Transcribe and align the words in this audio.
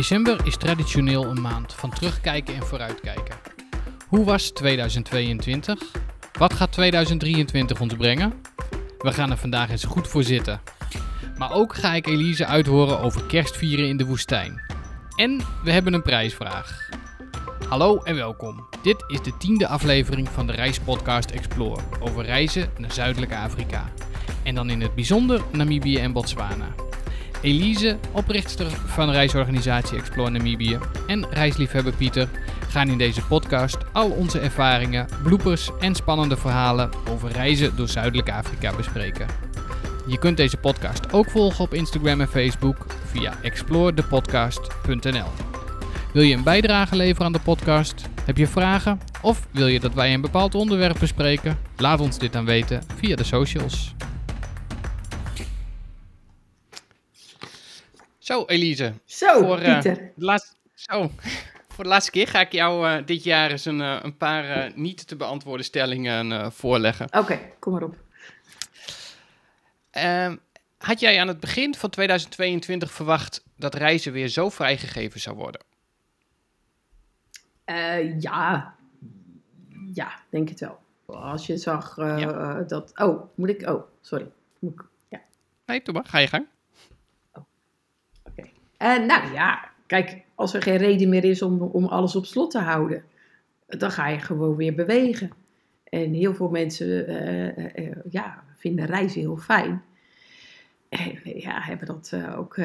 December 0.00 0.46
is 0.46 0.56
traditioneel 0.56 1.24
een 1.24 1.40
maand 1.40 1.74
van 1.74 1.90
terugkijken 1.90 2.54
en 2.54 2.62
vooruitkijken. 2.62 3.34
Hoe 4.06 4.24
was 4.24 4.50
2022? 4.50 5.82
Wat 6.38 6.54
gaat 6.54 6.72
2023 6.72 7.80
ons 7.80 7.94
brengen? 7.94 8.32
We 8.98 9.12
gaan 9.12 9.30
er 9.30 9.36
vandaag 9.36 9.70
eens 9.70 9.84
goed 9.84 10.08
voor 10.08 10.22
zitten. 10.22 10.60
Maar 11.36 11.52
ook 11.52 11.74
ga 11.74 11.94
ik 11.94 12.06
Elise 12.06 12.46
uithoren 12.46 13.00
over 13.00 13.24
kerstvieren 13.24 13.88
in 13.88 13.96
de 13.96 14.06
woestijn. 14.06 14.60
En 15.16 15.40
we 15.64 15.72
hebben 15.72 15.92
een 15.92 16.02
prijsvraag. 16.02 16.88
Hallo 17.68 17.98
en 17.98 18.14
welkom. 18.14 18.68
Dit 18.82 19.04
is 19.06 19.22
de 19.22 19.36
tiende 19.36 19.66
aflevering 19.66 20.28
van 20.28 20.46
de 20.46 20.52
reispodcast 20.52 21.30
Explore 21.30 21.82
over 21.98 22.24
reizen 22.24 22.70
naar 22.78 22.92
Zuidelijk 22.92 23.34
Afrika. 23.34 23.92
En 24.42 24.54
dan 24.54 24.70
in 24.70 24.80
het 24.80 24.94
bijzonder 24.94 25.42
Namibië 25.52 25.96
en 25.96 26.12
Botswana. 26.12 26.74
Elise, 27.42 27.98
oprichter 28.12 28.66
van 28.70 29.10
reisorganisatie 29.10 29.98
Explore 29.98 30.30
Namibië 30.30 30.78
en 31.06 31.26
reisliefhebber 31.30 31.92
Pieter 31.92 32.28
gaan 32.68 32.88
in 32.88 32.98
deze 32.98 33.26
podcast 33.26 33.76
al 33.92 34.10
onze 34.10 34.38
ervaringen, 34.38 35.08
bloepers 35.22 35.70
en 35.78 35.94
spannende 35.94 36.36
verhalen 36.36 36.90
over 37.08 37.30
reizen 37.32 37.76
door 37.76 37.88
Zuidelijk 37.88 38.30
Afrika 38.30 38.76
bespreken. 38.76 39.26
Je 40.06 40.18
kunt 40.18 40.36
deze 40.36 40.56
podcast 40.56 41.12
ook 41.12 41.30
volgen 41.30 41.64
op 41.64 41.74
Instagram 41.74 42.20
en 42.20 42.28
Facebook 42.28 42.86
via 43.04 43.42
exploredepodcast.nl. 43.42 45.28
Wil 46.12 46.22
je 46.22 46.34
een 46.34 46.42
bijdrage 46.42 46.96
leveren 46.96 47.26
aan 47.26 47.32
de 47.32 47.40
podcast? 47.40 48.08
Heb 48.24 48.36
je 48.36 48.46
vragen? 48.46 49.00
Of 49.22 49.46
wil 49.50 49.66
je 49.66 49.80
dat 49.80 49.94
wij 49.94 50.14
een 50.14 50.20
bepaald 50.20 50.54
onderwerp 50.54 50.96
bespreken? 51.00 51.58
Laat 51.76 52.00
ons 52.00 52.18
dit 52.18 52.32
dan 52.32 52.44
weten 52.44 52.82
via 52.96 53.16
de 53.16 53.24
socials. 53.24 53.94
Zo, 58.30 58.44
Elise. 58.46 58.92
Zo, 59.04 59.42
voor, 59.42 59.58
eh, 59.58 59.72
Pieter. 59.72 60.12
de 60.16 60.24
laatste, 60.24 60.56
zo, 60.74 61.10
voor 61.72 61.84
de 61.84 61.90
laatste 61.90 62.10
keer 62.10 62.28
ga 62.28 62.40
ik 62.40 62.52
jou 62.52 62.88
eh, 62.88 63.06
dit 63.06 63.24
jaar 63.24 63.50
eens 63.50 63.64
een, 63.64 63.80
eh, 63.80 63.98
een 64.02 64.16
paar 64.16 64.72
niet 64.74 65.06
te 65.06 65.16
beantwoorden 65.16 65.64
stellingen 65.66 66.52
voorleggen. 66.52 67.06
Oké, 67.18 67.40
kom 67.58 67.72
maar 67.72 67.82
op. 67.82 67.96
Ehm, 69.90 70.36
had 70.78 71.00
jij 71.00 71.20
aan 71.20 71.28
het 71.28 71.40
begin 71.40 71.74
van 71.74 71.90
2022 71.90 72.92
verwacht 72.92 73.44
dat 73.56 73.74
reizen 73.74 74.12
weer 74.12 74.28
zo 74.28 74.48
vrijgegeven 74.48 75.20
zou 75.20 75.36
worden? 75.36 75.60
Ja. 78.18 78.74
Ja, 79.94 80.20
denk 80.28 80.48
het 80.48 80.60
wel. 80.60 80.80
Als 81.06 81.46
je 81.46 81.56
zag 81.56 81.96
Ja. 81.96 82.62
dat... 82.62 82.92
Oh, 82.98 83.34
moet 83.34 83.48
ik... 83.48 83.68
Oh, 83.68 83.82
sorry. 84.00 84.30
Moet 84.58 84.72
ik... 84.72 84.82
Ja, 85.08 85.20
Nee, 85.66 85.82
doe 85.82 85.94
maar. 85.94 86.04
Ga 86.06 86.18
je 86.18 86.26
gang. 86.26 86.46
Oké. 88.80 88.90
Eh, 88.90 89.06
nou 89.06 89.32
ja, 89.32 89.70
kijk. 89.86 90.28
Als 90.34 90.54
er 90.54 90.62
geen 90.62 90.76
reden 90.76 91.08
meer 91.08 91.24
is 91.24 91.42
om, 91.42 91.62
om 91.62 91.84
alles 91.84 92.16
op 92.16 92.26
slot 92.26 92.50
te 92.50 92.58
houden... 92.58 93.04
dan 93.66 93.90
ga 93.90 94.08
je 94.08 94.18
gewoon 94.18 94.56
weer 94.56 94.74
bewegen. 94.74 95.30
En 95.84 96.12
heel 96.12 96.34
veel 96.34 96.48
mensen 96.48 97.06
eh, 97.06 97.86
eh, 97.88 97.96
ja, 98.10 98.44
vinden 98.56 98.86
reizen 98.86 99.20
heel 99.20 99.36
fijn. 99.36 99.82
En 100.88 101.20
ja, 101.24 101.60
hebben 101.60 101.86
dat 101.86 102.12
ook 102.36 102.56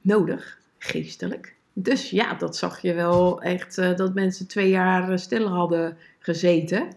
nodig, 0.00 0.58
geestelijk. 0.78 1.54
Dus 1.72 2.10
ja, 2.10 2.34
dat 2.34 2.56
zag 2.56 2.82
je 2.82 2.94
wel 2.94 3.42
echt, 3.42 3.76
dat 3.76 4.14
mensen 4.14 4.46
twee 4.48 4.68
jaar 4.68 5.18
stil 5.18 5.48
hadden 5.48 5.96
gezeten. 6.18 6.88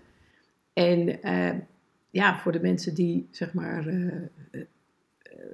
En 0.73 1.19
ja, 2.09 2.37
voor 2.37 2.51
de 2.51 2.61
mensen 2.61 2.93
die, 2.93 3.27
zeg 3.31 3.53
maar, 3.53 3.85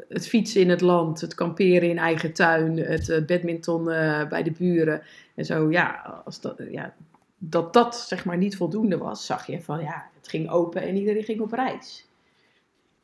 het 0.10 0.28
fietsen 0.28 0.62
in 0.62 0.70
het 0.70 0.82
land, 0.82 1.22
het 1.22 1.36
kamperen 1.36 1.90
in 1.90 1.98
eigen 1.98 2.34
tuin, 2.34 2.78
het 2.78 3.10
eh, 3.10 3.26
badminton 3.26 3.92
eh, 3.92 4.28
bij 4.28 4.44
de 4.44 4.52
buren 4.52 5.02
en 5.36 5.46
zo, 5.46 5.72
ja, 5.72 6.22
als 6.26 6.42
dat, 6.42 6.62
ja, 6.72 6.94
dat 7.38 7.74
dat, 7.74 7.96
zeg 7.96 8.26
maar, 8.26 8.38
niet 8.38 8.58
voldoende 8.58 8.98
was, 8.98 9.26
zag 9.26 9.48
je 9.48 9.62
van, 9.62 9.82
ja, 9.82 10.10
het 10.18 10.28
ging 10.28 10.50
open 10.50 10.82
en 10.82 10.96
iedereen 10.96 11.24
ging 11.24 11.40
op 11.40 11.52
reis. 11.52 12.06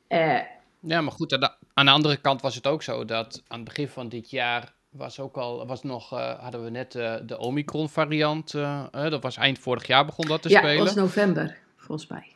Eh, 0.07 0.39
Ja, 0.79 1.01
maar 1.01 1.11
goed, 1.11 1.33
aan 1.33 1.39
de, 1.39 1.51
aan 1.73 1.85
de 1.85 1.91
andere 1.91 2.17
kant 2.17 2.41
was 2.41 2.55
het 2.55 2.67
ook 2.67 2.83
zo 2.83 3.05
dat 3.05 3.43
aan 3.47 3.59
het 3.59 3.67
begin 3.67 3.87
van 3.87 4.09
dit 4.09 4.29
jaar 4.29 4.73
was 4.89 5.19
ook 5.19 5.37
al, 5.37 5.65
was 5.67 5.83
nog, 5.83 6.09
hadden 6.39 6.63
we 6.63 6.69
net 6.69 6.91
de 7.25 7.37
Omicron 7.37 7.89
variant. 7.89 8.51
dat 8.91 9.21
was 9.21 9.37
eind 9.37 9.59
vorig 9.59 9.87
jaar 9.87 10.05
begon 10.05 10.27
dat 10.27 10.41
te 10.41 10.49
ja, 10.49 10.57
spelen. 10.57 10.77
dat 10.77 10.85
was 10.85 10.95
november, 10.95 11.57
volgens 11.75 12.09
mij. 12.09 12.31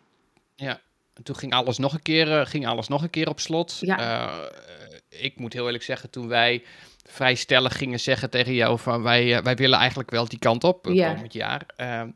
Ja, 0.56 0.80
toen 1.24 1.35
ging 1.35 1.53
alles 1.53 1.78
nog 1.78 1.94
een 1.94 2.02
keer, 2.02 2.40
eh, 2.40 2.46
ging 2.46 2.68
alles 2.68 2.88
nog 2.88 3.03
een 3.03 3.09
keer 3.09 3.30
op 3.30 3.40
slot. 3.40 3.78
Ja. 3.81 3.97
Eh, 4.00 5.22
ik 5.24 5.40
moet 5.40 5.53
heel 5.53 5.66
eerlijk 5.66 5.84
zeggen, 5.84 6.09
toen 6.09 6.28
wij 6.28 6.63
vrij 7.06 7.35
stellig 7.35 7.78
gingen 7.78 8.00
zeggen 8.00 8.30
tegen 8.30 8.53
jou 8.53 8.80
van 8.80 9.02
wij, 9.03 9.35
eh, 9.38 9.44
wij 9.44 9.56
willen 9.56 9.79
eigenlijk 9.79 10.12
wel 10.12 10.28
die 10.28 10.40
kant 10.40 10.63
op 10.63 10.88
eh, 10.88 10.94
Ja. 10.96 11.13
komend 11.13 11.34
jaar. 11.34 11.66
Eh, 11.75 12.02
eh, 12.02 12.08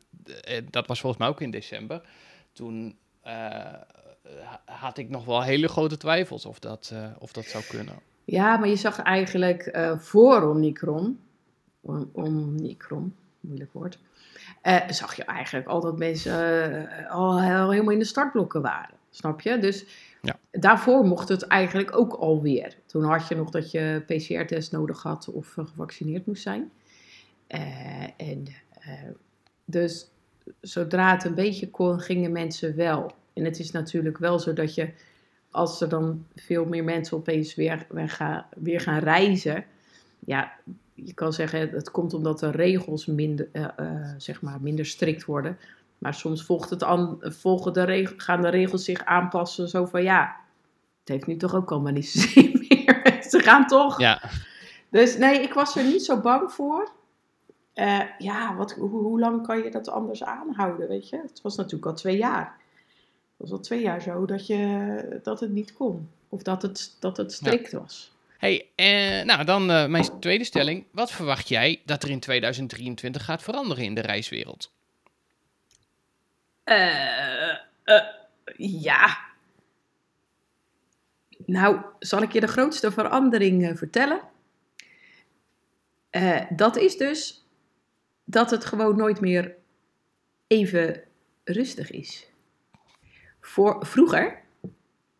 dat 0.70 0.86
was 0.86 1.00
volgens 1.00 1.20
mij 1.22 1.30
ook 1.30 1.40
in 1.40 1.50
december. 1.50 2.00
Toen 2.52 2.96
eh, 3.22 3.32
ha- 4.42 4.62
had 4.64 4.98
ik 4.98 5.08
nog 5.10 5.24
wel 5.24 5.42
hele 5.42 5.68
grote 5.68 5.96
twijfels 5.96 6.46
of 6.46 6.58
dat, 6.58 6.90
eh, 6.92 7.06
of 7.18 7.32
dat 7.32 7.44
zou 7.44 7.64
kunnen. 7.68 7.94
Ja, 8.24 8.56
maar 8.56 8.68
je 8.68 8.76
zag 8.76 8.98
eigenlijk 8.98 9.62
eh, 9.62 9.98
voor 9.98 10.42
Omicron, 10.42 11.18
om, 11.80 12.10
Omicron, 12.12 13.14
moeilijk 13.40 13.72
woord, 13.72 13.98
eh, 14.64 14.88
zag 14.88 15.16
je 15.16 15.24
eigenlijk 15.24 15.66
al 15.66 15.80
dat 15.80 15.98
mensen 15.98 16.88
eh, 16.90 17.10
al, 17.10 17.30
al 17.40 17.70
helemaal 17.70 17.92
in 17.92 17.98
de 17.98 18.04
startblokken 18.04 18.62
waren. 18.62 18.94
Snap 19.10 19.40
je? 19.40 19.58
Dus 19.58 19.86
Ja. 20.20 20.36
daarvoor 20.50 21.04
mocht 21.04 21.28
het 21.28 21.46
eigenlijk 21.46 21.96
ook 21.96 22.12
alweer. 22.12 22.76
Toen 22.86 23.02
had 23.04 23.28
je 23.28 23.34
nog 23.34 23.50
dat 23.50 23.70
je 23.70 24.02
PCR-test 24.06 24.72
nodig 24.72 25.02
had 25.02 25.28
of 25.28 25.52
gevaccineerd 25.52 26.26
moest 26.26 26.42
zijn. 26.42 26.70
Eh, 27.46 28.02
en 28.16 28.44
dus 29.64 30.10
zodra 30.60 31.12
het 31.12 31.24
een 31.24 31.34
beetje 31.34 31.70
kon, 31.70 32.00
gingen 32.00 32.32
mensen 32.32 32.76
wel. 32.76 33.12
En 33.32 33.44
het 33.44 33.58
is 33.58 33.70
natuurlijk 33.70 34.18
wel 34.18 34.38
zo 34.38 34.52
dat 34.52 34.74
je 34.74 34.90
als 35.50 35.80
er 35.80 35.88
dan 35.88 36.26
veel 36.34 36.64
meer 36.64 36.84
mensen 36.84 37.16
opeens 37.16 37.54
weer, 37.54 37.86
weer, 37.88 38.08
gaan, 38.08 38.46
weer 38.56 38.80
gaan 38.80 38.98
reizen. 38.98 39.64
Ja, 40.18 40.52
je 40.94 41.14
kan 41.14 41.32
zeggen, 41.32 41.68
het 41.70 41.90
komt 41.90 42.14
omdat 42.14 42.38
de 42.38 42.50
regels 42.50 43.06
minder, 43.06 43.48
eh, 43.52 43.64
eh, 43.76 44.14
zeg 44.18 44.42
maar 44.42 44.60
minder 44.60 44.86
strikt 44.86 45.24
worden. 45.24 45.58
Maar 45.98 46.14
soms 46.14 46.44
volgt 46.44 46.70
het 46.70 46.82
aan, 46.82 47.18
volgen 47.20 47.72
de 47.72 47.82
regel, 47.82 48.14
gaan 48.16 48.42
de 48.42 48.48
regels 48.48 48.84
zich 48.84 49.04
aanpassen. 49.04 49.68
Zo 49.68 49.84
van 49.84 50.02
ja, 50.02 50.36
het 51.00 51.08
heeft 51.08 51.26
nu 51.26 51.36
toch 51.36 51.54
ook 51.54 51.72
allemaal 51.72 51.92
niet 51.92 52.08
zin 52.18 52.66
meer. 52.68 53.18
Ze 53.28 53.40
gaan 53.40 53.66
toch. 53.66 54.00
Ja, 54.00 54.30
Dus 54.90 55.16
nee, 55.16 55.40
ik 55.42 55.54
was 55.54 55.76
er 55.76 55.84
niet 55.84 56.04
zo 56.04 56.20
bang 56.20 56.52
voor. 56.52 56.92
Eh, 57.72 58.00
ja, 58.18 58.56
wat, 58.56 58.72
hoe, 58.72 58.88
hoe 58.88 59.20
lang 59.20 59.46
kan 59.46 59.62
je 59.62 59.70
dat 59.70 59.88
anders 59.88 60.24
aanhouden, 60.24 60.88
weet 60.88 61.08
je? 61.08 61.16
Het 61.16 61.40
was 61.42 61.56
natuurlijk 61.56 61.86
al 61.86 61.94
twee 61.94 62.16
jaar. 62.16 62.60
Het 63.36 63.36
was 63.36 63.50
al 63.50 63.60
twee 63.60 63.82
jaar 63.82 64.02
zo 64.02 64.24
dat, 64.24 64.46
je, 64.46 65.20
dat 65.22 65.40
het 65.40 65.50
niet 65.50 65.72
kon. 65.72 66.08
Of 66.28 66.42
dat 66.42 66.62
het, 66.62 66.96
dat 67.00 67.16
het 67.16 67.32
strikt 67.32 67.72
was. 67.72 68.13
Hey, 68.38 68.70
eh, 68.74 69.24
nou 69.24 69.44
dan 69.44 69.70
eh, 69.70 69.86
mijn 69.86 70.20
tweede 70.20 70.44
stelling. 70.44 70.86
Wat 70.92 71.10
verwacht 71.10 71.48
jij 71.48 71.82
dat 71.84 72.02
er 72.02 72.10
in 72.10 72.20
2023 72.20 73.24
gaat 73.24 73.42
veranderen 73.42 73.84
in 73.84 73.94
de 73.94 74.00
reiswereld? 74.00 74.72
Eh, 76.64 77.50
eh, 77.84 78.04
ja. 78.56 79.18
Nou, 81.46 81.80
zal 81.98 82.22
ik 82.22 82.32
je 82.32 82.40
de 82.40 82.46
grootste 82.46 82.92
verandering 82.92 83.68
eh, 83.68 83.76
vertellen? 83.76 84.20
Dat 86.50 86.76
is 86.76 86.96
dus 86.96 87.46
dat 88.24 88.50
het 88.50 88.64
gewoon 88.64 88.96
nooit 88.96 89.20
meer 89.20 89.54
even 90.46 91.02
rustig 91.44 91.90
is. 91.90 92.28
Voor, 93.40 93.86
vroeger, 93.86 94.42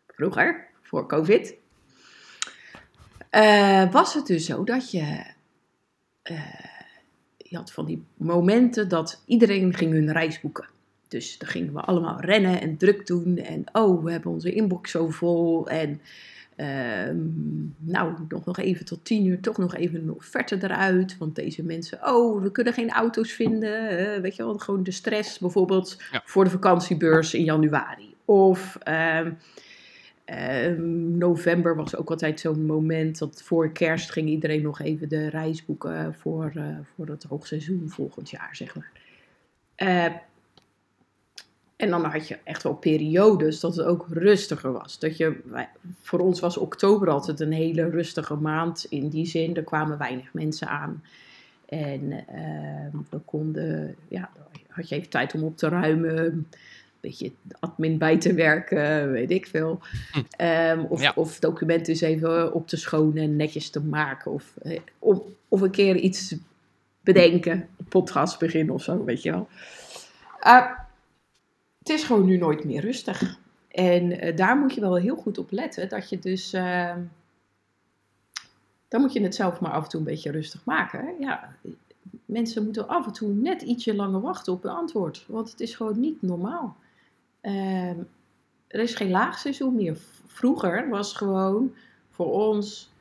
vroeger, 0.07 0.67
voor 0.81 1.07
COVID, 1.07 1.55
eh, 3.35 3.91
was 3.91 4.13
het 4.13 4.25
dus 4.27 4.45
zo 4.45 4.63
dat 4.63 4.91
je, 4.91 5.23
eh, 6.21 6.39
je 7.37 7.57
had 7.57 7.71
van 7.71 7.85
die 7.85 8.03
momenten 8.17 8.89
dat 8.89 9.21
iedereen 9.25 9.73
ging 9.73 9.91
hun 9.93 10.11
reis 10.11 10.41
boeken. 10.41 10.65
Dus 11.07 11.37
dan 11.37 11.49
gingen 11.49 11.73
we 11.73 11.79
allemaal 11.81 12.19
rennen 12.19 12.61
en 12.61 12.77
druk 12.77 13.07
doen. 13.07 13.37
En 13.37 13.63
oh, 13.71 14.03
we 14.03 14.11
hebben 14.11 14.31
onze 14.31 14.51
inbox 14.53 14.91
zo 14.91 15.09
vol. 15.09 15.67
En 15.67 16.01
ehm, 16.55 17.17
nou, 17.77 18.13
nog, 18.27 18.45
nog 18.45 18.57
even 18.57 18.85
tot 18.85 19.05
tien 19.05 19.25
uur, 19.25 19.39
toch 19.41 19.57
nog 19.57 19.75
even 19.75 20.01
een 20.01 20.13
offerte 20.13 20.57
eruit. 20.61 21.17
Want 21.17 21.35
deze 21.35 21.63
mensen, 21.63 21.99
oh, 22.07 22.41
we 22.41 22.51
kunnen 22.51 22.73
geen 22.73 22.89
auto's 22.91 23.31
vinden. 23.31 23.89
eh, 24.15 24.21
weet 24.21 24.35
je 24.35 24.43
wel, 24.43 24.57
gewoon 24.57 24.83
de 24.83 24.91
stress 24.91 25.39
bijvoorbeeld 25.39 25.97
Ja. 26.11 26.21
voor 26.25 26.43
de 26.43 26.49
vakantiebeurs 26.49 27.33
in 27.33 27.43
januari. 27.43 28.15
Of 28.25 28.75
ehm, 28.83 29.31
ehm, 30.25 31.17
november 31.17 31.75
was 31.75 31.95
ook 31.95 32.09
altijd 32.09 32.39
zo'n 32.39 32.65
moment 32.65 33.17
dat 33.17 33.41
voor 33.41 33.71
kerst 33.71 34.11
ging 34.11 34.29
iedereen 34.29 34.61
nog 34.61 34.81
even 34.81 35.09
de 35.09 35.29
reis 35.29 35.65
boeken 35.65 36.15
voor, 36.15 36.51
eh, 36.55 36.77
voor 36.95 37.07
het 37.07 37.23
hoogseizoen 37.23 37.89
volgend 37.89 38.29
jaar, 38.29 38.55
zeg 38.55 38.75
maar. 38.75 38.91
Eh, 39.75 40.13
en 41.75 41.89
dan 41.89 42.03
had 42.03 42.27
je 42.27 42.37
echt 42.43 42.63
wel 42.63 42.75
periodes 42.75 43.59
dat 43.59 43.75
het 43.75 43.85
ook 43.85 44.07
rustiger 44.09 44.71
was. 44.71 44.99
Dat 44.99 45.17
je, 45.17 45.39
voor 46.01 46.19
ons 46.19 46.39
was 46.39 46.57
oktober 46.57 47.09
altijd 47.09 47.39
een 47.39 47.51
hele 47.51 47.89
rustige 47.89 48.35
maand 48.35 48.85
in 48.89 49.09
die 49.09 49.25
zin. 49.25 49.55
Er 49.55 49.63
kwamen 49.63 49.97
weinig 49.97 50.33
mensen 50.33 50.67
aan. 50.67 51.03
En 51.65 52.27
ehm, 52.27 52.97
we 53.09 53.17
konden, 53.25 53.95
ja, 54.07 54.29
had 54.67 54.89
je 54.89 54.95
even 54.95 55.09
tijd 55.09 55.33
om 55.33 55.43
op 55.43 55.57
te 55.57 55.67
ruimen, 55.67 56.47
beetje 57.07 57.31
admin 57.59 57.97
bij 57.97 58.17
te 58.17 58.33
werken, 58.33 59.11
weet 59.11 59.31
ik 59.31 59.47
veel. 59.47 59.79
Ehm, 60.37 60.79
of, 60.89 61.01
Ja. 61.01 61.11
of 61.15 61.39
documenten 61.39 61.87
eens 61.93 62.01
even 62.01 62.53
op 62.53 62.67
te 62.67 62.77
schonen 62.77 63.23
en 63.23 63.35
netjes 63.35 63.69
te 63.69 63.81
maken. 63.81 64.31
Of, 64.31 64.53
eh, 64.61 64.79
of, 64.99 65.19
of 65.47 65.61
een 65.61 65.71
keer 65.71 65.95
iets 65.95 66.35
bedenken, 67.01 67.67
een 67.77 67.85
podcast 67.89 68.39
beginnen 68.39 68.73
of 68.73 68.83
zo, 68.83 69.03
weet 69.03 69.21
je 69.21 69.31
wel. 69.31 69.47
Eh, 70.39 70.69
het 71.79 71.89
is 71.89 72.03
gewoon 72.03 72.25
nu 72.25 72.37
nooit 72.37 72.63
meer 72.63 72.81
rustig. 72.81 73.37
En 73.67 74.19
eh, 74.19 74.35
daar 74.35 74.57
moet 74.57 74.73
je 74.73 74.81
wel 74.81 74.95
heel 74.95 75.15
goed 75.15 75.37
op 75.37 75.51
letten, 75.51 75.89
dat 75.89 76.09
je 76.09 76.19
dus... 76.19 76.53
ehm, 76.53 76.99
dan 78.87 79.01
moet 79.01 79.13
je 79.13 79.21
het 79.21 79.35
zelf 79.35 79.59
maar 79.59 79.71
af 79.71 79.83
en 79.83 79.89
toe 79.89 79.99
een 79.99 80.05
beetje 80.05 80.31
rustig 80.31 80.65
maken. 80.65 80.99
hè. 80.99 81.11
Ja, 81.19 81.55
mensen 82.25 82.63
moeten 82.63 82.87
af 82.87 83.05
en 83.05 83.11
toe 83.13 83.33
net 83.33 83.61
ietsje 83.61 83.95
langer 83.95 84.21
wachten 84.21 84.53
op 84.53 84.63
een 84.63 84.69
antwoord. 84.69 85.25
Want 85.27 85.51
het 85.51 85.59
is 85.59 85.75
gewoon 85.75 85.99
niet 85.99 86.21
normaal. 86.21 86.75
Ehm, 87.45 87.99
er 88.67 88.79
is 88.79 88.95
geen 88.95 89.09
laagseizoen 89.09 89.75
meer. 89.75 89.97
Vroeger 90.25 90.89
was 90.89 91.13
gewoon 91.13 91.75
voor 92.09 92.31
ons 92.31 92.91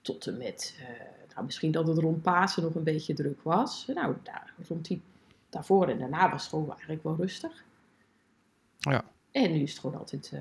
tot 0.00 0.26
en 0.26 0.36
met... 0.38 0.76
eh, 0.78 0.88
nou, 1.34 1.44
misschien 1.44 1.70
dat 1.70 1.86
het 1.86 1.98
rond 1.98 2.22
Pasen 2.22 2.62
nog 2.62 2.74
een 2.74 2.82
beetje 2.82 3.14
druk 3.14 3.42
was. 3.42 3.86
Nou, 3.94 4.14
daar, 4.22 4.52
rond 4.68 4.84
die, 4.86 5.02
daarvoor 5.50 5.88
en 5.88 5.98
daarna 5.98 6.30
was 6.30 6.40
het 6.40 6.50
gewoon 6.50 6.70
eigenlijk 6.70 7.02
wel 7.02 7.16
rustig. 7.16 7.64
Ja. 8.78 9.04
En 9.30 9.52
nu 9.52 9.62
is 9.62 9.70
het 9.70 9.80
gewoon 9.80 9.98
altijd, 9.98 10.30
eh, 10.34 10.40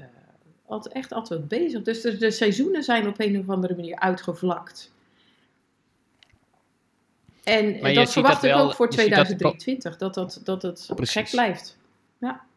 altijd 0.65 0.94
echt 0.94 1.12
altijd 1.13 1.48
bezig. 1.48 1.81
Dus 1.81 2.01
de, 2.01 2.18
de 2.18 2.31
seizoenen 2.31 2.83
zijn 2.83 3.07
op 3.07 3.19
een 3.19 3.39
of 3.39 3.50
andere 3.50 3.75
manier 3.75 3.95
uitgevlakt. 4.00 4.92
En, 7.44 7.94
dat 7.94 8.12
verwacht 8.12 8.42
dat 8.42 8.51
ik 8.51 8.57
ook 8.57 8.74
voor 8.74 8.86
je 8.86 9.01
ziet 9.01 9.15
dat- 9.15 9.25
2023. 9.25 9.98
Dat 9.98 10.13
dat, 10.13 10.42
dat 10.44 10.62
het 10.62 10.92
Precies. 10.95 11.13
gek 11.22 11.30
blijft. 11.30 11.77
Ja. 12.18 12.48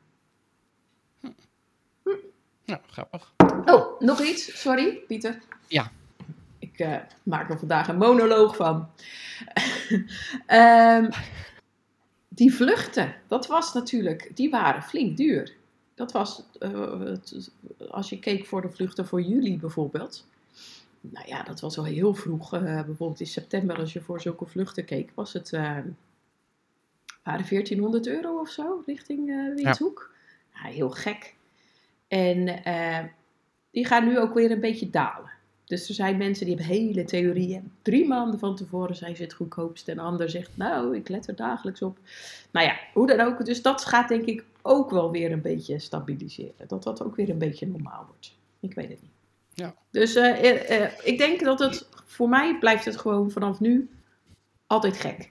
Nou, 2.65 2.81
grappig. 2.91 3.33
Oh, 3.65 4.01
nog 4.01 4.21
iets? 4.23 4.61
Sorry, 4.61 4.95
Pieter. 5.07 5.39
Ja. 5.67 5.91
Ik 6.59 6.79
eh, 6.79 6.97
maak 7.23 7.51
er 7.51 7.59
vandaag 7.59 7.89
een 7.89 7.97
monoloog 7.97 8.57
van. 8.57 8.89
Ehm, 10.47 11.11
die 12.29 12.55
vluchten, 12.55 13.15
dat 13.29 13.47
was 13.47 13.73
natuurlijk, 13.75 14.31
die 14.35 14.51
waren 14.51 14.83
flink 14.83 15.17
duur. 15.17 15.55
Dat 15.95 16.13
was, 16.13 16.43
eh, 16.59 17.01
het- 17.01 17.51
als 17.91 18.09
je 18.09 18.19
keek 18.19 18.47
voor 18.47 18.63
de 18.63 18.71
vluchten 18.71 19.07
voor 19.07 19.23
juli 19.23 19.59
bijvoorbeeld. 19.59 20.27
Nou 21.01 21.27
ja, 21.29 21.43
dat 21.43 21.61
was 21.61 21.79
al 21.79 21.85
heel 21.85 22.15
vroeg. 22.15 22.53
eh, 22.55 22.63
bijvoorbeeld 22.63 23.21
in 23.21 23.27
september, 23.27 23.79
als 23.79 23.93
je 23.93 24.01
voor 24.01 24.21
zulke 24.21 24.47
vluchten 24.47 24.85
keek, 24.85 25.11
was 25.15 25.33
het, 25.33 25.51
waren 25.51 27.45
1400 27.49 28.07
euro 28.07 28.41
of 28.41 28.49
zo 28.49 28.83
richting 28.87 29.31
eh 29.31 29.55
Windhoek. 29.55 30.11
Ja, 30.55 30.61
heel 30.71 30.91
gek. 30.91 31.35
En 32.13 32.65
eh, 32.65 32.99
die 33.71 33.87
gaan 33.87 34.05
nu 34.05 34.19
ook 34.19 34.35
weer 34.35 34.51
een 34.51 34.61
beetje 34.61 34.91
dalen. 34.91 35.31
Dus 35.65 35.89
er 35.89 35.95
zijn 35.95 36.17
mensen 36.17 36.47
die 36.47 36.55
hebben 36.55 36.75
hele 36.75 37.05
theorieën. 37.05 37.73
Drie 37.83 38.07
maanden 38.07 38.39
van 38.39 38.57
tevoren 38.57 38.97
zijn 38.97 39.17
ze 39.17 39.23
het 39.23 39.33
goedkoopst. 39.33 39.89
En 39.89 39.97
de 39.97 40.03
ander 40.03 40.31
zegt, 40.31 40.51
nou, 40.55 40.97
ik 40.97 41.09
let 41.09 41.27
er 41.27 41.37
dagelijks 41.37 41.83
op. 41.83 41.99
Nou 42.51 42.67
ja, 42.67 42.77
hoe 42.93 43.07
dan 43.07 43.21
ook. 43.21 43.45
Dus 43.45 43.63
dat 43.63 43.85
gaat 43.85 44.09
denk 44.09 44.25
ik 44.25 44.45
ook 44.63 44.91
wel 44.91 45.11
weer 45.11 45.33
een 45.33 45.41
beetje 45.41 45.79
stabiliseren. 45.79 46.69
Dat 46.69 46.83
dat 46.83 47.03
ook 47.03 47.17
weer 47.17 47.31
een 47.31 47.39
beetje 47.39 47.67
normaal 47.67 48.05
wordt. 48.07 48.35
Ik 48.61 48.75
weet 48.75 48.89
het 48.89 49.03
niet. 49.03 49.11
Ja. 49.55 49.75
Dus 49.91 50.15
eh, 50.15 50.81
eh, 50.81 50.93
ik 51.03 51.19
denk 51.19 51.41
dat 51.45 51.59
het, 51.59 51.89
voor 52.05 52.29
mij 52.29 52.59
blijft 52.59 52.85
het 52.85 52.97
gewoon 52.97 53.31
vanaf 53.31 53.61
nu 53.61 53.91
altijd 54.67 54.97
gek. 54.97 55.31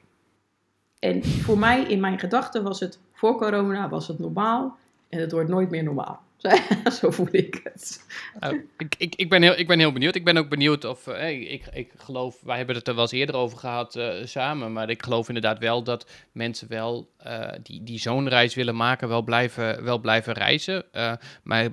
En 0.99 1.23
voor 1.23 1.57
mij, 1.57 1.83
in 1.83 1.99
mijn 1.99 2.19
gedachten, 2.19 2.63
was 2.63 2.79
het 2.79 2.99
voor 3.13 3.37
corona 3.37 3.89
was 3.89 4.07
het 4.07 4.19
normaal. 4.19 4.77
En 5.09 5.19
het 5.19 5.31
wordt 5.31 5.49
nooit 5.49 5.69
meer 5.69 5.83
normaal. 5.83 6.21
Zo 6.99 7.11
voel 7.11 7.27
ik 7.31 7.59
het. 7.63 8.05
Nou, 8.39 8.67
ik, 8.77 8.95
ik, 8.97 9.15
ik, 9.15 9.29
ben 9.29 9.41
heel, 9.41 9.57
ik 9.57 9.67
ben 9.67 9.79
heel 9.79 9.91
benieuwd. 9.91 10.15
Ik 10.15 10.23
ben 10.23 10.37
ook 10.37 10.49
benieuwd 10.49 10.85
of. 10.85 11.07
eh, 11.07 11.51
ik, 11.51 11.67
ik 11.73 11.91
geloof. 11.97 12.37
Wij 12.41 12.57
hebben 12.57 12.75
het 12.75 12.87
er 12.87 12.93
wel 12.93 13.03
eens 13.03 13.11
eerder 13.11 13.35
over 13.35 13.57
gehad 13.57 13.95
eh, 13.95 14.09
samen. 14.23 14.73
Maar 14.73 14.89
ik 14.89 15.03
geloof 15.03 15.27
inderdaad 15.27 15.59
wel 15.59 15.83
dat 15.83 16.09
mensen 16.31 16.67
wel. 16.67 17.09
eh, 17.17 17.49
die, 17.63 17.83
die 17.83 17.99
zo'n 17.99 18.29
reis 18.29 18.55
willen 18.55 18.75
maken. 18.75 19.07
wel 19.07 19.21
blijven, 19.21 19.83
wel 19.83 19.99
blijven 19.99 20.33
reizen. 20.33 20.85
Maar 21.43 21.67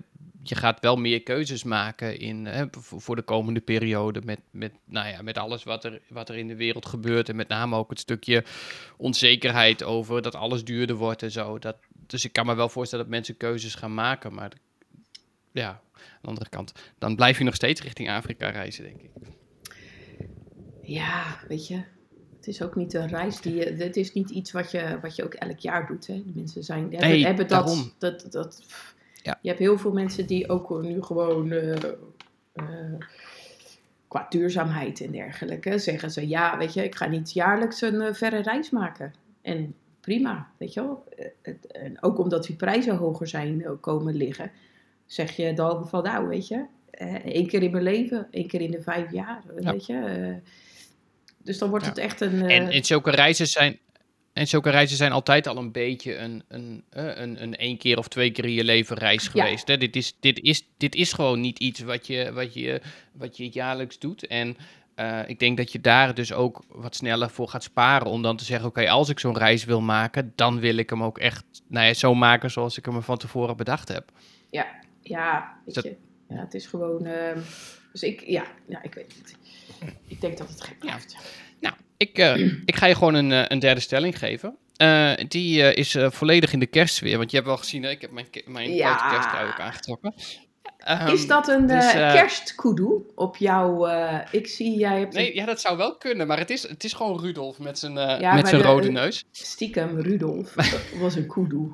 je 0.48 0.54
gaat 0.54 0.80
wel 0.80 0.96
meer 0.96 1.22
keuzes 1.22 1.64
maken 1.64 2.18
in, 2.18 2.46
eh, 2.46 2.62
voor 2.72 3.16
de 3.16 3.22
komende 3.22 3.60
periode. 3.60 4.20
Met, 4.24 4.40
met, 4.50 4.72
nou 4.84 5.08
ja, 5.08 5.22
met 5.22 5.38
alles 5.38 5.64
wat 5.64 5.84
er, 5.84 6.00
wat 6.08 6.28
er 6.28 6.36
in 6.36 6.48
de 6.48 6.56
wereld 6.56 6.86
gebeurt. 6.86 7.28
En 7.28 7.36
met 7.36 7.48
name 7.48 7.76
ook 7.76 7.90
het 7.90 8.00
stukje 8.00 8.44
onzekerheid 8.96 9.82
over 9.82 10.22
dat 10.22 10.34
alles 10.34 10.64
duurder 10.64 10.96
wordt 10.96 11.22
en 11.22 11.30
zo. 11.30 11.58
Dat, 11.58 11.76
dus 12.06 12.24
ik 12.24 12.32
kan 12.32 12.46
me 12.46 12.54
wel 12.54 12.68
voorstellen 12.68 13.04
dat 13.04 13.14
mensen 13.14 13.36
keuzes 13.36 13.74
gaan 13.74 13.94
maken. 13.94 14.34
Maar 14.34 14.52
ja, 15.52 15.68
aan 15.68 16.18
de 16.22 16.28
andere 16.28 16.48
kant, 16.48 16.72
dan 16.98 17.16
blijf 17.16 17.38
je 17.38 17.44
nog 17.44 17.54
steeds 17.54 17.82
richting 17.82 18.10
Afrika 18.10 18.48
reizen, 18.48 18.84
denk 18.84 19.00
ik. 19.02 19.10
Ja, 20.82 21.40
weet 21.48 21.66
je. 21.66 21.82
Het 22.36 22.46
is 22.46 22.62
ook 22.62 22.76
niet 22.76 22.94
een 22.94 23.08
reis 23.08 23.40
die 23.40 23.54
je. 23.54 23.64
Het 23.64 23.96
is 23.96 24.12
niet 24.12 24.30
iets 24.30 24.52
wat 24.52 24.70
je, 24.70 24.98
wat 25.02 25.16
je 25.16 25.24
ook 25.24 25.34
elk 25.34 25.58
jaar 25.58 25.86
doet. 25.86 26.06
Hè. 26.06 26.14
De 26.14 26.32
mensen 26.34 26.64
zijn, 26.64 26.80
hebben, 26.80 27.08
Nee, 27.08 27.24
hebben 27.24 27.48
dat, 27.48 27.94
dat, 27.98 28.26
dat. 28.30 28.62
Ja. 29.28 29.38
Je 29.42 29.48
hebt 29.48 29.60
heel 29.60 29.78
veel 29.78 29.92
mensen 29.92 30.26
die 30.26 30.48
ook 30.48 30.82
nu 30.82 31.02
gewoon. 31.02 31.50
eh, 31.52 31.72
eh, 32.52 32.64
qua 34.08 34.26
duurzaamheid 34.28 35.00
en 35.00 35.10
dergelijke 35.10 35.78
zeggen 35.78 36.10
ze: 36.10 36.28
ja, 36.28 36.58
weet 36.58 36.74
je, 36.74 36.84
ik 36.84 36.94
ga 36.94 37.06
niet 37.06 37.32
jaarlijks 37.32 37.80
een 37.80 38.00
eh, 38.00 38.14
verre 38.14 38.42
reis 38.42 38.70
maken. 38.70 39.14
En 39.42 39.74
prima, 40.00 40.50
weet 40.56 40.72
je 40.74 40.80
wel. 40.80 41.04
Het- 41.42 41.66
En 41.72 42.02
ook 42.02 42.18
omdat 42.18 42.44
die 42.44 42.56
prijzen 42.56 42.96
hoger 42.96 43.26
zijn 43.26 43.64
komen 43.80 44.14
liggen, 44.14 44.50
zeg 45.06 45.36
je 45.36 45.52
dan 45.52 45.88
van 45.88 46.02
nou, 46.02 46.28
weet 46.28 46.48
je, 46.48 46.64
één 47.24 47.46
keer 47.46 47.62
in 47.62 47.70
mijn 47.70 47.82
leven, 47.82 48.28
één 48.30 48.46
keer 48.46 48.60
in 48.60 48.70
de 48.70 48.82
vijf 48.82 49.12
jaar, 49.12 49.42
Ja. 49.60 49.72
weet 49.72 49.86
je. 49.86 50.34
dus 51.42 51.58
dan 51.58 51.70
wordt 51.70 51.84
Ja. 51.84 51.90
het 51.90 51.98
echt 52.00 52.20
een. 52.20 52.42
En, 52.50 52.68
en 52.68 52.84
zulke 52.84 53.10
reizen 53.10 53.46
zijn. 53.46 53.78
En 54.32 54.46
zulke 54.48 54.70
reizen 54.70 54.96
zijn 54.96 55.12
altijd 55.12 55.46
al 55.46 55.56
een 55.56 55.72
beetje 55.72 56.16
een, 56.16 56.42
een, 56.48 56.84
eh, 56.90 57.04
een, 57.16 57.42
een 57.42 57.56
één 57.56 57.78
keer 57.78 57.98
of 57.98 58.08
twee 58.08 58.30
keer 58.30 58.44
in 58.44 58.52
je 58.52 58.64
leven 58.64 58.96
reis 58.96 59.24
Ja. 59.24 59.30
geweest. 59.30 59.68
Hè? 59.68 59.76
Dit, 59.78 59.96
is, 59.96 60.16
dit, 60.20 60.40
is, 60.40 60.64
dit 60.76 60.94
is 60.94 61.12
gewoon 61.12 61.40
niet 61.40 61.58
iets 61.58 61.80
wat 61.80 62.06
je, 62.06 62.32
wat 62.32 62.54
je, 62.54 62.80
wat 63.12 63.36
je 63.36 63.48
jaarlijks 63.48 63.98
doet. 63.98 64.26
En 64.26 64.56
eh, 64.94 65.20
ik 65.26 65.38
denk 65.38 65.56
dat 65.56 65.72
je 65.72 65.80
daar 65.80 66.14
dus 66.14 66.32
ook 66.32 66.62
wat 66.68 66.96
sneller 66.96 67.30
voor 67.30 67.48
gaat 67.48 67.62
sparen. 67.62 68.06
Om 68.06 68.22
dan 68.22 68.36
te 68.36 68.44
zeggen, 68.44 68.68
oké, 68.68 68.88
als 68.90 69.08
ik 69.08 69.18
zo'n 69.18 69.38
reis 69.38 69.64
wil 69.64 69.80
maken, 69.80 70.32
dan 70.34 70.60
wil 70.60 70.76
ik 70.76 70.90
hem 70.90 71.02
ook 71.02 71.18
echt 71.18 71.44
nou 71.68 71.86
ja, 71.86 71.94
zo 71.94 72.14
maken 72.14 72.50
zoals 72.50 72.78
ik 72.78 72.84
hem 72.84 73.02
van 73.02 73.18
tevoren 73.18 73.56
bedacht 73.56 73.88
heb. 73.88 74.10
ja, 75.02 75.58
weet 75.64 75.74
dat- 75.74 75.84
je. 75.84 75.96
Ja, 76.28 76.36
het 76.36 76.54
is 76.54 76.66
gewoon. 76.66 77.06
ehm, 77.06 77.38
dus 77.92 78.02
ik, 78.02 78.20
ja, 78.26 78.44
ja, 78.68 78.82
ik 78.82 78.94
weet 78.94 79.14
het. 79.18 79.36
Ik 80.06 80.20
denk 80.20 80.38
dat 80.38 80.48
het 80.48 80.60
gek 80.62 80.78
blijft. 80.78 81.16
Nou, 81.60 81.74
ik, 81.96 82.18
eh, 82.18 82.36
ik 82.64 82.76
ga 82.76 82.86
je 82.86 82.94
gewoon 82.94 83.14
een, 83.14 83.32
eh, 83.32 83.44
een 83.48 83.58
derde 83.58 83.80
stelling 83.80 84.18
geven. 84.18 84.56
Eh, 84.76 85.12
die 85.28 85.74
is 85.74 85.96
volledig 86.00 86.52
in 86.52 86.58
de 86.58 86.66
kerstsfeer. 86.66 87.16
Want 87.18 87.30
je 87.30 87.36
hebt 87.36 87.48
wel 87.48 87.56
gezien, 87.58 87.82
hè? 87.82 87.90
ik 87.90 88.00
heb 88.00 88.10
mijn, 88.10 88.26
mijn 88.46 88.74
Ja. 88.74 88.96
grote 88.96 89.14
kersttrui 89.14 89.48
ook 89.48 89.60
aangetrokken. 89.60 90.14
Ehm, 90.78 91.12
is 91.12 91.26
dat 91.26 91.48
een 91.48 91.66
dus, 91.66 91.94
op 93.14 93.36
jouw. 93.36 93.86
ik 94.30 94.46
zie, 94.46 94.78
jij 94.78 94.98
hebt 94.98 95.14
Nee, 95.14 95.34
ja, 95.34 95.44
dat 95.44 95.60
zou 95.60 95.76
wel 95.76 95.96
kunnen, 95.96 96.26
maar 96.26 96.38
het 96.38 96.50
is, 96.50 96.68
het 96.68 96.84
is 96.84 96.92
gewoon 96.92 97.20
Rudolf 97.20 97.58
met 97.58 97.78
zijn, 97.78 97.92
Ja, 97.92 98.34
met 98.34 98.48
zijn 98.48 98.60
de- 98.62 98.66
rode 98.68 98.90
neus. 98.90 99.24
stiekem 99.30 100.00
Rudolf. 100.00 100.54
Was 101.00 101.14
een 101.14 101.26
kudoe. 101.26 101.70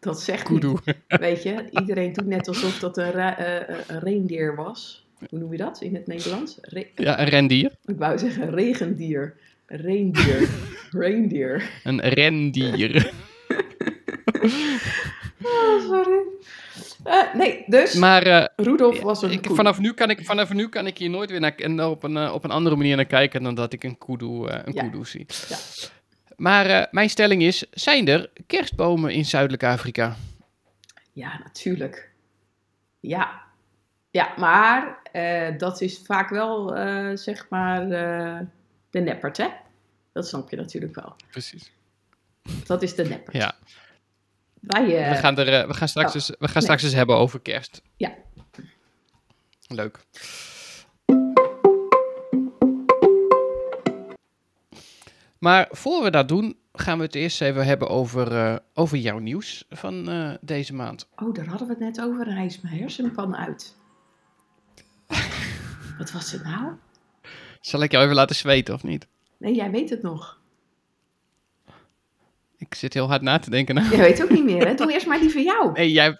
Dat 0.00 0.20
zegt 0.22 0.42
Kudu. 0.42 0.68
niet. 0.84 0.96
Weet 1.06 1.42
je, 1.42 1.66
iedereen 1.70 2.12
doet 2.12 2.26
net 2.26 2.48
alsof 2.48 2.78
dat 2.78 2.96
een, 2.98 3.18
een 3.18 3.98
reindeer 4.00 4.54
was. 4.56 5.03
Hoe 5.30 5.38
noem 5.38 5.52
je 5.52 5.58
dat 5.58 5.80
in 5.80 5.94
het 5.94 6.06
Nederlands? 6.06 6.58
Re- 6.60 6.86
Ja, 6.94 7.20
een 7.20 7.28
rendier. 7.28 7.72
ik 7.84 7.96
wou 7.98 8.18
zeggen 8.18 8.54
regendier. 8.54 9.36
Reindeer. 9.66 10.48
Reindeer. 10.90 11.70
Een 11.84 12.00
rendier. 12.00 13.12
Oh, 15.42 15.80
sorry. 15.80 16.18
Eh, 17.04 17.34
nee, 17.34 17.64
dus 17.66 17.94
maar 17.94 18.22
eh, 18.22 18.44
Rudolf 18.56 19.00
was 19.00 19.22
een 19.22 19.30
ik, 19.30 19.46
vanaf, 19.50 19.78
nu 19.78 19.92
kan 19.92 20.10
ik, 20.10 20.24
vanaf 20.24 20.52
nu 20.52 20.68
kan 20.68 20.86
ik 20.86 20.98
hier 20.98 21.10
nooit 21.10 21.30
weer 21.30 21.40
naar, 21.40 21.54
en 21.54 21.82
op, 21.84 22.02
een, 22.02 22.16
eh, 22.16 22.32
op 22.34 22.44
een 22.44 22.50
andere 22.50 22.76
manier 22.76 22.96
naar 22.96 23.04
kijken 23.04 23.42
dan 23.42 23.54
dat 23.54 23.72
ik 23.72 23.84
een 23.84 23.98
kudu, 23.98 24.26
een 24.26 24.72
Ja. 24.72 24.82
kudu 24.82 25.04
zie. 25.04 25.26
Ja. 25.48 25.56
Maar 26.36 26.88
mijn 26.90 27.10
stelling 27.10 27.42
is, 27.42 27.66
zijn 27.70 28.08
er 28.08 28.30
kerstbomen 28.46 29.12
in 29.12 29.24
Zuidelijk 29.24 29.64
Afrika? 29.64 30.16
Ja, 31.12 31.38
natuurlijk. 31.44 32.10
Ja. 33.00 33.42
Ja, 34.14 34.32
maar 34.36 34.98
eh, 35.12 35.58
dat 35.58 35.80
is 35.80 36.00
vaak 36.04 36.28
wel, 36.28 36.76
eh, 36.76 37.16
zeg 37.16 37.48
maar, 37.48 37.82
eh, 37.82 38.40
de 38.90 39.00
neppert, 39.00 39.36
hè? 39.36 39.48
Dat 40.12 40.28
snap 40.28 40.50
je 40.50 40.56
natuurlijk 40.56 40.94
wel. 40.94 41.16
Precies. 41.30 41.72
Dat 42.64 42.82
is 42.82 42.94
de 42.94 43.04
neppert. 43.04 43.36
Ja. 43.36 43.54
Wij, 44.60 44.84
We 44.86 45.14
gaan, 45.14 45.38
er, 45.38 45.68
we 45.68 45.74
gaan 45.74 45.88
straks, 45.88 46.08
oh, 46.08 46.14
eens, 46.14 46.32
we 46.38 46.48
gaan 46.48 46.62
straks 46.62 46.82
eens 46.82 46.92
hebben 46.92 47.16
over 47.16 47.40
kerst. 47.40 47.82
Ja. 47.96 48.14
Maar 55.38 55.68
voor 55.70 56.02
we 56.02 56.10
dat 56.10 56.28
doen, 56.28 56.56
gaan 56.72 56.98
we 56.98 57.04
het 57.04 57.14
eerst 57.14 57.40
even 57.40 57.66
hebben 57.66 57.88
over, 57.88 58.60
over 58.74 58.98
jouw 58.98 59.18
nieuws 59.18 59.64
van 59.68 60.08
deze 60.40 60.74
maand. 60.74 61.08
Oh, 61.16 61.34
daar 61.34 61.46
hadden 61.46 61.66
we 61.66 61.72
het 61.72 61.82
net 61.82 62.00
over. 62.00 62.34
Hij 62.34 62.46
is 62.46 62.60
mijn 62.60 62.78
hersenpan 62.78 63.36
uit. 63.36 63.82
Wat 65.98 66.12
was 66.12 66.32
het 66.32 66.44
nou? 66.44 66.72
Zal 67.60 67.82
ik 67.82 67.90
jou 67.90 68.04
even 68.04 68.16
laten 68.16 68.36
zweten 68.36 68.74
of 68.74 68.82
niet? 68.82 69.06
Nee, 69.38 69.54
jij 69.54 69.70
weet 69.70 69.90
het 69.90 70.02
nog. 70.02 70.38
Ik 72.58 72.74
zit 72.74 72.94
heel 72.94 73.08
hard 73.08 73.22
na 73.22 73.38
te 73.38 73.50
denken. 73.50 73.74
Nou. 73.74 73.88
Jij 73.88 73.98
weet 73.98 74.22
ook 74.22 74.30
niet 74.30 74.44
meer, 74.44 74.66
hè? 74.66 74.74
Doe 74.74 74.92
eerst 74.92 75.06
maar 75.06 75.20
die 75.20 75.30
van 75.30 75.42
jou. 75.42 75.72
Nee, 75.72 75.92
jij, 75.92 76.18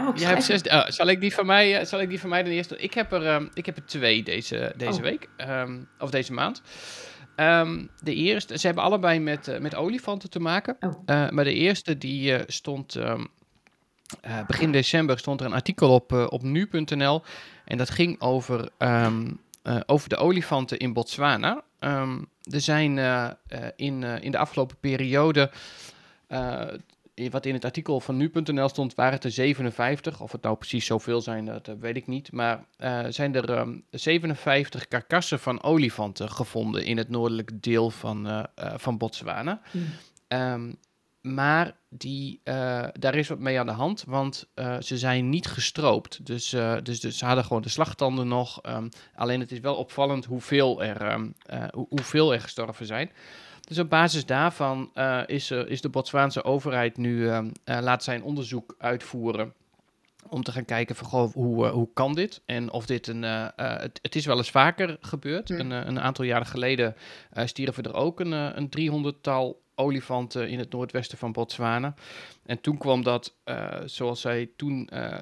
Oh, 0.00 0.16
jij 0.16 0.28
hebt 0.28 0.44
zes. 0.44 0.62
oh, 0.62 0.86
zal, 0.88 1.06
ik 1.06 1.20
die 1.20 1.34
van 1.34 1.46
mij, 1.46 1.78
eh, 1.78 1.86
zal 1.86 2.00
ik 2.00 2.08
die 2.08 2.20
van 2.20 2.28
mij 2.28 2.42
dan 2.42 2.52
eerst 2.52 2.68
doen? 2.68 2.78
Ik 2.80 2.94
heb 2.94 3.12
er, 3.12 3.26
ehm, 3.26 3.46
ik 3.54 3.66
heb 3.66 3.76
er 3.76 3.86
twee 3.86 4.22
deze, 4.22 4.72
deze 4.76 4.96
Oh. 4.98 5.02
week. 5.02 5.28
ehm, 5.36 5.82
of 5.98 6.10
deze 6.10 6.32
maand. 6.32 6.62
Ehm, 7.36 7.86
de 8.02 8.14
eerste, 8.14 8.58
ze 8.58 8.66
hebben 8.66 8.84
allebei 8.84 9.20
met, 9.20 9.48
eh, 9.48 9.60
met 9.60 9.74
olifanten 9.74 10.30
te 10.30 10.40
maken. 10.40 10.76
Oh. 10.80 11.02
Eh, 11.06 11.28
maar 11.30 11.44
de 11.44 11.54
eerste 11.54 11.98
die 11.98 12.38
stond 12.46 12.96
begin 14.46 14.72
december 14.72 15.18
stond 15.18 15.40
er 15.40 15.46
een 15.46 15.52
artikel 15.52 15.94
op, 15.94 16.12
op 16.12 16.42
nu.nl 16.42 17.22
en 17.68 17.78
dat 17.78 17.90
ging 17.90 18.20
over, 18.20 18.68
ehm, 18.78 19.30
eh, 19.62 19.80
over 19.86 20.08
de 20.08 20.16
olifanten 20.16 20.78
in 20.78 20.92
Botswana. 20.92 21.62
Ehm, 21.78 22.18
er 22.42 22.60
zijn 22.60 22.98
eh, 22.98 23.24
eh, 23.26 23.32
in, 23.76 24.02
in 24.02 24.30
de 24.30 24.38
afgelopen 24.38 24.76
periode, 24.80 25.50
wat 27.30 27.46
in 27.46 27.54
het 27.54 27.64
artikel 27.64 28.00
van 28.00 28.16
nu.nl 28.16 28.68
stond, 28.68 28.94
waren 28.94 29.12
het 29.12 29.24
er 29.24 29.30
57. 29.30 30.20
Of 30.20 30.32
het 30.32 30.42
nou 30.42 30.56
precies 30.56 30.86
zoveel 30.86 31.20
zijn, 31.20 31.44
dat 31.44 31.70
weet 31.80 31.96
ik 31.96 32.06
niet. 32.06 32.32
Maar 32.32 32.64
zijn 33.08 33.34
er 33.34 33.54
ehm, 33.54 33.78
57 33.90 34.88
karkassen 34.88 35.38
van 35.38 35.62
olifanten 35.62 36.30
gevonden 36.30 36.84
in 36.84 36.96
het 36.96 37.08
noordelijke 37.08 37.60
deel 37.60 37.90
van, 37.90 38.46
van 38.76 38.98
Botswana. 38.98 39.60
Ehm, 40.28 40.72
maar 41.20 41.76
die, 41.88 42.40
eh, 42.44 42.84
daar 42.92 43.14
is 43.14 43.28
wat 43.28 43.38
mee 43.38 43.58
aan 43.58 43.66
de 43.66 43.72
hand, 43.72 44.04
want 44.06 44.48
eh, 44.54 44.76
ze 44.80 44.98
zijn 44.98 45.28
niet 45.28 45.46
gestroopt. 45.46 46.26
Dus, 46.26 46.52
eh, 46.52 46.76
dus, 46.82 47.00
dus 47.00 47.18
ze 47.18 47.24
hadden 47.24 47.44
gewoon 47.44 47.62
de 47.62 47.68
slagtanden 47.68 48.28
nog. 48.28 48.62
ehm, 48.62 48.88
alleen 49.14 49.40
het 49.40 49.52
is 49.52 49.60
wel 49.60 49.74
opvallend 49.76 50.24
hoeveel 50.24 50.82
er, 50.82 51.00
ehm, 51.02 51.28
eh, 51.46 51.64
hoe- 51.70 51.86
hoeveel 51.88 52.32
er 52.32 52.40
gestorven 52.40 52.86
zijn. 52.86 53.10
Dus 53.60 53.78
op 53.78 53.88
basis 53.90 54.26
daarvan 54.26 54.90
is, 55.26 55.50
is 55.50 55.80
de 55.80 55.88
Botswaanse 55.88 56.44
overheid 56.44 56.96
nu 56.96 57.28
ehm, 57.28 57.50
eh, 57.64 57.78
laat 57.80 58.04
zijn 58.04 58.22
onderzoek 58.22 58.74
uitvoeren. 58.78 59.52
Om 60.28 60.42
te 60.42 60.52
gaan 60.52 60.64
kijken 60.64 60.96
van, 60.96 61.06
goh, 61.06 61.32
hoe, 61.32 61.66
hoe 61.66 61.88
kan 61.94 62.14
dit? 62.14 62.42
En 62.46 62.72
of 62.72 62.86
dit 62.86 63.06
een. 63.06 63.22
het, 63.22 63.98
het 64.02 64.16
is 64.16 64.26
wel 64.26 64.36
eens 64.36 64.50
vaker 64.50 64.96
gebeurd. 65.00 65.48
Hmm. 65.48 65.58
Een, 65.58 65.70
een 65.70 66.00
aantal 66.00 66.24
jaren 66.24 66.46
geleden 66.46 66.96
stierven 67.44 67.82
er 67.84 67.94
ook 67.94 68.20
een, 68.20 68.32
een 68.32 68.68
300-tal 68.68 69.60
olifanten 69.78 70.48
in 70.48 70.58
het 70.58 70.72
noordwesten 70.72 71.18
van 71.18 71.32
Botswana. 71.32 71.94
En 72.46 72.60
toen 72.60 72.78
kwam 72.78 73.02
dat, 73.02 73.34
eh, 73.44 73.76
zoals 73.84 74.20
zij 74.20 74.50
toen 74.56 74.88
eh, 74.88 75.18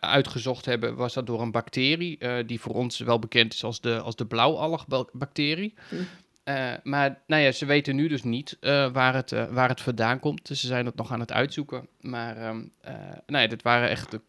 uitgezocht 0.00 0.64
hebben, 0.64 0.96
was 0.96 1.14
dat 1.14 1.26
door 1.26 1.40
een 1.40 1.50
bacterie, 1.50 2.18
eh, 2.18 2.46
die 2.46 2.60
voor 2.60 2.74
ons 2.74 2.98
wel 2.98 3.18
bekend 3.18 3.52
is 3.52 3.64
als 3.64 3.80
de, 3.80 4.00
als 4.00 4.16
de 4.16 4.26
blauwalgbacterie. 4.26 5.74
Hmm. 5.88 6.06
Eh, 6.44 6.72
maar 6.82 7.22
nou 7.26 7.42
ja, 7.42 7.52
ze 7.52 7.66
weten 7.66 7.96
nu 7.96 8.08
dus 8.08 8.22
niet 8.22 8.56
waar, 8.92 9.14
het, 9.14 9.30
waar 9.30 9.68
het 9.68 9.80
vandaan 9.80 10.20
komt. 10.20 10.48
Dus 10.48 10.60
ze 10.60 10.66
zijn 10.66 10.86
het 10.86 10.94
nog 10.94 11.12
aan 11.12 11.20
het 11.20 11.32
uitzoeken. 11.32 11.88
Maar 12.00 12.36
ehm 12.36 12.60
eh, 12.80 12.94
nou 13.26 13.42
ja, 13.42 13.48
dit 13.48 13.62
waren 13.62 13.88
echt, 13.88 14.12
ik 14.12 14.20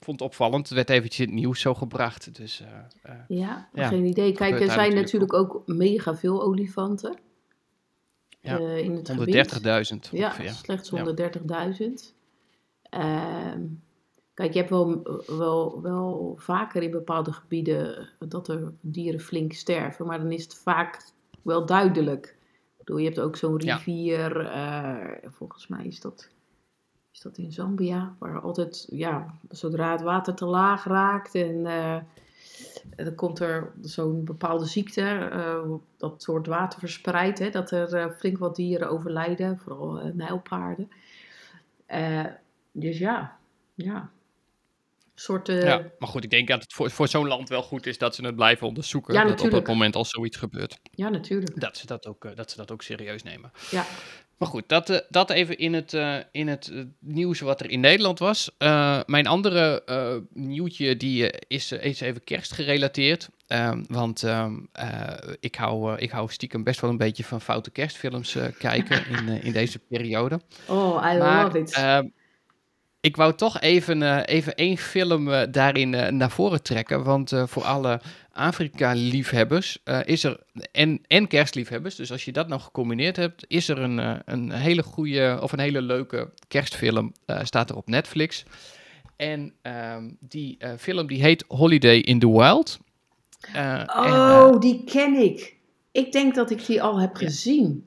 vond 0.00 0.20
het 0.20 0.28
opvallend. 0.28 0.68
Het 0.68 0.76
werd 0.76 0.90
eventjes 0.90 1.26
in 1.26 1.32
het 1.32 1.40
nieuws 1.40 1.60
zo 1.60 1.74
gebracht. 1.74 2.34
Dus 2.34 2.62
Ja, 3.28 3.68
Ja, 3.72 3.88
geen 3.88 4.04
idee. 4.04 4.32
Kijk, 4.32 4.60
er 4.60 4.70
zijn 4.70 4.94
natuurlijk 4.94 5.32
natuurlijk 5.32 5.34
ook 5.34 5.62
mega 5.66 6.16
veel 6.16 6.42
olifanten 6.42 7.16
Ja, 8.48 8.58
eh, 8.58 8.78
in 8.78 8.94
het 8.94 9.08
gebied. 9.08 9.34
130.000 9.34 10.08
Ja, 10.10 10.52
slechts 10.52 10.90
Ja. 10.90 11.04
130.000. 11.04 12.14
Ehm, 12.82 13.62
kijk, 14.34 14.52
je 14.52 14.58
hebt 14.58 14.70
wel, 14.70 15.02
wel, 15.26 15.82
wel 15.82 16.34
vaker 16.38 16.82
in 16.82 16.90
bepaalde 16.90 17.32
gebieden 17.32 18.08
dat 18.18 18.48
er 18.48 18.72
dieren 18.80 19.20
flink 19.20 19.52
sterven, 19.52 20.06
maar 20.06 20.18
dan 20.18 20.32
is 20.32 20.42
het 20.42 20.54
vaak 20.54 21.04
wel 21.42 21.66
duidelijk. 21.66 22.36
Ik 22.78 22.84
bedoel, 22.84 22.96
je 22.98 23.04
hebt 23.04 23.20
ook 23.20 23.36
zo'n 23.36 23.56
rivier, 23.56 24.46
eh, 24.46 25.30
volgens 25.30 25.66
mij 25.66 25.86
is 25.86 26.00
dat, 26.00 26.28
is 27.12 27.20
dat 27.20 27.38
in 27.38 27.52
Zambia, 27.52 28.16
waar 28.18 28.40
altijd, 28.40 28.86
ja, 28.90 29.34
zodra 29.48 29.92
het 29.92 30.02
water 30.02 30.34
te 30.34 30.44
laag 30.44 30.84
raakt 30.84 31.34
en 31.34 31.66
dan 32.96 33.14
komt 33.14 33.38
er 33.38 33.72
zo'n 33.82 34.24
bepaalde 34.24 34.66
ziekte, 34.66 35.02
eh, 35.32 35.70
dat 35.96 36.22
soort 36.22 36.46
water 36.46 36.78
verspreidt, 36.78 37.38
hè, 37.38 37.50
dat 37.50 37.70
er 37.70 37.94
eh, 37.94 38.10
flink 38.18 38.38
wat 38.38 38.56
dieren 38.56 38.90
overlijden, 38.90 39.58
vooral 39.58 40.10
nijlpaarden. 40.14 40.90
Eh, 41.86 42.24
dus 42.72 42.98
ja, 42.98 43.38
ja. 43.74 44.10
Een 45.14 45.24
soort, 45.24 45.48
eh, 45.48 45.62
Ja, 45.62 45.90
maar 45.98 46.08
goed, 46.08 46.24
ik 46.24 46.30
denk 46.30 46.48
dat 46.48 46.62
het 46.62 46.72
voor, 46.72 46.90
voor 46.90 47.08
zo'n 47.08 47.26
land 47.26 47.48
wel 47.48 47.62
goed 47.62 47.86
is 47.86 47.98
dat 47.98 48.14
ze 48.14 48.26
het 48.26 48.36
blijven 48.36 48.66
onderzoeken. 48.66 49.14
Ja, 49.14 49.24
dat 49.24 49.40
op 49.40 49.50
het 49.50 49.66
moment 49.66 49.96
als 49.96 50.10
zoiets 50.10 50.36
gebeurt, 50.36 50.78
ja, 50.90 51.08
natuurlijk. 51.08 51.60
dat 51.60 51.76
ze 51.76 51.86
dat 51.86 52.06
ook, 52.06 52.36
dat 52.36 52.50
ze 52.50 52.56
dat 52.56 52.70
ook 52.70 52.82
serieus 52.82 53.22
nemen. 53.22 53.50
Ja. 53.70 53.84
Maar 54.38 54.48
goed, 54.48 54.64
dat, 54.66 54.90
eh, 54.90 54.98
dat 55.08 55.30
even 55.30 55.58
in 55.58 55.74
het, 55.74 55.94
eh, 55.94 56.16
in 56.32 56.48
het 56.48 56.68
eh, 56.72 56.82
nieuws 57.00 57.40
wat 57.40 57.60
er 57.60 57.70
in 57.70 57.80
Nederland 57.80 58.18
was. 58.18 58.50
Mijn 59.06 59.26
andere 59.26 59.82
nieuwtje 60.32 60.96
die, 60.96 61.30
is, 61.46 61.72
is 61.72 62.00
even 62.00 62.24
kerstgerelateerd. 62.24 63.28
Ehm, 63.46 63.84
want 63.88 64.22
ehm, 64.22 64.54
eh, 64.72 65.12
ik, 65.40 65.54
hou, 65.54 65.96
ik 65.98 66.10
hou 66.10 66.30
stiekem 66.30 66.62
best 66.62 66.80
wel 66.80 66.90
een 66.90 66.96
beetje 66.96 67.24
van 67.24 67.40
foute 67.40 67.70
kerstfilms 67.70 68.36
kijken 68.58 69.06
in, 69.06 69.42
in 69.42 69.52
deze 69.52 69.78
periode. 69.78 70.40
Oh, 70.66 70.94
I 71.12 71.18
Maar, 71.18 71.44
love 71.44 71.58
it. 71.58 71.72
ehm, 71.72 72.06
ik 73.00 73.16
wou 73.16 73.34
toch 73.34 73.60
even, 73.60 74.24
even 74.24 74.54
één 74.54 74.76
film 74.76 75.50
daarin 75.50 76.16
naar 76.16 76.30
voren 76.30 76.62
trekken. 76.62 77.04
Want 77.04 77.32
voor 77.46 77.64
alle 77.64 78.00
Afrika-liefhebbers 78.38 79.78
eh, 79.84 80.00
is 80.04 80.24
er. 80.24 80.40
En, 80.72 81.00
en 81.06 81.26
kerstliefhebbers. 81.26 81.94
Dus 81.94 82.12
als 82.12 82.24
je 82.24 82.32
dat 82.32 82.48
nou 82.48 82.60
gecombineerd 82.60 83.16
hebt, 83.16 83.44
is 83.48 83.68
er 83.68 83.78
een, 83.78 83.98
eh, 83.98 84.14
een 84.24 84.52
hele 84.52 84.82
goede 84.82 85.38
of 85.42 85.52
een 85.52 85.58
hele 85.60 85.82
leuke 85.82 86.32
kerstfilm. 86.48 87.12
eh, 87.26 87.44
staat 87.44 87.70
er 87.70 87.76
op 87.76 87.88
Netflix. 87.88 88.44
En 89.16 89.52
ehm, 89.62 90.10
die 90.20 90.58
film 90.78 91.06
die 91.06 91.22
heet 91.22 91.44
Holiday 91.48 91.98
in 91.98 92.18
the 92.18 92.30
Wild. 92.30 92.78
Eh, 93.52 93.72
en, 93.74 93.88
oh, 93.88 94.60
die 94.60 94.84
ken 94.84 95.14
ik. 95.14 95.56
Ik 95.92 96.12
denk 96.12 96.34
dat 96.34 96.50
ik 96.50 96.66
die 96.66 96.82
al 96.82 97.00
heb 97.00 97.14
gezien. 97.16 97.86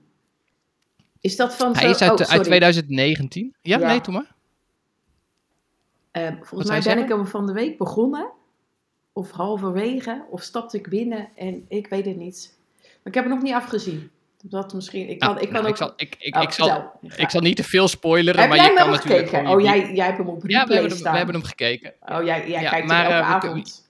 Is 1.21 1.35
dat 1.35 1.55
van 1.55 1.73
hij 1.73 1.83
zo... 1.83 1.89
is 1.89 2.01
uit, 2.01 2.11
oh, 2.11 2.17
uit 2.17 2.27
sorry. 2.27 2.43
2019. 2.43 3.55
Ja, 3.61 3.79
Ja. 3.79 3.87
nee, 3.87 4.01
doe 4.01 4.13
maar. 4.13 4.35
Eh, 6.11 6.23
Wat 6.23 6.47
volgens 6.47 6.69
mij 6.69 6.81
ben 6.81 7.03
ik 7.03 7.09
hem 7.09 7.27
van 7.27 7.45
de 7.45 7.53
week 7.53 7.77
begonnen. 7.77 8.31
Of 9.13 9.31
halverwege. 9.31 10.23
Of 10.29 10.41
stapte 10.41 10.77
ik 10.77 10.89
binnen. 10.89 11.29
En 11.35 11.65
ik 11.67 11.87
weet 11.87 12.05
het 12.05 12.17
niet. 12.17 12.53
Maar 12.81 12.89
ik 13.03 13.13
heb 13.13 13.23
het 13.23 13.33
nog 13.33 13.43
niet 13.43 13.53
afgezien. 13.53 14.09
Dat 14.43 14.73
misschien... 14.73 15.09
Ik 15.09 15.19
kan, 15.19 15.35
Ah, 15.35 15.41
ik 15.41 15.49
kan 15.49 15.63
nou, 15.63 15.65
ook... 15.65 15.71
ik, 15.71 15.77
zal, 15.77 15.93
ik, 15.95 16.15
ik, 16.19 16.35
Oh, 16.35 16.41
ik, 16.41 16.51
zal, 16.51 16.91
ik 17.15 17.29
zal 17.29 17.41
niet 17.41 17.55
te 17.55 17.63
veel 17.63 17.87
spoileren, 17.87 18.39
Heb 18.39 18.49
maar 18.49 18.57
je 18.57 18.63
hem 18.63 18.75
kan 18.75 18.89
natuurlijk 18.89 19.29
gekeken? 19.29 19.49
Oh, 19.49 19.61
jij, 19.61 19.93
jij 19.93 20.05
hebt 20.05 20.17
hem 20.17 20.27
op 20.29 20.43
Ja, 20.47 20.59
replay 20.59 20.65
we 20.67 20.73
hebben, 20.73 20.89
hem, 20.89 20.99
staan. 20.99 21.11
we 21.11 21.17
hebben 21.17 21.35
hem 21.35 21.43
gekeken. 21.43 21.93
Oh, 22.05 22.23
jij, 22.23 22.49
jij 22.49 22.61
Ja, 22.61 22.69
kijkt 22.69 22.87
maar, 22.87 23.03
hem 23.03 23.11
elke 23.23 23.37
kunnen- 23.39 23.57
avond. 23.57 23.89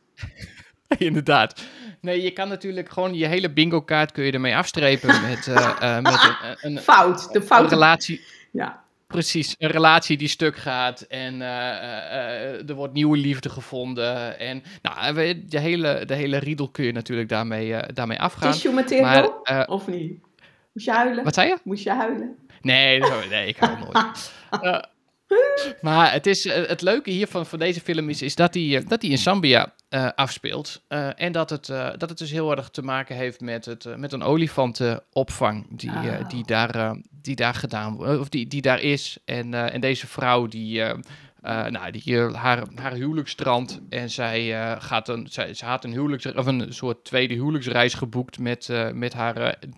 Inderdaad. 1.07 1.61
Nee, 2.01 2.21
je 2.21 2.31
kan 2.31 2.47
natuurlijk 2.47 2.89
gewoon 2.89 3.13
je 3.13 3.25
hele 3.27 3.51
bingo 3.51 3.81
kaart 3.81 4.11
kun 4.11 4.23
je 4.23 4.31
ermee 4.31 4.55
afstrepen 4.55 5.21
met, 5.29 5.47
eh, 5.47 5.95
eh, 5.97 6.03
met 6.03 6.13
een, 6.61 6.75
een, 6.75 6.79
Fout. 6.81 7.31
De 7.33 7.41
fout. 7.41 7.69
relatie. 7.69 8.21
Ja. 8.51 8.83
Precies, 9.11 9.55
een 9.57 9.69
relatie 9.69 10.17
die 10.17 10.27
stuk 10.27 10.55
gaat 10.55 11.01
en 11.01 11.41
eh, 11.41 11.69
eh, 11.69 12.53
eh, 12.53 12.69
er 12.69 12.75
wordt 12.75 12.93
nieuwe 12.93 13.17
liefde 13.17 13.49
gevonden. 13.49 14.39
En 14.39 14.63
nou, 14.81 15.15
de 15.45 15.59
hele, 15.59 16.05
de 16.05 16.15
hele 16.15 16.37
riedel 16.37 16.69
kun 16.69 16.85
je 16.85 16.91
natuurlijk 16.91 17.29
daarmee, 17.29 17.93
daarmee 17.93 18.19
afgaan. 18.19 18.51
Tissue 18.51 18.73
material? 18.73 19.41
Maar, 19.43 19.67
of 19.67 19.87
niet? 19.87 20.19
Moest 20.73 20.85
je 20.85 20.91
huilen? 20.91 21.23
wat 21.23 21.33
zei 21.33 21.47
je? 21.47 21.57
Moest 21.63 21.83
je 21.83 21.91
huilen? 21.91 22.35
Nee, 22.61 23.01
nee 23.29 23.47
ik 23.47 23.57
hou 23.57 23.77
nooit. 23.79 24.31
Eh, 25.31 25.71
maar 25.81 26.11
het, 26.11 26.27
is, 26.27 26.45
eh, 26.45 26.67
het 26.67 26.81
leuke 26.81 27.09
hiervan 27.11 27.45
van 27.45 27.59
deze 27.59 27.81
film 27.81 28.09
is, 28.09 28.21
is 28.21 28.35
dat 28.35 28.53
hij 28.53 28.83
dat 28.87 29.01
die 29.01 29.11
in 29.11 29.17
Zambia 29.17 29.73
eh, 29.89 30.09
afspeelt. 30.15 30.81
Eh, 30.87 31.09
en 31.21 31.31
dat 31.31 31.49
het, 31.49 31.69
eh, 31.69 31.89
dat 31.97 32.09
het 32.09 32.17
dus 32.17 32.31
heel 32.31 32.51
erg 32.55 32.69
te 32.69 32.81
maken 32.81 33.15
heeft 33.15 33.41
met, 33.41 33.65
het, 33.65 33.85
eh, 33.85 33.95
met 33.95 34.11
een 34.13 34.23
olifantenopvang 34.23 35.67
die, 35.69 35.89
eh, 35.89 36.19
Oh. 36.21 36.29
die, 36.29 36.45
daar, 36.45 36.75
eh, 36.75 36.91
die 37.11 37.35
daar 37.35 37.53
gedaan 37.53 37.95
wordt, 37.95 38.19
of 38.19 38.29
die, 38.29 38.47
die 38.47 38.61
daar 38.61 38.81
is. 38.81 39.17
En, 39.25 39.53
eh, 39.53 39.73
en 39.73 39.81
deze 39.81 40.07
vrouw 40.07 40.47
die. 40.47 40.81
eh, 40.81 40.89
eh, 41.41 41.65
nou, 41.71 41.91
die, 41.91 42.17
eh, 42.19 42.33
haar, 42.33 42.63
haar 42.75 42.93
huwelijksstrand 42.93 43.81
en 43.89 44.09
zij, 44.09 44.61
eh, 44.61 44.75
gaat 44.81 45.07
een, 45.09 45.27
zij, 45.29 45.53
ze 45.53 45.65
had 45.65 45.83
een, 45.83 45.91
huwelijks, 45.91 46.25
of 46.33 46.45
een 46.45 46.73
soort 46.73 47.03
tweede 47.03 47.33
huwelijksreis 47.33 47.93
geboekt 47.93 48.39
met, 48.39 48.69
eh, 48.69 48.91
met 48.91 49.13
haar 49.13 49.37
eh, 49.37 49.69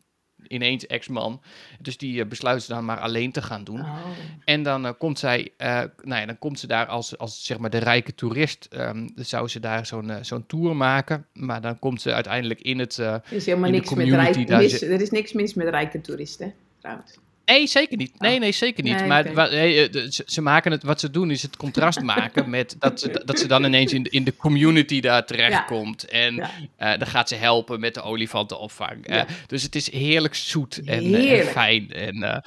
ineens 0.48 0.86
ex-man. 0.88 1.42
Dus 1.80 1.98
die 1.98 2.22
eh, 2.22 2.28
besluit 2.28 2.64
ze 2.64 2.74
dan 2.74 2.86
maar 2.86 3.00
alleen 3.00 3.32
te 3.32 3.42
gaan 3.42 3.64
doen. 3.64 3.80
Oh. 3.80 3.98
En 4.46 4.64
dan 4.64 4.86
eh, 4.86 4.92
komt 4.98 5.20
zij, 5.20 5.52
eh, 5.58 5.68
nou 6.04 6.20
ja, 6.22 6.26
dan 6.26 6.40
komt 6.40 6.60
ze 6.60 6.68
daar 6.68 6.86
als, 6.86 7.18
als 7.18 7.46
zeg 7.46 7.58
maar 7.58 7.70
de 7.70 7.78
rijke 7.78 8.16
toerist. 8.16 8.68
dan 8.70 9.10
zou 9.16 9.48
ze 9.48 9.60
daar 9.60 9.86
zo'n 9.86 10.12
zo'n 10.22 10.46
tour 10.46 10.76
maken. 10.76 11.26
Maar 11.34 11.62
dan 11.62 11.80
komt 11.80 12.02
ze 12.02 12.14
uiteindelijk 12.14 12.62
in 12.62 12.80
het. 12.80 12.98
Er 12.98 13.22
is 13.30 13.46
helemaal 13.46 13.70
niks 13.70 13.94
met 13.94 14.08
rijke, 14.10 14.56
mis, 14.58 14.72
zit- 14.72 14.82
Er 14.82 15.02
is 15.02 15.10
niks 15.10 15.34
mis 15.34 15.54
met 15.54 15.70
rijke 15.70 16.02
toeristen, 16.02 16.54
trouwens. 16.80 17.18
Nee, 17.46 17.68
zeker 17.68 17.98
niet. 17.98 18.20
Nee, 18.20 18.40
nee, 18.40 18.52
zeker 18.52 18.84
niet. 18.84 18.96
Nee, 19.00 19.08
maar 19.08 19.50
nee, 19.52 19.90
eh, 19.90 20.06
ze, 20.26 20.42
maken 20.42 20.72
het, 20.72 20.84
wat 20.84 21.00
ze 21.00 21.12
doen 21.12 21.32
is 21.32 21.42
het 21.42 21.58
contrast 21.58 22.02
maken 22.16 22.50
met 22.50 22.76
dat 22.80 23.00
ze, 23.00 23.22
dat 23.26 23.40
ze 23.40 23.48
dan 23.48 23.64
ineens 23.64 23.94
in 23.94 24.04
de, 24.04 24.10
in 24.10 24.24
de 24.24 24.36
community 24.36 25.00
daar 25.00 25.26
terechtkomt. 25.26 26.04
En 26.04 26.36
Ja. 26.36 26.52
eh, 26.78 27.00
dan 27.00 27.08
gaat 27.08 27.30
ze 27.30 27.36
helpen 27.36 27.80
met 27.80 27.94
de 27.94 28.02
olifantenopvang. 28.02 29.08
Eh, 29.08 29.16
Ja. 29.16 29.26
dus 29.48 29.64
het 29.64 29.76
is 29.76 29.92
heerlijk 29.92 30.36
zoet 30.36 30.82
en, 30.86 31.44
fijn. 31.46 31.92
En, 31.92 32.44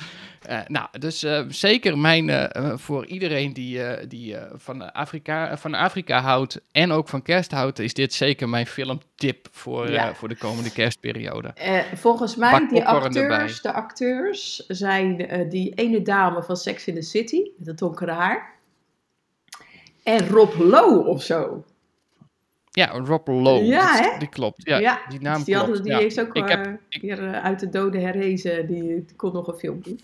eh, 0.47 0.59
nou, 0.67 0.87
dus 0.99 1.23
eh, 1.23 1.45
zeker 1.49 1.99
mijn, 1.99 2.31
eh, 2.31 2.73
voor 2.77 3.07
iedereen 3.07 3.53
die, 3.53 4.07
die 4.07 4.37
van, 4.55 4.93
Afrika, 4.93 5.57
van 5.57 5.75
Afrika 5.75 6.21
houdt 6.21 6.61
en 6.73 6.93
ook 6.93 7.09
van 7.09 7.23
kerst 7.23 7.51
houdt, 7.51 7.79
is 7.79 7.95
dit 7.95 8.13
zeker 8.15 8.49
mijn 8.49 8.67
filmtip 8.67 9.49
voor, 9.51 9.91
Ja. 9.91 10.15
voor 10.15 10.29
de 10.29 10.37
komende 10.37 10.73
kerstperiode. 10.73 11.55
Volgens 11.95 12.37
mij, 12.37 12.51
Bak 12.51 12.71
die 12.71 12.85
acteurs, 12.85 13.61
de 13.61 13.73
acteurs 13.73 14.57
zijn 14.67 15.17
die 15.49 15.75
ene 15.75 16.03
dame 16.03 16.43
van 16.43 16.57
Sex 16.57 16.87
in 16.87 16.95
the 16.95 17.03
City, 17.03 17.51
met 17.59 17.67
het 17.67 17.79
donkere 17.79 18.13
haar. 18.13 18.55
En 20.03 20.29
Rob 20.29 20.55
Lowe 20.59 21.05
of 21.05 21.23
zo. 21.23 21.65
Ja, 22.71 22.87
Rob 22.87 23.29
Lowe. 23.29 23.65
Ja, 23.65 23.93
dat- 23.97 24.13
hè? 24.13 24.19
Die 24.19 24.29
klopt. 24.29 24.63
Ja, 24.65 25.01
die 25.09 25.21
naam 25.21 25.37
dus 25.37 25.45
die, 25.45 25.55
klopt. 25.55 25.69
hadden, 25.69 25.83
die 25.85 25.93
ja. 25.93 25.99
heeft 25.99 26.21
ook 26.21 26.35
ik 26.35 26.49
heb, 26.49 26.67
eh, 26.89 27.01
weer 27.01 27.33
uit 27.33 27.61
de 27.61 27.69
doden 27.69 28.01
herrezen. 28.01 28.67
Die, 28.67 28.83
die 28.83 29.17
kon 29.17 29.33
nog 29.33 29.47
een 29.47 29.55
film 29.59 29.81
doen. 29.83 30.01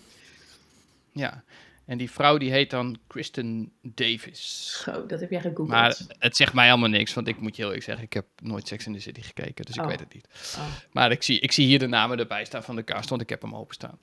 Ja. 1.13 1.43
En 1.85 1.97
die 1.97 2.11
vrouw 2.11 2.37
die 2.37 2.51
heet 2.51 2.69
dan 2.69 2.97
Kristen 3.07 3.71
Davis. 3.81 4.71
Zo, 4.85 5.05
dat 5.05 5.19
heb 5.19 5.29
jij 5.31 5.39
gegoogeld. 5.41 5.67
Maar 5.67 5.95
het 6.19 6.35
zegt 6.35 6.53
mij 6.53 6.65
helemaal 6.65 6.89
niks, 6.89 7.13
want 7.13 7.27
ik 7.27 7.39
moet 7.41 7.49
je 7.55 7.61
heel 7.61 7.65
eerlijk 7.65 7.85
zeggen, 7.85 8.03
ik 8.05 8.13
heb 8.13 8.25
nooit 8.41 8.67
Sex 8.67 8.85
in 8.85 8.93
the 8.93 8.99
City 8.99 9.21
gekeken, 9.21 9.65
dus 9.65 9.75
ik 9.75 9.81
Oh. 9.81 9.87
weet 9.87 9.99
het 9.99 10.13
niet. 10.13 10.27
Oh. 10.57 10.63
Maar 10.91 11.11
ik 11.11 11.23
zie, 11.23 11.39
ik 11.39 11.51
zie 11.51 11.65
hier 11.65 11.79
de 11.79 11.87
namen 11.87 12.19
erbij 12.19 12.45
staan 12.45 12.63
van 12.63 12.75
de 12.75 12.83
cast, 12.83 13.09
want 13.09 13.21
ik 13.21 13.29
heb 13.29 13.41
hem 13.41 13.55
openstaan. 13.55 13.99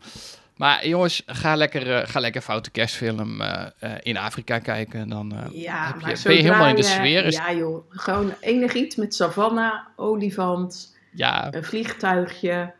Maar 0.56 0.86
jongens, 0.86 1.22
ga 1.26 1.54
lekker, 1.56 1.94
eh, 1.96 2.08
ga 2.08 2.20
lekker 2.20 2.40
foute 2.40 2.70
kerstfilm 2.70 3.40
eh, 3.40 3.66
eh, 3.78 3.92
in 4.02 4.16
Afrika 4.16 4.58
kijken. 4.58 5.08
Dan 5.08 5.50
Ja, 5.52 5.86
heb 5.86 6.16
je, 6.16 6.22
ben 6.24 6.34
je 6.36 6.42
helemaal 6.42 6.68
in 6.68 6.74
de 6.74 6.82
sfeer. 6.82 7.24
Is- 7.24 7.34
Ja 7.36 7.52
joh, 7.54 7.84
gewoon 7.90 8.34
enig 8.40 8.74
iets 8.74 8.96
met 8.96 9.14
savanna, 9.14 9.88
olifant, 9.96 10.96
ja, 11.12 11.54
een 11.54 11.64
vliegtuigje 11.64 12.72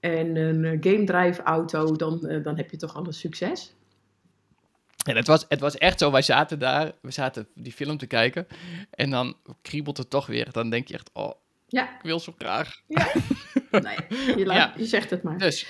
en 0.00 0.36
een 0.36 0.78
game 0.80 1.04
drive 1.04 1.42
auto. 1.42 1.96
Dan, 1.96 2.40
dan 2.42 2.56
heb 2.56 2.70
je 2.70 2.76
toch 2.76 2.94
al 2.96 3.06
een 3.06 3.12
succes. 3.12 3.72
En 5.04 5.16
het 5.16 5.26
was, 5.26 5.44
het 5.48 5.60
was 5.60 5.76
echt 5.78 5.98
zo, 5.98 6.10
wij 6.10 6.22
zaten 6.22 6.58
daar, 6.58 6.92
we 7.02 7.10
zaten 7.10 7.48
die 7.54 7.72
film 7.72 7.96
te 7.98 8.06
kijken. 8.06 8.46
En 8.90 9.10
dan 9.10 9.36
kriebelt 9.62 9.96
het 9.96 10.10
toch 10.10 10.26
weer. 10.26 10.52
Dan 10.52 10.70
denk 10.70 10.88
je 10.88 10.94
echt, 10.94 11.10
oh, 11.12 11.32
Ja. 11.66 11.84
ik 11.96 12.02
wil 12.02 12.20
zo 12.20 12.34
graag. 12.38 12.80
Nee, 13.70 13.96
je, 14.36 14.42
laat- 14.46 14.56
Ja. 14.56 14.72
je 14.76 14.84
zegt 14.84 15.10
het 15.10 15.22
maar. 15.22 15.38
Dus, 15.38 15.66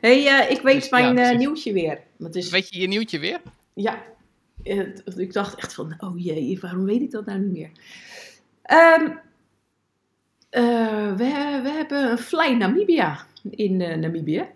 hey, 0.00 0.26
eh, 0.26 0.50
ik 0.50 0.60
weet 0.60 0.80
Dus, 0.80 0.88
ja, 0.88 1.12
mijn 1.12 1.30
eh, 1.32 1.38
nieuwtje 1.38 1.72
weer. 1.72 2.00
Dat 2.18 2.34
is, 2.34 2.50
weet 2.50 2.68
je 2.74 2.80
je 2.80 2.86
nieuwtje 2.88 3.18
weer? 3.18 3.40
Ja, 3.74 4.02
het- 4.62 5.02
ik 5.16 5.32
dacht 5.32 5.54
echt 5.54 5.74
van, 5.74 5.94
oh 5.98 6.18
jee, 6.18 6.58
waarom 6.60 6.84
weet 6.84 7.00
ik 7.00 7.10
dat 7.10 7.26
nou 7.26 7.38
niet 7.38 7.52
meer? 7.52 7.70
Ehm, 8.62 9.10
eh, 10.50 11.08
we, 11.16 11.60
we 11.62 11.70
hebben 11.70 12.10
een 12.10 12.18
Fly 12.18 12.52
Namibia 12.52 13.26
in 13.50 13.80
eh, 13.80 13.96
Namibië. 13.96 14.46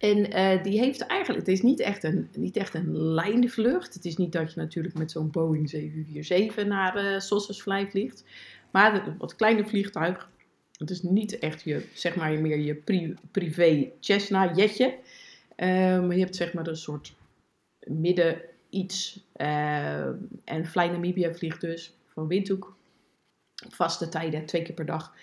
En 0.00 0.30
eh, 0.32 0.62
die 0.62 0.78
heeft 0.78 1.00
eigenlijk, 1.00 1.46
het 1.46 1.56
is 1.56 1.62
niet 1.62 1.80
echt, 1.80 2.04
een, 2.04 2.28
niet 2.36 2.56
echt 2.56 2.74
een 2.74 2.96
lijnvlucht. 2.98 3.94
Het 3.94 4.04
is 4.04 4.16
niet 4.16 4.32
dat 4.32 4.52
je 4.54 4.60
natuurlijk 4.60 4.98
met 4.98 5.10
zo'n 5.10 5.30
Boeing 5.30 5.68
747 5.70 6.66
naar 6.66 6.96
eh 6.96 7.18
Sossusvlei 7.20 7.90
vliegt. 7.90 8.24
Maar 8.70 9.06
een 9.06 9.18
wat 9.18 9.36
kleiner 9.36 9.68
vliegtuig. 9.68 10.30
Het 10.78 10.90
is 10.90 11.02
niet 11.02 11.38
echt 11.38 11.62
je, 11.62 11.84
zeg 11.94 12.16
maar, 12.16 12.32
meer 12.40 12.58
je 12.58 12.74
pri- 12.74 13.14
privé 13.30 13.90
Cessna 14.00 14.54
jetje. 14.54 14.98
Maar 15.56 16.14
je 16.14 16.20
hebt 16.20 16.36
zeg 16.36 16.52
maar 16.52 16.66
een 16.66 16.76
soort 16.76 17.14
midden 17.86 18.40
iets. 18.70 19.24
eh, 19.32 20.06
en 20.44 20.66
Fly 20.66 20.86
Namibia 20.86 21.34
vliegt 21.34 21.60
dus 21.60 21.94
van 22.06 22.26
Windhoek 22.26 22.76
op 23.66 23.74
vaste 23.74 24.08
tijden, 24.08 24.46
twee 24.46 24.62
keer 24.62 24.74
per 24.74 24.86
dag, 24.86 25.14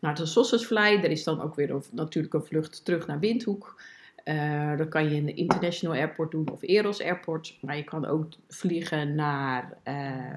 naar 0.00 0.14
de 0.14 0.26
Sossusvlei. 0.26 0.96
Er 0.96 1.10
is 1.10 1.24
dan 1.24 1.40
ook 1.42 1.54
weer 1.54 1.70
een, 1.70 1.82
natuurlijk 1.92 2.34
een 2.34 2.44
vlucht 2.44 2.84
terug 2.84 3.06
naar 3.06 3.18
Windhoek. 3.18 3.80
Eh 4.24 4.58
dat 4.78 4.88
kan 4.88 5.08
je 5.08 5.16
in 5.16 5.26
de 5.26 5.34
International 5.34 5.96
Airport 5.96 6.30
doen 6.30 6.50
of 6.50 6.62
Eros 6.62 7.02
Airport. 7.02 7.58
Maar 7.60 7.76
je 7.76 7.84
kan 7.84 8.06
ook 8.06 8.26
vliegen 8.48 9.14
naar 9.14 9.78
eh, 9.82 10.36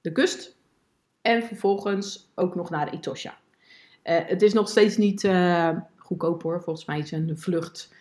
de 0.00 0.12
kust. 0.12 0.56
En 1.22 1.42
vervolgens 1.42 2.32
ook 2.34 2.54
nog 2.54 2.70
naar 2.70 2.92
Etosha. 2.92 3.38
Eh, 4.02 4.18
het 4.26 4.42
is 4.42 4.52
nog 4.52 4.68
steeds 4.68 4.96
niet 4.96 5.24
eh, 5.24 5.70
goedkoop 5.96 6.42
hoor. 6.42 6.62
Volgens 6.62 6.86
mij 6.86 6.98
is 6.98 7.10
een 7.10 7.38
vlucht 7.38 7.94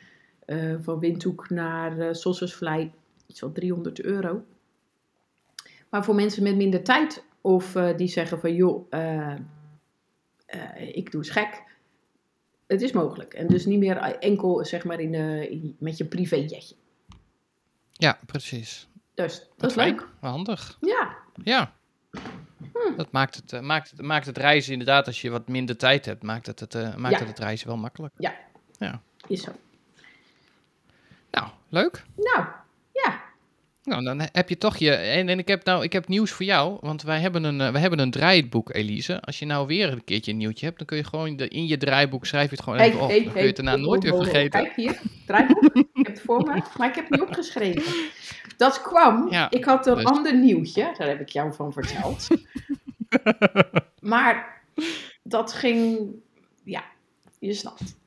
van 0.82 1.00
Windhoek 1.00 1.50
naar 1.50 1.98
uh, 1.98 2.08
Sossusvlei 2.14 2.92
iets 3.28 3.40
van 3.40 3.54
300 3.54 4.02
euro. 4.02 4.44
Maar 5.90 6.04
voor 6.04 6.16
mensen 6.16 6.44
met 6.44 6.56
minder 6.56 6.84
tijd 6.84 7.24
of 7.42 7.78
die 7.96 8.08
zeggen 8.08 8.40
van 8.40 8.56
joh, 8.56 8.92
ik 10.94 11.12
doe 11.12 11.22
eens 11.22 11.30
gek. 11.30 11.64
Het 12.72 12.82
is 12.82 12.92
mogelijk. 12.92 13.34
En 13.34 13.48
dus 13.48 13.66
niet 13.66 13.80
meer 13.80 13.98
enkel 13.98 14.66
zeg 14.66 14.84
maar 14.84 15.00
in, 15.00 15.14
eh, 15.16 15.52
in- 15.52 15.76
met 15.80 15.98
je 15.98 16.06
privéjetje. 16.06 16.76
Ja, 17.92 18.20
precies. 18.26 18.88
Dus 19.14 19.40
dat 19.40 19.50
Wat 19.58 19.70
is 19.70 19.76
fijn. 19.76 19.96
leuk. 19.96 20.08
Handig. 20.20 20.78
Ja, 20.82 21.18
Ja. 21.44 21.74
Hm. 22.74 22.96
Dat 22.98 23.12
maakt 23.12 23.36
het, 23.36 23.54
eh, 23.54 23.60
maakt, 23.60 23.90
het, 23.90 24.02
maakt 24.02 24.26
het 24.26 24.38
reizen 24.38 24.72
inderdaad, 24.72 25.08
als 25.08 25.22
je 25.22 25.30
wat 25.30 25.48
minder 25.48 25.78
tijd 25.78 26.06
hebt, 26.06 26.24
maakt 26.24 26.46
het 26.46 26.60
het, 26.60 26.76
eh, 26.76 26.96
maakt 26.96 27.14
Ja. 27.14 27.20
het, 27.20 27.28
het 27.28 27.40
reizen 27.40 27.68
wel 27.68 27.78
makkelijk. 27.78 28.14
is 29.28 29.42
zo. 29.42 29.52
Nou, 31.32 31.50
leuk. 31.70 32.04
Nou, 32.16 32.38
ja. 32.38 32.61
Nou, 33.84 34.04
dan 34.04 34.22
heb 34.32 34.50
je 34.50 34.58
toch 34.58 34.78
je. 34.78 34.92
En, 34.92 35.30
en 35.30 35.40
ik, 35.40 35.48
heb 35.48 35.66
nou, 35.66 35.84
ik 35.84 35.94
heb 35.94 36.08
nieuws 36.08 36.32
voor 36.32 36.46
jou, 36.46 36.78
want 36.82 37.02
wij 37.02 37.20
hebben 37.20 37.44
een, 37.44 37.58
wij 37.72 37.82
hebben 37.82 38.00
een 38.00 38.12
draaiboek, 38.12 38.74
Elise. 38.74 39.22
Als 39.22 39.40
je 39.40 39.46
nou 39.46 39.68
weer 39.68 39.92
een 39.92 40.04
keertje 40.04 40.32
een 40.32 40.38
nieuwtje 40.38 40.66
hebt, 40.66 40.78
dan 40.78 40.88
kun 40.88 40.98
je 40.98 41.04
gewoon 41.04 41.36
de, 41.36 41.48
in 41.48 41.68
je 41.68 41.78
draaiboek 41.78 42.26
schrijf 42.26 42.50
je 42.50 42.56
het 42.56 42.64
gewoon 42.64 42.80
Hey, 42.80 42.88
even 42.88 43.02
op. 43.02 43.10
hey, 43.10 43.24
dan 43.24 43.32
kun 43.32 43.42
je 43.42 43.48
het 43.48 43.56
daarna 43.56 43.76
nooit 43.76 44.04
weer 44.04 44.16
vergeten. 44.16 44.64
Kijk 44.64 44.76
hier, 44.76 45.02
draaiboek. 45.26 45.64
ik 45.76 45.88
heb 45.94 46.06
het 46.06 46.22
voor 46.22 46.38
me, 46.44 46.62
maar 46.78 46.90
ik 46.90 46.96
heb 46.96 47.10
het 47.10 47.10
niet 47.10 47.22
opgeschreven. 47.22 47.94
Dat 48.58 48.82
kwam, 48.82 49.28
Ja, 49.32 49.52
ik 49.52 49.66
had 49.66 49.88
een 49.88 49.96
dus. 49.96 50.04
ander 50.04 50.38
nieuwtje, 50.38 50.94
daar 50.98 51.08
heb 51.08 51.20
ik 51.20 51.30
jou 51.30 51.54
van 51.54 51.74
verteld. 51.74 52.28
maar 54.00 54.62
dat 55.24 55.54
ging, 55.54 56.00
ja, 56.64 56.84
je 57.40 57.54
snapt. 57.54 58.00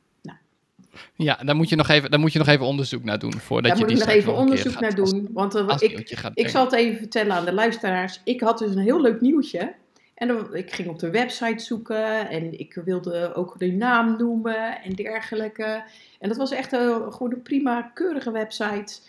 Ja, 1.17 1.39
daar 1.45 1.57
moet, 1.57 1.69
je 1.69 1.77
nog 1.77 1.89
even, 1.89 2.11
daar 2.11 2.21
moet 2.21 2.33
je 2.33 2.39
nog 2.39 2.49
even 2.49 2.67
onderzoek 2.67 3.05
naar 3.05 3.19
doen. 3.19 3.33
Voordat 3.33 3.71
Daar 3.71 3.79
je 3.81 3.85
moet 3.85 4.01
ik 4.01 4.07
nog 4.07 4.15
even 4.15 4.35
onderzoek 4.35 4.73
gaat- 4.73 4.81
naar 4.81 4.95
doen. 4.95 5.29
Want 5.33 5.55
eh, 5.55 5.77
ik, 5.79 6.17
ik 6.35 6.49
zal 6.49 6.65
het 6.65 6.75
even 6.75 6.99
vertellen 6.99 7.33
aan 7.33 7.45
de 7.45 7.53
luisteraars. 7.53 8.21
Ik 8.25 8.41
had 8.41 8.59
dus 8.59 8.75
een 8.75 8.83
heel 8.83 9.01
leuk 9.01 9.21
nieuwtje. 9.21 9.75
En 10.15 10.29
dan, 10.29 10.55
ik 10.55 10.73
ging 10.73 10.89
op 10.89 10.99
de 10.99 11.11
website 11.11 11.65
zoeken. 11.65 12.29
En 12.29 12.59
ik 12.59 12.81
wilde 12.85 13.35
ook 13.35 13.59
de 13.59 13.73
naam 13.73 14.17
noemen 14.19 14.83
en 14.83 14.93
dergelijke. 14.93 15.85
En 16.19 16.29
dat 16.29 16.37
was 16.37 16.51
echt 16.51 16.73
een, 16.73 17.13
gewoon 17.13 17.33
een 17.33 17.43
prima, 17.43 17.83
keurige 17.83 18.31
website. 18.31 19.01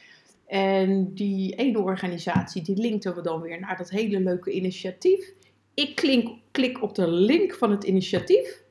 En 0.48 1.14
die 1.14 1.56
ene 1.56 1.80
organisatie, 1.80 2.62
die 2.64 2.76
linkten 2.78 3.16
we 3.16 3.22
dan 3.22 3.42
weer 3.42 3.60
naar 3.60 3.78
dat 3.78 3.90
hele 3.90 4.20
leuke 4.20 4.52
initiatief. 4.52 5.34
Ik 5.74 5.96
klink, 5.96 6.38
klik 6.52 6.82
op 6.82 6.96
de 6.96 7.08
link 7.08 7.54
van 7.54 7.72
het 7.72 7.84
initiatief. 7.84 8.64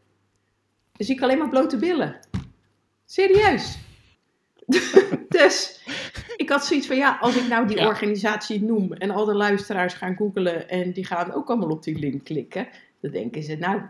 Dus 0.93 1.09
ik 1.09 1.23
alleen 1.23 1.39
maar 1.39 1.49
blote 1.49 1.77
billen. 1.77 2.17
Serieus. 3.07 3.79
dus 5.29 5.83
ik 6.37 6.49
had 6.49 6.67
zoiets 6.67 6.87
van, 6.87 6.97
ja, 6.97 7.19
als 7.21 7.37
ik 7.37 7.49
nou 7.49 7.67
die 7.67 7.77
Ja. 7.77 7.87
organisatie 7.87 8.63
noem 8.63 8.93
en 8.93 9.11
al 9.11 9.25
de 9.25 9.35
luisteraars 9.35 9.95
gaan 9.95 10.17
googlen 10.17 10.69
en 10.69 10.93
die 10.93 11.07
gaan 11.07 11.33
ook 11.33 11.49
allemaal 11.49 11.69
op 11.71 11.83
die 11.83 11.99
link 11.99 12.25
klikken, 12.25 12.69
dan 13.01 13.11
denken 13.11 13.43
ze, 13.43 13.57
nou, 13.57 13.81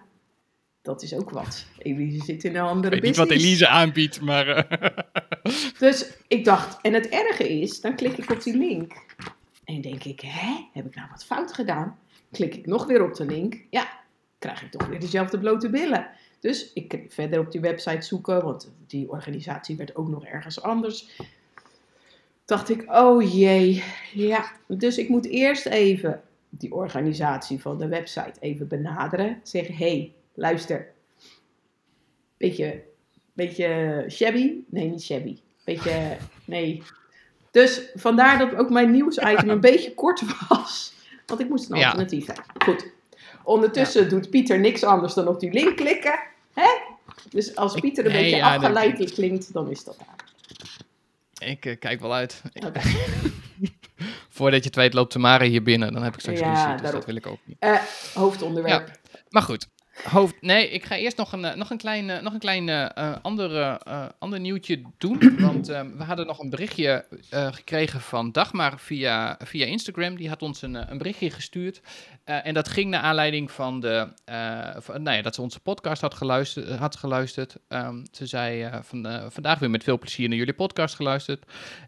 dat 0.82 1.02
is 1.02 1.14
ook 1.14 1.30
wat. 1.30 1.66
Elise 1.78 2.24
zit 2.24 2.44
in 2.44 2.56
een 2.56 2.62
andere 2.62 2.94
Ik 2.96 3.00
weet 3.02 3.10
niet 3.10 3.16
wat 3.18 3.28
business. 3.28 3.46
Elise 3.48 3.68
aanbiedt, 3.68 4.20
maar... 4.20 4.46
eh, 4.48 5.04
Dus 5.78 6.10
ik 6.28 6.44
dacht, 6.44 6.78
en 6.82 6.92
het 6.92 7.08
erge 7.08 7.60
is, 7.60 7.80
dan 7.80 7.96
klik 7.96 8.16
ik 8.18 8.30
op 8.30 8.42
die 8.42 8.56
link. 8.56 8.92
En 9.64 9.80
denk 9.80 10.04
ik, 10.04 10.20
hè, 10.20 10.68
heb 10.72 10.86
ik 10.86 10.94
nou 10.94 11.08
wat 11.10 11.24
fout 11.24 11.52
gedaan? 11.52 11.98
Klik 12.32 12.54
ik 12.54 12.66
nog 12.66 12.86
weer 12.86 13.02
op 13.04 13.14
de 13.14 13.24
link. 13.26 13.60
Ja, 13.70 13.88
krijg 14.38 14.62
ik 14.62 14.70
toch 14.70 14.86
weer 14.86 15.00
dezelfde 15.00 15.38
blote 15.38 15.70
billen. 15.70 16.08
Dus 16.44 16.72
ik 16.72 16.92
ging 16.92 17.14
verder 17.14 17.40
op 17.40 17.52
die 17.52 17.60
website 17.60 18.02
zoeken, 18.06 18.42
want 18.44 18.72
die 18.86 19.10
organisatie 19.10 19.76
werd 19.76 19.96
ook 19.96 20.08
nog 20.08 20.24
ergens 20.24 20.62
anders. 20.62 21.20
Dacht 22.44 22.68
ik, 22.68 22.84
oh 22.92 23.34
jee, 23.34 23.84
ja. 24.12 24.52
Dus 24.68 24.98
ik 24.98 25.08
moet 25.08 25.26
eerst 25.26 25.66
even 25.66 26.22
die 26.48 26.74
organisatie 26.74 27.60
van 27.60 27.78
de 27.78 27.88
website 27.88 28.32
even 28.40 28.68
benaderen. 28.68 29.40
Zeggen, 29.42 29.74
hé, 29.74 29.88
hey, 29.88 30.12
luister. 30.34 30.92
Beetje 32.36 32.82
beetje 33.32 34.04
shabby. 34.08 34.52
Nee, 34.66 34.88
niet 34.90 35.02
shabby. 35.02 35.38
Beetje, 35.64 36.16
nee. 36.44 36.82
Dus 37.50 37.90
vandaar 37.94 38.38
dat 38.38 38.54
ook 38.54 38.70
mijn 38.70 38.90
nieuwsitem 38.90 39.48
een 39.48 39.60
beetje 39.60 39.94
kort 39.94 40.22
was. 40.48 40.94
Want 41.26 41.40
ik 41.40 41.48
moest 41.48 41.70
een 41.70 41.78
Ja. 41.78 41.84
alternatief 41.84 42.26
hebben. 42.26 42.44
Goed. 42.64 42.92
Ondertussen 43.44 44.08
doet 44.08 44.30
Pieter 44.30 44.60
niks 44.60 44.84
anders 44.84 45.14
dan 45.14 45.28
op 45.28 45.40
die 45.40 45.52
link 45.52 45.76
klikken. 45.76 46.32
Hè? 46.54 46.68
Dus 47.30 47.56
als 47.56 47.74
Pieter 47.80 48.06
een 48.06 48.12
nee, 48.12 48.22
beetje 48.22 48.36
ja, 48.36 48.52
dat- 48.52 48.62
afgeleid 48.62 49.12
klinkt, 49.12 49.52
dan 49.52 49.70
is 49.70 49.84
dat. 49.84 49.96
Ik 51.38 51.64
eh, 51.66 51.78
kijk 51.78 52.00
wel 52.00 52.14
uit. 52.14 52.42
Voordat 54.28 54.60
je 54.60 54.66
het 54.66 54.76
weet 54.76 54.94
loopt 54.94 55.10
Tamara 55.12 55.44
hier 55.44 55.62
binnen. 55.62 55.92
Dan 55.92 56.02
heb 56.02 56.14
ik 56.14 56.20
straks 56.20 56.38
Ja, 56.38 56.64
ruzie, 56.64 56.82
dus 56.82 56.90
dat 56.90 57.04
wil 57.04 57.14
ik 57.16 57.26
ook 57.26 57.38
niet. 57.44 57.56
Eh, 57.58 57.80
hoofdonderwerp. 58.14 58.90
Maar 59.28 59.42
goed. 59.42 59.68
Hoofd, 60.02 60.34
nee, 60.40 60.68
ik 60.68 60.84
ga 60.84 60.96
eerst 60.96 61.16
nog 61.16 61.32
een, 61.32 61.44
eh, 61.44 61.54
nog 61.54 61.70
een 61.70 61.78
klein, 61.78 62.10
eh, 62.10 62.22
nog 62.22 62.32
een 62.32 62.38
klein 62.38 62.68
eh, 62.68 63.16
andere, 63.22 63.80
ander 64.18 64.40
nieuwtje 64.40 64.82
doen. 64.98 65.18
Want 65.38 65.68
eh, 65.68 65.82
we 65.96 66.02
hadden 66.04 66.26
nog 66.26 66.38
een 66.38 66.50
berichtje 66.50 67.04
gekregen 67.30 68.00
van 68.00 68.32
Dagmar 68.32 68.78
via, 68.78 69.38
via 69.44 69.66
Instagram. 69.66 70.16
Die 70.16 70.28
had 70.28 70.42
ons 70.42 70.62
een, 70.62 70.90
een 70.90 70.98
berichtje 70.98 71.30
gestuurd. 71.30 71.80
En 72.24 72.54
dat 72.54 72.68
ging 72.68 72.90
naar 72.90 73.00
aanleiding 73.00 73.50
van, 73.50 73.80
de, 73.80 74.08
van 74.78 75.02
nou 75.02 75.16
ja, 75.16 75.22
dat 75.22 75.34
ze 75.34 75.42
onze 75.42 75.60
podcast 75.60 76.00
had 76.00 76.14
geluisterd. 76.14 76.70
Had 76.70 76.96
geluisterd. 76.96 77.56
Ehm, 77.68 78.04
ze 78.12 78.26
zei 78.26 78.70
van, 78.82 79.06
vandaag 79.28 79.58
weer 79.58 79.70
met 79.70 79.84
veel 79.84 79.98
plezier 79.98 80.28
naar 80.28 80.38
jullie 80.38 80.54
podcast 80.54 80.94
geluisterd. 80.94 81.44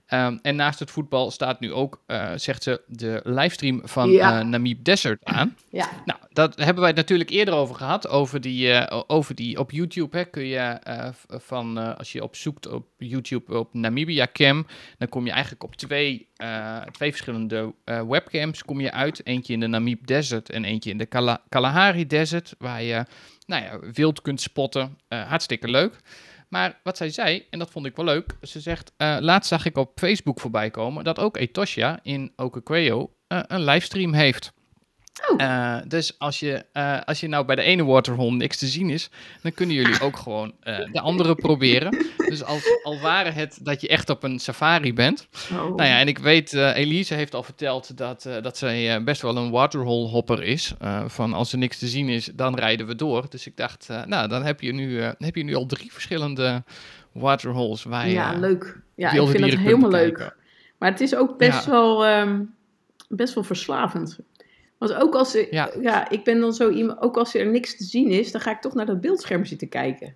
Ehm, 0.06 0.38
en 0.42 0.56
naast 0.56 0.78
het 0.78 0.90
voetbal 0.90 1.30
staat 1.30 1.60
nu 1.60 1.72
ook, 1.72 2.04
zegt 2.36 2.62
ze, 2.62 2.82
de 2.86 3.20
livestream 3.24 3.80
van 3.84 4.10
Ja. 4.10 4.42
Namib 4.42 4.84
Desert 4.84 5.24
aan. 5.24 5.56
Ja. 5.70 5.88
Nou, 6.04 6.18
dat 6.36 6.56
hebben 6.56 6.78
wij 6.78 6.86
het 6.86 6.96
natuurlijk 6.96 7.30
eerder 7.30 7.54
over 7.54 7.74
gehad. 7.74 8.08
Over 8.08 8.40
die, 8.40 8.72
eh, 8.72 9.02
over 9.06 9.34
die 9.34 9.58
op 9.58 9.70
YouTube 9.70 10.16
hè, 10.16 10.24
kun 10.24 10.46
je 10.46 10.58
eh, 10.58 11.08
van, 11.28 11.78
eh, 11.78 11.94
als 11.94 12.12
je 12.12 12.22
op 12.22 12.36
zoekt 12.36 12.66
op 12.68 12.86
YouTube 12.96 13.58
op 13.58 13.74
Namibia 13.74 14.28
Cam, 14.32 14.66
dan 14.98 15.08
kom 15.08 15.24
je 15.24 15.30
eigenlijk 15.30 15.64
op 15.64 15.76
twee, 15.76 16.28
twee 16.92 17.10
verschillende 17.10 17.74
webcams 17.84 18.64
kom 18.64 18.80
je 18.80 18.92
uit. 18.92 19.26
Eentje 19.26 19.52
in 19.52 19.60
de 19.60 19.66
Namib 19.66 20.06
Desert 20.06 20.50
en 20.50 20.64
eentje 20.64 20.90
in 20.90 20.98
de 20.98 21.06
Kala- 21.06 21.42
Kalahari 21.48 22.06
Desert, 22.06 22.54
waar 22.58 22.82
je 22.82 23.04
nou 23.46 23.62
ja, 23.62 23.80
wild 23.92 24.22
kunt 24.22 24.40
spotten. 24.40 24.98
Hartstikke 25.08 25.68
leuk. 25.68 26.00
Maar 26.48 26.80
wat 26.82 26.96
zij 26.96 27.10
zei, 27.10 27.46
en 27.50 27.58
dat 27.58 27.70
vond 27.70 27.86
ik 27.86 27.96
wel 27.96 28.04
leuk, 28.04 28.36
ze 28.42 28.60
zegt, 28.60 28.92
laatst 28.96 29.48
zag 29.48 29.66
ik 29.66 29.76
op 29.76 29.92
Facebook 29.94 30.40
voorbij 30.40 30.70
komen 30.70 31.04
dat 31.04 31.18
ook 31.18 31.36
Etosha 31.36 31.98
in 32.02 32.32
eh, 33.28 33.40
een 33.46 33.64
livestream 33.64 34.12
heeft. 34.12 34.52
Oh. 35.30 35.42
Eh, 35.42 35.76
dus 35.88 36.18
als 36.18 36.40
je, 36.40 36.64
eh, 36.72 37.00
als 37.04 37.20
je 37.20 37.28
nou 37.28 37.44
bij 37.44 37.56
de 37.56 37.62
ene 37.62 37.84
waterhole 37.84 38.36
niks 38.36 38.56
te 38.56 38.66
zien 38.66 38.90
is, 38.90 39.10
dan 39.42 39.52
kunnen 39.52 39.74
jullie 39.74 40.00
ook 40.00 40.16
gewoon 40.16 40.52
eh, 40.60 40.78
de 40.92 41.00
andere 41.00 41.34
proberen. 41.46 42.06
Dus 42.16 42.44
als, 42.44 42.80
al 42.82 43.00
waren 43.00 43.34
het 43.34 43.58
dat 43.62 43.80
je 43.80 43.88
echt 43.88 44.10
op 44.10 44.22
een 44.22 44.38
safari 44.38 44.94
bent. 44.94 45.28
Oh. 45.52 45.58
Nou 45.58 45.88
ja, 45.88 45.98
en 45.98 46.08
ik 46.08 46.18
weet, 46.18 46.52
Elise 46.52 47.14
heeft 47.14 47.34
al 47.34 47.42
verteld 47.42 47.96
dat, 47.96 48.28
dat 48.42 48.58
zij 48.58 49.04
best 49.04 49.22
wel 49.22 49.36
een 49.36 49.50
waterhole 49.50 50.08
hopper 50.08 50.42
is. 50.42 50.74
Van 51.06 51.32
als 51.32 51.52
er 51.52 51.58
niks 51.58 51.78
te 51.78 51.86
zien 51.86 52.08
is, 52.08 52.30
dan 52.34 52.54
rijden 52.54 52.86
we 52.86 52.94
door. 52.94 53.26
Dus 53.28 53.46
ik 53.46 53.56
dacht, 53.56 53.88
nou, 54.06 54.28
dan 54.28 54.44
heb 54.44 54.60
je, 54.60 54.72
nu, 54.72 55.00
heb 55.00 55.36
je 55.36 55.44
nu 55.44 55.54
al 55.54 55.66
drie 55.66 55.92
verschillende 55.92 56.62
waterholes 57.12 57.82
waar 57.82 58.06
je 58.06 58.12
ja, 58.12 58.32
leuk. 58.38 58.80
Ja, 58.94 59.10
ik 59.12 59.28
vind 59.28 59.48
kunt 59.48 59.58
helemaal 59.58 59.90
leuk. 59.90 60.34
Maar 60.78 60.90
het 60.90 61.00
is 61.00 61.14
ook 61.14 61.38
best, 61.38 61.64
Ja. 61.64 61.70
wel, 61.70 62.06
ehm, 62.06 62.42
best 63.08 63.34
wel 63.34 63.44
verslavend. 63.44 64.18
Want 64.88 65.02
ook 65.02 65.14
als, 65.14 65.34
er, 65.34 65.54
Ja. 65.54 65.70
ja. 65.80 66.10
ik 66.10 66.24
ben 66.24 66.40
dan 66.40 66.52
zo 66.52 66.70
iemand, 66.70 67.00
ook 67.00 67.16
als 67.16 67.34
er 67.34 67.46
niks 67.46 67.76
te 67.76 67.84
zien 67.84 68.10
is, 68.10 68.32
dan 68.32 68.40
ga 68.40 68.50
ik 68.50 68.60
toch 68.60 68.74
naar 68.74 68.86
dat 68.86 69.00
beeldscherm 69.00 69.44
zitten 69.44 69.68
kijken. 69.68 70.14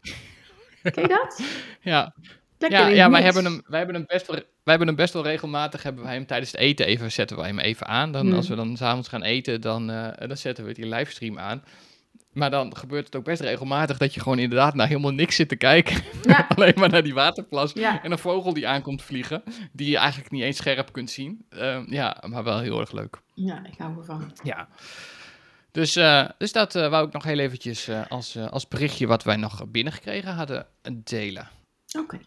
Ken 0.92 1.02
je 1.02 1.08
dat? 1.08 1.40
Ja, 1.80 2.14
Lekker 2.58 2.78
ja, 2.80 2.88
ja 2.88 3.10
wij, 3.10 3.22
hebben 3.22 3.44
hem, 3.44 3.62
wij, 3.66 3.78
hebben 3.78 3.96
hem 3.96 4.04
best 4.06 4.26
wel, 4.26 4.36
wij 4.36 4.44
hebben 4.64 4.86
hem 4.86 4.96
best 4.96 5.12
wel 5.12 5.22
regelmatig. 5.22 5.82
Hebben 5.82 6.04
wij 6.04 6.14
hem 6.14 6.26
tijdens 6.26 6.52
het 6.52 6.60
eten 6.60 6.86
even, 6.86 7.12
zetten 7.12 7.36
wij 7.36 7.46
hem 7.46 7.58
even 7.58 7.86
aan. 7.86 8.12
Dan, 8.12 8.26
Hmm. 8.26 8.34
Als 8.34 8.48
we 8.48 8.54
dan 8.54 8.76
s'avonds 8.76 9.08
gaan 9.08 9.22
eten, 9.22 9.60
dan, 9.60 9.90
eh, 9.90 10.28
dan 10.28 10.36
zetten 10.36 10.64
we 10.64 10.72
die 10.72 10.86
livestream 10.86 11.38
aan. 11.38 11.64
Maar 12.36 12.50
dan 12.50 12.76
gebeurt 12.76 13.04
het 13.04 13.16
ook 13.16 13.24
best 13.24 13.40
regelmatig 13.40 13.98
dat 13.98 14.14
je 14.14 14.20
gewoon 14.20 14.38
inderdaad 14.38 14.74
naar 14.74 14.86
helemaal 14.86 15.10
niks 15.10 15.36
zit 15.36 15.48
te 15.48 15.56
kijken. 15.56 16.02
Ja. 16.22 16.46
Alleen 16.56 16.72
maar 16.76 16.88
naar 16.88 17.02
die 17.02 17.14
waterplas. 17.14 17.72
Ja. 17.72 18.02
En 18.02 18.12
een 18.12 18.18
vogel 18.18 18.52
die 18.52 18.68
aankomt 18.68 19.02
vliegen, 19.02 19.42
die 19.72 19.90
je 19.90 19.96
eigenlijk 19.96 20.30
niet 20.30 20.42
eens 20.42 20.56
scherp 20.56 20.92
kunt 20.92 21.10
zien. 21.10 21.46
Ehm, 21.48 21.84
ja, 21.92 22.22
maar 22.26 22.44
wel 22.44 22.58
heel 22.58 22.80
erg 22.80 22.92
leuk. 22.92 23.20
ja, 23.34 23.64
ik 23.64 23.78
hou 23.78 23.98
ervan. 23.98 24.32
Ja. 24.42 24.68
Dus, 25.70 25.96
eh, 25.96 26.28
dus 26.38 26.52
dat 26.52 26.74
eh, 26.74 26.88
wou 26.88 27.06
ik 27.06 27.12
nog 27.12 27.24
heel 27.24 27.38
eventjes 27.38 27.88
eh, 27.88 28.06
als, 28.08 28.36
als 28.38 28.68
berichtje 28.68 29.06
wat 29.06 29.24
wij 29.24 29.36
nog 29.36 29.66
binnengekregen 29.68 30.34
hadden 30.34 30.66
delen. 30.92 31.48
Oké. 31.98 32.18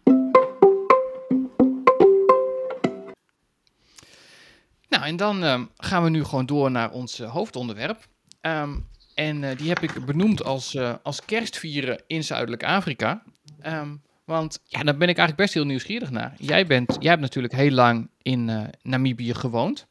Nou, 4.88 5.04
en 5.04 5.16
dan 5.16 5.44
ehm, 5.44 5.64
gaan 5.76 6.02
we 6.02 6.10
nu 6.10 6.24
gewoon 6.24 6.46
door 6.46 6.70
naar 6.70 6.90
ons 6.90 7.18
hoofdonderwerp. 7.18 8.06
Ehm, 8.40 8.78
en 9.20 9.44
eh, 9.44 9.56
die 9.56 9.68
heb 9.68 9.78
ik 9.78 10.04
benoemd 10.04 10.44
als, 10.44 10.74
eh, 10.74 10.94
als 11.02 11.24
kerstvieren 11.24 12.02
in 12.06 12.24
Zuidelijk 12.24 12.64
Afrika. 12.64 13.22
Ehm, 13.60 13.96
want 14.24 14.60
ja, 14.64 14.82
daar 14.82 14.96
ben 14.96 15.08
ik 15.08 15.16
eigenlijk 15.16 15.36
best 15.36 15.54
heel 15.54 15.64
nieuwsgierig 15.64 16.10
naar. 16.10 16.34
Jij, 16.38 16.66
bent, 16.66 16.96
jij 17.00 17.10
hebt 17.10 17.22
natuurlijk 17.22 17.54
heel 17.54 17.70
lang 17.70 18.08
in 18.22 18.48
eh, 18.48 18.62
Namibië 18.82 19.34
gewoond. 19.34 19.86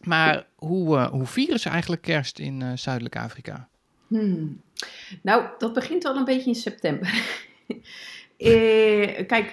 Maar 0.00 0.46
hoe, 0.54 0.98
hoe 0.98 1.26
vieren 1.26 1.60
ze 1.60 1.68
eigenlijk 1.68 2.02
kerst 2.02 2.38
in 2.38 2.78
Zuidelijk 2.78 3.16
Afrika? 3.16 3.68
Hmm. 4.06 4.60
Nou, 5.22 5.44
dat 5.58 5.72
begint 5.72 6.04
al 6.04 6.16
een 6.16 6.24
beetje 6.24 6.48
in 6.48 6.54
september. 6.54 7.14
Eh, 8.36 9.26
kijk, 9.26 9.52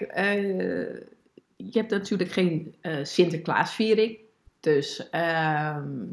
je 1.55 1.71
hebt 1.71 1.91
natuurlijk 1.91 2.31
geen 2.31 2.75
Sinterklaasviering. 3.03 4.17
Dus 4.59 5.09
ehm, 5.09 6.05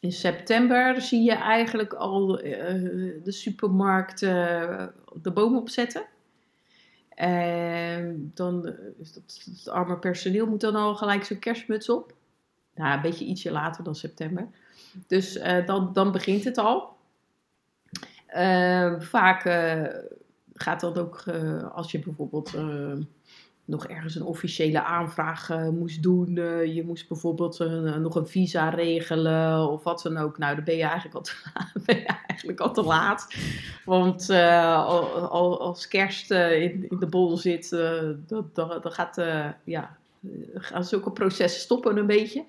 in 0.00 0.12
september 0.12 1.00
zie 1.00 1.22
je 1.22 1.34
eigenlijk 1.34 1.92
al 1.92 2.38
eh, 2.38 2.72
de 3.24 3.32
supermarkt 3.32 4.22
eh, 4.22 4.86
de 5.22 5.30
boom 5.30 5.56
opzetten. 5.56 6.06
En 7.08 8.30
dan 8.34 8.66
eh, 8.66 8.74
dat, 8.96 9.42
het 9.44 9.68
arme 9.68 9.98
personeel 9.98 10.46
moet 10.46 10.60
dan 10.60 10.74
al 10.74 10.94
gelijk 10.94 11.24
zo'n 11.24 11.38
kerstmuts 11.38 11.88
op. 11.88 12.14
Nou, 12.74 12.94
een 12.96 13.02
beetje 13.02 13.24
ietsje 13.24 13.50
later 13.50 13.84
dan 13.84 13.94
september. 13.94 14.48
Dus 15.06 15.40
dan, 15.66 15.92
dan 15.92 16.12
begint 16.12 16.44
het 16.44 16.58
al. 16.58 16.96
Vaak 18.98 19.42
gaat 20.54 20.80
dat 20.80 20.98
ook 20.98 21.24
als 21.72 21.90
je 21.90 21.98
bijvoorbeeld 21.98 22.54
nog 23.68 23.86
ergens 23.86 24.14
een 24.14 24.22
officiële 24.24 24.82
aanvraag 24.82 25.50
eh, 25.50 25.68
moest 25.68 26.02
doen. 26.02 26.36
eh, 26.36 26.74
je 26.74 26.84
moest 26.84 27.08
bijvoorbeeld 27.08 27.58
een- 27.58 28.02
nog 28.02 28.14
een 28.14 28.26
visa 28.26 28.68
regelen 28.68 29.68
of 29.70 29.82
wat 29.82 30.02
dan 30.02 30.16
ook. 30.16 30.38
Nou, 30.38 30.54
dan 30.54 30.64
ben 30.64 30.76
je 30.76 30.82
eigenlijk 30.82 31.14
al 31.14 31.20
te, 31.22 31.32
eigenlijk 32.26 32.60
al 32.60 32.72
te 32.72 32.82
laat. 32.82 33.34
Want 33.84 34.30
eh, 34.30 34.84
al, 34.86 35.04
al- 35.28 35.60
als 35.60 35.88
kerst 35.88 36.30
eh, 36.30 36.62
in, 36.62 36.86
in 36.90 36.98
de 36.98 37.06
bol 37.06 37.36
zit, 37.36 37.72
eh, 37.72 38.02
dan, 38.26 38.80
gaat, 38.82 39.18
eh, 39.18 39.48
ja, 39.64 39.96
eh, 40.22 40.30
gaan 40.54 40.84
zulke 40.84 41.10
processen 41.10 41.60
stoppen 41.60 41.96
een 41.96 42.06
beetje. 42.06 42.44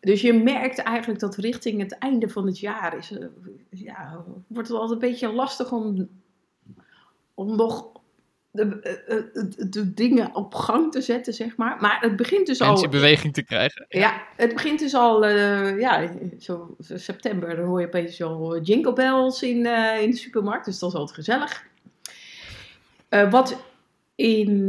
Dus 0.00 0.20
je 0.20 0.32
merkt 0.32 0.78
eigenlijk 0.78 1.20
dat 1.20 1.36
richting 1.36 1.80
het 1.80 1.98
einde 1.98 2.28
van 2.28 2.46
het 2.46 2.58
jaar 2.58 2.96
is, 2.96 3.12
eh, 3.18 3.26
ja, 3.70 4.24
wordt 4.46 4.68
het 4.68 4.78
altijd 4.78 5.02
een 5.02 5.08
beetje 5.10 5.32
lastig 5.32 5.72
om, 5.72 6.08
om 7.34 7.56
nog 7.56 7.93
de, 8.54 8.80
eh, 8.80 9.18
eh, 9.18 9.24
de, 9.32 9.68
de 9.68 9.94
dingen 9.94 10.34
op 10.34 10.54
gang 10.54 10.92
te 10.92 11.00
zetten, 11.00 11.32
zeg 11.32 11.56
maar. 11.56 11.76
Maar 11.80 12.00
het 12.00 12.16
begint 12.16 12.46
dus 12.46 12.58
Mensen 12.58 12.78
al... 12.78 12.84
in 12.84 12.90
beweging 12.90 13.32
te 13.32 13.42
krijgen. 13.42 13.86
Ja, 13.88 14.22
het 14.36 14.52
begint 14.52 14.78
dus 14.78 14.94
al, 14.94 15.24
eh, 15.24 15.78
ja, 15.80 16.10
zo, 16.38 16.76
september, 16.78 17.56
dan 17.56 17.64
hoor 17.64 17.80
je 17.80 17.86
opeens 17.86 18.22
al 18.22 18.60
jingle 18.60 18.92
bells 18.92 19.42
in, 19.42 19.66
in 20.00 20.10
de 20.10 20.16
supermarkt, 20.16 20.64
dus 20.64 20.78
dat 20.78 20.88
is 20.88 20.96
altijd 20.96 21.16
gezellig. 21.16 21.66
Wat 23.30 23.64
in 24.14 24.64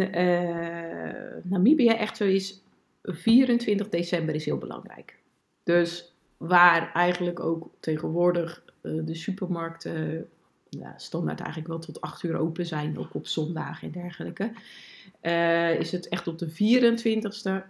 Namibië 1.43 1.89
echt 1.89 2.17
zo 2.17 2.23
is, 2.23 2.61
24 3.03 3.89
december 3.89 4.35
is 4.35 4.45
heel 4.45 4.57
belangrijk. 4.57 5.17
Dus 5.63 6.15
waar 6.37 6.91
eigenlijk 6.93 7.39
ook 7.39 7.69
tegenwoordig 7.79 8.63
de 8.81 9.15
supermarkten 9.15 10.27
standaard 10.97 11.39
eigenlijk 11.39 11.69
wel 11.69 11.79
tot 11.79 12.01
8 12.01 12.23
uur 12.23 12.37
open 12.37 12.65
zijn, 12.65 12.99
ook 12.99 13.13
op 13.13 13.27
zondagen 13.27 13.87
en 13.87 14.01
dergelijke, 14.01 14.51
eh, 15.19 15.79
is 15.79 15.91
het 15.91 16.07
echt 16.07 16.27
op 16.27 16.37
de 16.37 16.49
24ste 16.49 17.63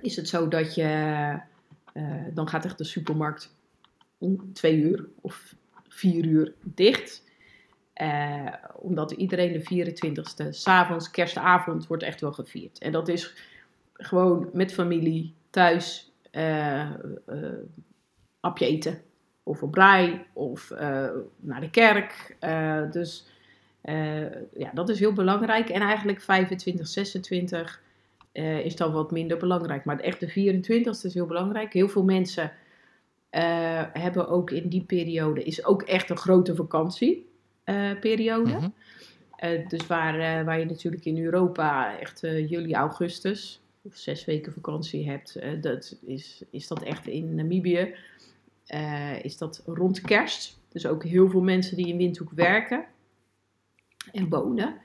is 0.00 0.16
het 0.16 0.28
zo 0.28 0.48
dat 0.48 0.74
je, 0.74 0.82
eh, 1.92 2.22
dan 2.32 2.48
gaat 2.48 2.64
echt 2.64 2.78
de 2.78 2.84
supermarkt 2.84 3.54
om 4.18 4.52
twee 4.52 4.76
uur 4.80 5.08
of 5.20 5.54
vier 5.88 6.24
uur 6.24 6.54
dicht. 6.62 7.22
Eh, 7.92 8.54
omdat 8.76 9.10
iedereen 9.10 9.52
de 9.52 9.60
24ste, 9.60 10.52
s'avonds, 10.52 11.10
kerstavond, 11.10 11.86
wordt 11.86 12.02
echt 12.02 12.20
wel 12.20 12.32
gevierd. 12.32 12.78
En 12.78 12.92
dat 12.92 13.08
is 13.08 13.34
gewoon 13.92 14.50
met 14.52 14.72
familie, 14.72 15.34
thuis, 15.50 16.12
hapje 18.40 18.66
eten. 18.66 19.02
Of 19.46 19.62
op 19.62 19.70
braai, 19.70 20.24
of 20.32 20.70
eh, 20.70 21.08
naar 21.36 21.60
de 21.60 21.70
kerk. 21.70 22.36
Eh, 22.40 22.90
dus 22.90 23.26
Eh, 23.84 24.30
ja, 24.56 24.70
dat 24.74 24.88
is 24.88 24.98
heel 24.98 25.12
belangrijk. 25.12 25.68
En 25.68 25.80
eigenlijk 25.80 26.20
25, 26.20 26.86
26 26.88 27.82
eh, 28.32 28.64
is 28.64 28.76
dan 28.76 28.92
wat 28.92 29.10
minder 29.10 29.36
belangrijk. 29.36 29.84
Maar 29.84 30.00
echt 30.00 30.20
de 30.20 30.28
24 30.28 31.04
is 31.04 31.14
heel 31.14 31.26
belangrijk. 31.26 31.72
Heel 31.72 31.88
veel 31.88 32.04
mensen 32.04 32.52
hebben 33.92 34.28
ook 34.28 34.50
in 34.50 34.68
die 34.68 34.84
periode, 34.84 35.44
is 35.44 35.64
ook 35.64 35.82
echt 35.82 36.10
een 36.10 36.16
grote 36.16 36.54
vakantieperiode. 36.54 38.50
Mhm. 38.50 38.68
Dus 39.68 39.86
waar, 39.86 40.44
waar 40.44 40.58
je 40.58 40.64
natuurlijk 40.64 41.04
in 41.04 41.24
Europa 41.24 41.98
echt 41.98 42.20
juli, 42.20 42.74
augustus 42.74 43.60
of 43.82 43.96
zes 43.96 44.24
weken 44.24 44.52
vakantie 44.52 45.10
hebt, 45.10 45.38
dat 45.60 45.96
is, 46.06 46.42
is 46.50 46.68
dat 46.68 46.82
echt 46.82 47.06
in 47.06 47.34
Namibië. 47.34 47.94
Eh, 48.66 49.24
is 49.24 49.38
dat 49.38 49.62
rond 49.66 50.00
kerst. 50.00 50.58
Dus 50.68 50.86
ook 50.86 51.04
heel 51.04 51.28
veel 51.30 51.42
mensen 51.42 51.76
die 51.76 51.86
in 51.86 51.96
Windhoek 51.96 52.30
werken 52.30 52.84
en 54.12 54.28
wonen. 54.28 54.76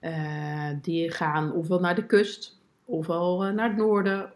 eh, 0.00 0.70
die 0.82 1.10
gaan 1.10 1.52
ofwel 1.52 1.80
naar 1.80 1.94
de 1.94 2.06
kust, 2.06 2.58
ofwel 2.84 3.44
eh, 3.44 3.52
naar 3.52 3.68
het 3.68 3.76
noorden. 3.76 4.32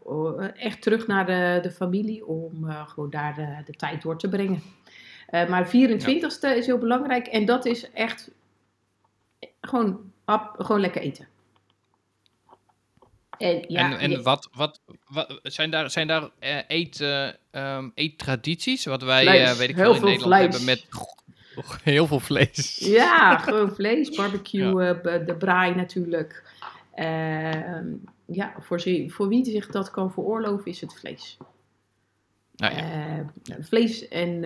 echt 0.56 0.82
terug 0.82 1.06
naar 1.06 1.26
de, 1.26 1.58
de 1.62 1.70
familie 1.70 2.26
om 2.26 2.64
gewoon 2.64 3.10
daar 3.10 3.62
de, 3.64 3.72
tijd 3.72 4.02
door 4.02 4.18
te 4.18 4.28
brengen. 4.28 4.62
Eh, 5.28 5.48
maar 5.48 5.68
24ste 5.68 6.56
is 6.56 6.66
heel 6.66 6.78
belangrijk 6.78 7.26
en 7.26 7.44
dat 7.44 7.66
is 7.66 7.90
echt 7.90 8.30
gewoon, 9.60 10.12
gewoon 10.58 10.80
lekker 10.80 11.00
eten. 11.02 11.28
En, 13.38 13.64
ja, 13.68 13.92
en 13.92 13.98
en 13.98 14.10
je- 14.10 14.22
wat, 14.22 14.48
wat, 14.52 14.80
wat 15.06 15.38
zijn 15.42 15.70
daar, 15.70 15.90
zijn 15.90 16.06
daar 16.06 16.30
eh, 16.38 16.58
eet, 16.68 17.00
eh, 17.00 17.28
ehm, 17.50 17.88
eettradities? 17.94 18.84
Wat 18.84 19.02
wij, 19.02 19.44
eh, 19.44 19.52
weet 19.52 19.68
ik 19.68 19.76
veel, 19.76 19.94
in 19.94 20.04
Nederland 20.04 20.34
vlees. 20.34 20.40
hebben 20.40 20.64
met 20.64 20.86
heel 21.82 22.06
veel 22.06 22.20
vlees. 22.20 22.76
Ja, 22.78 23.38
gewoon 23.44 23.74
vlees, 23.74 24.10
barbecue, 24.10 25.00
de 25.24 25.34
braai 25.38 25.74
natuurlijk. 25.74 26.44
Ehm, 26.94 27.86
ja, 28.26 28.54
voor, 28.60 28.82
voor 29.06 29.28
wie 29.28 29.44
zich 29.44 29.66
dat 29.66 29.90
kan 29.90 30.12
veroorloven 30.12 30.66
is 30.66 30.80
het 30.80 30.98
vlees. 30.98 31.36
Nou 32.56 32.74
ja. 32.74 32.92
Eh, 32.92 33.56
vlees 33.60 34.08
en 34.08 34.40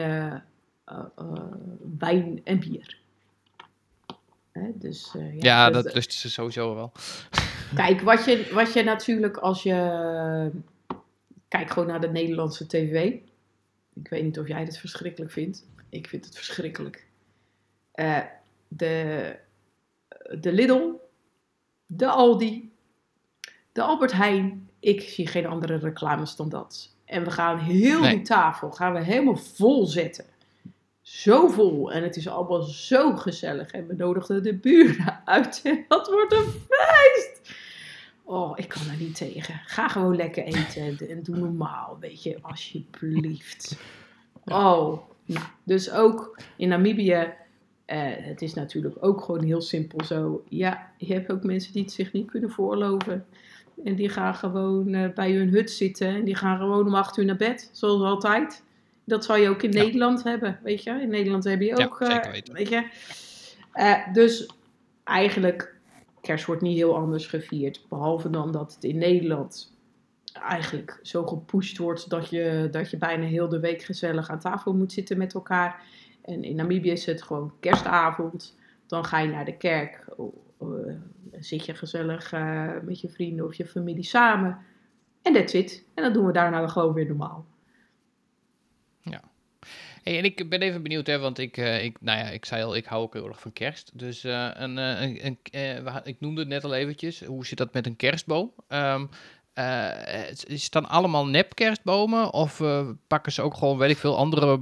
wijn 1.98 2.40
en 2.44 2.58
bier. 2.60 3.00
Dus, 4.74 5.14
eh, 5.16 5.40
ja, 5.40 5.70
dus, 5.70 5.82
dat 5.82 5.94
lusten 5.94 6.18
ze 6.18 6.30
sowieso 6.30 6.74
wel. 6.74 6.92
Kijk, 7.74 8.00
wat 8.00 8.24
je, 8.24 8.50
wat 8.52 8.72
je 8.72 8.82
natuurlijk 8.82 9.36
als 9.36 9.62
je... 9.62 10.50
Kijk 11.48 11.70
gewoon 11.70 11.88
naar 11.88 12.00
de 12.00 12.08
Nederlandse 12.10 12.66
tv. 12.66 13.14
Ik 13.94 14.08
weet 14.08 14.22
niet 14.22 14.38
of 14.38 14.48
jij 14.48 14.60
het 14.60 14.78
verschrikkelijk 14.78 15.32
vindt. 15.32 15.66
Ik 15.88 16.06
vind 16.08 16.24
het 16.24 16.36
verschrikkelijk. 16.36 17.06
Eh, 17.92 18.18
de, 18.68 19.36
de 20.40 20.52
Lidl, 20.52 20.90
de 21.86 22.06
Aldi, 22.06 22.72
de 23.72 23.82
Albert 23.82 24.12
Heijn. 24.12 24.70
Ik 24.80 25.00
zie 25.00 25.26
geen 25.26 25.46
andere 25.46 25.76
reclames 25.76 26.36
dan 26.36 26.48
dat. 26.48 26.94
En 27.04 27.24
we 27.24 27.30
gaan 27.30 27.58
heel 27.58 28.00
Nee. 28.00 28.14
die 28.16 28.24
tafel 28.24 28.70
gaan 28.70 28.92
we 28.92 29.02
helemaal 29.04 29.36
vol 29.36 29.86
zetten. 29.86 30.24
Zo 31.02 31.48
vol. 31.48 31.92
En 31.92 32.02
het 32.02 32.16
is 32.16 32.28
allemaal 32.28 32.62
zo 32.62 33.16
gezellig. 33.16 33.70
En 33.70 33.86
we 33.86 33.94
nodigden 33.94 34.42
de 34.42 34.54
buren 34.54 35.20
uit. 35.24 35.60
En 35.64 35.84
dat 35.88 36.08
wordt 36.08 36.32
een 36.32 36.52
feest. 36.68 37.60
Oh, 38.32 38.52
ik 38.58 38.68
kan 38.68 38.82
er 38.90 38.96
niet 38.98 39.14
tegen. 39.16 39.60
Ga 39.66 39.88
gewoon 39.88 40.16
lekker 40.16 40.44
eten 40.44 41.08
en- 41.08 41.22
doe 41.22 41.36
normaal, 41.36 41.96
weet 42.00 42.22
je, 42.22 42.38
alsjeblieft. 42.42 43.76
Oh, 44.44 44.98
nou, 45.24 45.44
dus 45.62 45.90
ook 45.90 46.38
in 46.56 46.68
Namibië, 46.68 47.28
eh, 47.84 48.00
het 48.16 48.42
is 48.42 48.54
natuurlijk 48.54 48.96
ook 49.00 49.20
gewoon 49.20 49.42
heel 49.44 49.60
simpel 49.60 50.04
zo. 50.04 50.44
Ja, 50.48 50.90
je 50.98 51.12
hebt 51.14 51.32
ook 51.32 51.42
mensen 51.44 51.72
die 51.72 51.82
het 51.82 51.92
zich 51.92 52.12
niet 52.12 52.30
kunnen 52.30 52.50
veroorloven. 52.50 53.26
En 53.84 53.94
die 53.94 54.08
gaan 54.08 54.34
gewoon 54.34 54.94
eh, 54.94 55.10
bij 55.14 55.32
hun 55.32 55.48
hut 55.48 55.70
zitten 55.70 56.08
en 56.08 56.24
die 56.24 56.34
gaan 56.36 56.58
gewoon 56.58 56.86
om 56.86 56.94
acht 56.94 57.16
uur 57.16 57.24
naar 57.24 57.36
bed, 57.36 57.70
zoals 57.72 58.02
altijd. 58.02 58.62
Dat 59.04 59.24
zal 59.24 59.36
je 59.36 59.48
ook 59.48 59.62
in 59.62 59.72
Ja. 59.72 59.82
Nederland 59.82 60.22
hebben, 60.22 60.58
weet 60.62 60.82
je. 60.82 60.90
In 60.90 61.08
Nederland 61.08 61.44
heb 61.44 61.60
je 61.60 61.66
Ja, 61.76 61.84
ook, 61.84 62.00
eh, 62.00 62.10
zeker 62.10 62.30
weten. 62.30 62.54
weet 62.54 62.68
je. 62.68 62.86
Eh, 63.72 64.12
dus 64.12 64.48
eigenlijk, 65.04 65.71
kerst 66.22 66.44
wordt 66.46 66.62
niet 66.62 66.76
heel 66.76 66.96
anders 66.96 67.26
gevierd. 67.26 67.86
Behalve 67.88 68.30
dan 68.30 68.52
dat 68.52 68.74
het 68.74 68.84
in 68.84 68.98
Nederland 68.98 69.76
eigenlijk 70.32 70.98
zo 71.02 71.26
gepusht 71.26 71.78
wordt 71.78 72.10
dat 72.10 72.28
je, 72.30 72.68
dat 72.70 72.90
je 72.90 72.96
bijna 72.98 73.24
heel 73.26 73.48
de 73.48 73.60
week 73.60 73.82
gezellig 73.82 74.30
aan 74.30 74.38
tafel 74.38 74.74
moet 74.74 74.92
zitten 74.92 75.18
met 75.18 75.34
elkaar. 75.34 75.82
En 76.22 76.44
in 76.44 76.56
Namibië 76.56 76.90
is 76.90 77.06
het 77.06 77.22
gewoon 77.22 77.52
kerstavond. 77.60 78.56
Dan 78.86 79.04
ga 79.04 79.18
je 79.18 79.28
naar 79.28 79.44
de 79.44 79.56
kerk. 79.56 80.04
o- 80.16 80.34
o- 80.58 80.84
eh, 80.84 80.94
zit 81.40 81.66
je 81.66 81.74
gezellig 81.74 82.32
eh, 82.32 82.70
met 82.82 83.00
je 83.00 83.08
vrienden 83.08 83.46
of 83.46 83.54
je 83.54 83.66
familie 83.66 84.04
samen. 84.04 84.58
En 85.22 85.32
that's 85.32 85.52
it. 85.52 85.84
En 85.94 86.02
dan 86.02 86.12
doen 86.12 86.26
we 86.26 86.32
daarna 86.32 86.66
gewoon 86.68 86.92
weer 86.92 87.06
normaal. 87.06 87.46
Hey, 90.02 90.18
en 90.18 90.24
ik 90.24 90.48
ben 90.48 90.60
even 90.62 90.82
benieuwd, 90.82 91.06
hè, 91.06 91.18
want 91.18 91.38
ik, 91.38 91.56
eh, 91.56 91.84
ik, 91.84 91.96
nou 92.00 92.18
ja, 92.18 92.24
ik 92.24 92.44
zei 92.44 92.62
al, 92.62 92.76
ik 92.76 92.84
hou 92.84 93.02
ook 93.02 93.12
heel 93.12 93.28
erg 93.28 93.40
van 93.40 93.52
kerst. 93.52 93.90
Dus 93.94 94.24
eh, 94.24 94.48
een, 94.52 94.76
een, 94.76 95.38
ik 96.04 96.16
noemde 96.20 96.40
het 96.40 96.48
net 96.48 96.64
al 96.64 96.74
eventjes, 96.74 97.24
hoe 97.24 97.46
zit 97.46 97.58
dat 97.58 97.72
met 97.72 97.86
een 97.86 97.96
kerstboom? 97.96 98.52
Ehm, 98.68 99.06
eh, 99.52 100.30
is 100.46 100.62
het 100.62 100.72
dan 100.72 100.88
allemaal 100.88 101.26
nep 101.26 101.54
kerstbomen? 101.54 102.32
Of 102.32 102.62
pakken 103.06 103.32
ze 103.32 103.42
ook 103.42 103.54
gewoon, 103.54 103.78
weet 103.78 103.90
ik 103.90 103.96
veel, 103.96 104.16
andere 104.16 104.60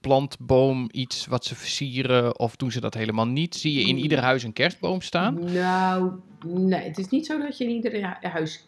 plantboom, 0.00 0.88
iets 0.92 1.26
wat 1.26 1.44
ze 1.44 1.54
versieren? 1.54 2.38
Of 2.38 2.56
doen 2.56 2.72
ze 2.72 2.80
dat 2.80 2.94
helemaal 2.94 3.26
niet? 3.26 3.54
Zie 3.54 3.72
je 3.72 3.88
in 3.88 3.98
ieder 3.98 4.18
huis 4.18 4.42
een 4.42 4.52
kerstboom 4.52 5.00
staan? 5.00 5.52
Nou, 5.52 6.10
nee, 6.46 6.80
het 6.80 6.98
is 6.98 7.08
niet 7.08 7.26
zo 7.26 7.38
dat 7.38 7.58
je 7.58 7.64
in 7.64 7.70
ieder 7.70 7.92
hu- 7.92 8.28
huis 8.28 8.64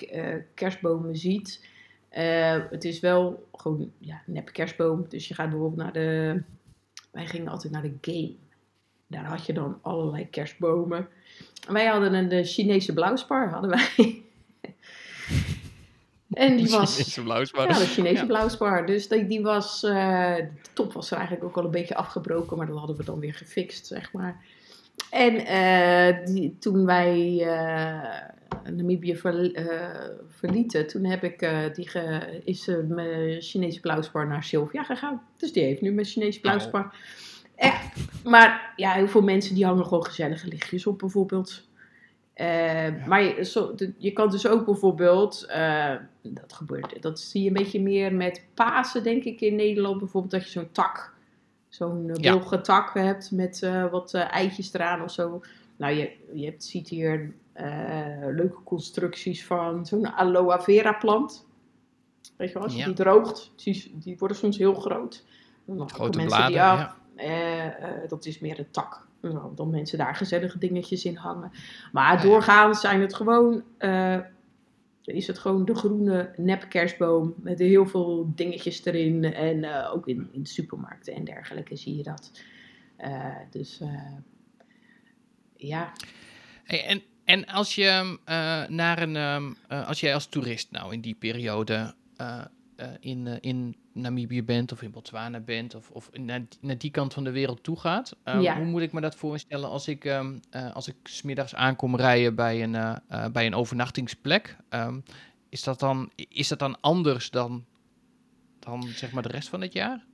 kerstbomen 0.54 1.16
ziet. 1.16 1.66
Eh, 2.08 2.56
het 2.70 2.84
is 2.84 3.00
wel 3.00 3.48
gewoon 3.52 3.92
ja, 3.98 4.22
nep 4.26 4.52
kerstboom. 4.52 5.06
Dus 5.08 5.28
je 5.28 5.34
gaat 5.34 5.50
bijvoorbeeld 5.50 5.82
naar 5.82 5.92
de. 5.92 6.42
Wij 7.10 7.26
gingen 7.26 7.48
altijd 7.48 7.72
naar 7.72 7.82
de 7.82 7.96
game. 8.00 8.34
Daar 9.06 9.24
had 9.24 9.46
je 9.46 9.52
dan 9.52 9.78
allerlei 9.82 10.30
kerstbomen. 10.30 11.08
En 11.66 11.72
wij 11.72 11.86
hadden 11.86 12.14
een 12.14 12.28
de 12.28 12.44
Chinese 12.44 12.92
blauwspar, 12.92 13.50
hadden 13.50 13.70
wij. 13.70 13.88
en 16.30 16.56
die 16.56 16.70
was. 16.70 16.94
Chinese 16.94 17.22
blauwspar. 17.22 17.68
Ja, 17.68 17.78
de 17.78 17.86
Chinese 17.86 18.14
Ja. 18.14 18.26
blauwspar. 18.26 18.86
Dus 18.86 19.08
die, 19.08 19.26
die 19.26 19.42
was, 19.42 19.82
eh, 19.82 20.36
de 20.36 20.70
top 20.72 20.92
was 20.92 21.10
er 21.10 21.16
eigenlijk 21.16 21.46
ook 21.46 21.56
al 21.56 21.64
een 21.64 21.70
beetje 21.70 21.96
afgebroken, 21.96 22.56
maar 22.56 22.66
dat 22.66 22.78
hadden 22.78 22.96
we 22.96 23.04
dan 23.04 23.20
weer 23.20 23.34
gefixt, 23.34 23.86
zeg 23.86 24.12
maar. 24.12 24.44
En 25.10 25.46
eh, 25.46 26.26
die, 26.26 26.56
toen 26.58 26.84
wij 26.84 27.40
eh, 27.46 28.20
Namibië 28.76 29.16
ver- 29.16 29.54
eh, 29.54 30.08
verlieten, 30.28 30.86
toen 30.86 31.04
heb 31.04 31.24
ik, 31.24 31.42
eh, 31.42 31.58
die 31.74 31.88
ge, 31.88 32.40
is 32.44 32.68
eh, 32.68 32.76
mijn 32.88 33.40
Chinese 33.42 33.80
blauwspar 33.80 34.26
naar 34.26 34.44
Sylvia 34.44 34.82
gegaan. 34.82 35.22
Dus 35.36 35.52
die 35.52 35.62
heeft 35.64 35.80
nu 35.80 35.92
mijn 35.92 36.06
Chinese 36.06 36.40
blauwspar. 36.40 36.94
Echt. 37.56 37.94
Maar 38.24 38.72
ja, 38.76 38.92
heel 38.92 39.08
veel 39.08 39.22
mensen 39.22 39.54
die 39.54 39.64
hangen 39.64 39.84
gewoon 39.84 40.04
gezellige 40.04 40.48
lichtjes 40.48 40.86
op 40.86 40.98
bijvoorbeeld. 40.98 41.66
Maar 43.06 43.22
je, 43.22 43.44
zo, 43.44 43.74
je 43.96 44.12
kan 44.12 44.30
dus 44.30 44.46
ook 44.46 44.64
bijvoorbeeld, 44.64 45.46
dat 46.22 46.52
gebeurt, 46.52 47.02
dat 47.02 47.20
zie 47.20 47.42
je 47.42 47.48
een 47.48 47.54
beetje 47.54 47.80
meer 47.80 48.14
met 48.14 48.44
Pasen, 48.54 49.02
denk 49.02 49.24
ik, 49.24 49.40
in 49.40 49.56
Nederland. 49.56 49.98
Bijvoorbeeld 49.98 50.32
dat 50.32 50.44
je 50.44 50.50
zo'n 50.50 50.70
tak, 50.72 51.12
zo'n 51.68 52.10
eh, 52.10 52.22
Ja. 52.22 52.40
hebt 52.92 53.30
met 53.30 53.68
wat 53.90 54.14
eitjes 54.14 54.72
eraan 54.74 55.02
of 55.02 55.10
zo. 55.10 55.40
Nou, 55.78 55.94
je, 55.94 56.12
je 56.32 56.44
hebt, 56.44 56.64
ziet 56.64 56.88
hier 56.88 57.34
eh, 57.52 58.26
leuke 58.30 58.62
constructies 58.64 59.46
van 59.46 59.86
zo'n 59.86 60.06
aloe 60.06 60.60
vera 60.60 60.92
plant. 60.92 61.46
Weet 62.36 62.48
je 62.48 62.54
wel, 62.54 62.62
als 62.62 62.72
je 62.72 62.78
Ja. 62.78 62.84
die 62.84 62.94
droogt, 62.94 63.52
die, 63.56 63.94
die 63.94 64.18
worden 64.18 64.36
soms 64.36 64.58
heel 64.58 64.74
groot. 64.74 65.26
Dan 65.64 65.90
Grote 65.90 66.18
mensen 66.18 66.46
die 66.46 66.52
bladeren, 66.56 66.86
af. 66.86 66.96
Eh, 67.14 67.66
eh, 67.66 68.08
dat 68.08 68.26
is 68.26 68.38
meer 68.38 68.58
een 68.58 68.70
tak. 68.70 69.06
Zo, 69.22 69.52
Dan 69.54 69.70
mensen 69.70 69.98
daar 69.98 70.14
gezellige 70.14 70.58
dingetjes 70.58 71.04
in 71.04 71.16
hangen. 71.16 71.50
Maar 71.92 72.14
ja. 72.14 72.22
doorgaans 72.22 72.80
zijn 72.80 73.00
het 73.00 73.14
gewoon, 73.14 73.62
is 75.04 75.26
het 75.26 75.38
gewoon 75.38 75.64
de 75.64 75.74
groene 75.74 76.32
nep 76.36 76.68
kerstboom 76.68 77.34
met 77.36 77.58
heel 77.58 77.86
veel 77.86 78.32
dingetjes 78.34 78.84
erin. 78.84 79.24
En 79.24 79.88
ook 79.90 80.08
in, 80.08 80.28
in 80.32 80.42
de 80.42 80.48
supermarkten 80.48 81.14
en 81.14 81.24
dergelijke 81.24 81.76
zie 81.76 81.96
je 81.96 82.02
dat. 82.02 82.32
Dus 83.50 83.82
ja, 85.58 85.92
Hey, 86.64 86.84
en, 86.84 87.02
en 87.24 87.46
als 87.46 87.74
je 87.74 88.18
eh, 88.24 88.66
naar 88.66 89.02
een, 89.02 89.16
ehm, 89.16 89.52
eh, 89.68 89.86
als 89.88 90.00
jij 90.00 90.14
als 90.14 90.26
toerist 90.26 90.70
nou 90.70 90.92
in 90.92 91.00
die 91.00 91.14
periode 91.14 91.94
eh, 92.16 92.44
in, 93.00 93.26
in 93.40 93.76
Namibië 93.92 94.42
bent 94.44 94.72
of 94.72 94.82
in 94.82 94.90
Botswana 94.90 95.40
bent 95.40 95.74
of, 95.74 95.90
of 95.90 96.10
naar, 96.12 96.42
naar 96.60 96.78
die 96.78 96.90
kant 96.90 97.14
van 97.14 97.24
de 97.24 97.30
wereld 97.30 97.62
toe 97.62 97.78
gaat, 97.78 98.16
Ja. 98.24 98.56
hoe 98.56 98.64
moet 98.66 98.82
ik 98.82 98.92
me 98.92 99.00
dat 99.00 99.16
voorstellen 99.16 99.68
als 99.68 99.88
ik, 99.88 100.04
ehm, 100.04 100.38
eh, 100.50 100.74
als 100.74 100.88
ik 100.88 100.96
smiddags 101.02 101.54
aankom 101.54 101.96
rijden 101.96 102.34
bij 102.34 102.62
een, 102.62 103.00
bij 103.32 103.46
een 103.46 103.54
overnachtingsplek? 103.54 104.56
Ehm, 104.68 105.00
is, 105.48 105.62
dat 105.62 105.80
dan, 105.80 106.10
is 106.28 106.48
dat 106.48 106.58
dan 106.58 106.80
anders 106.80 107.30
dan, 107.30 107.64
dan 108.58 108.82
zeg 108.82 109.12
maar 109.12 109.22
de 109.22 109.28
rest 109.28 109.48
van 109.48 109.60
het 109.60 109.72
jaar? 109.72 110.04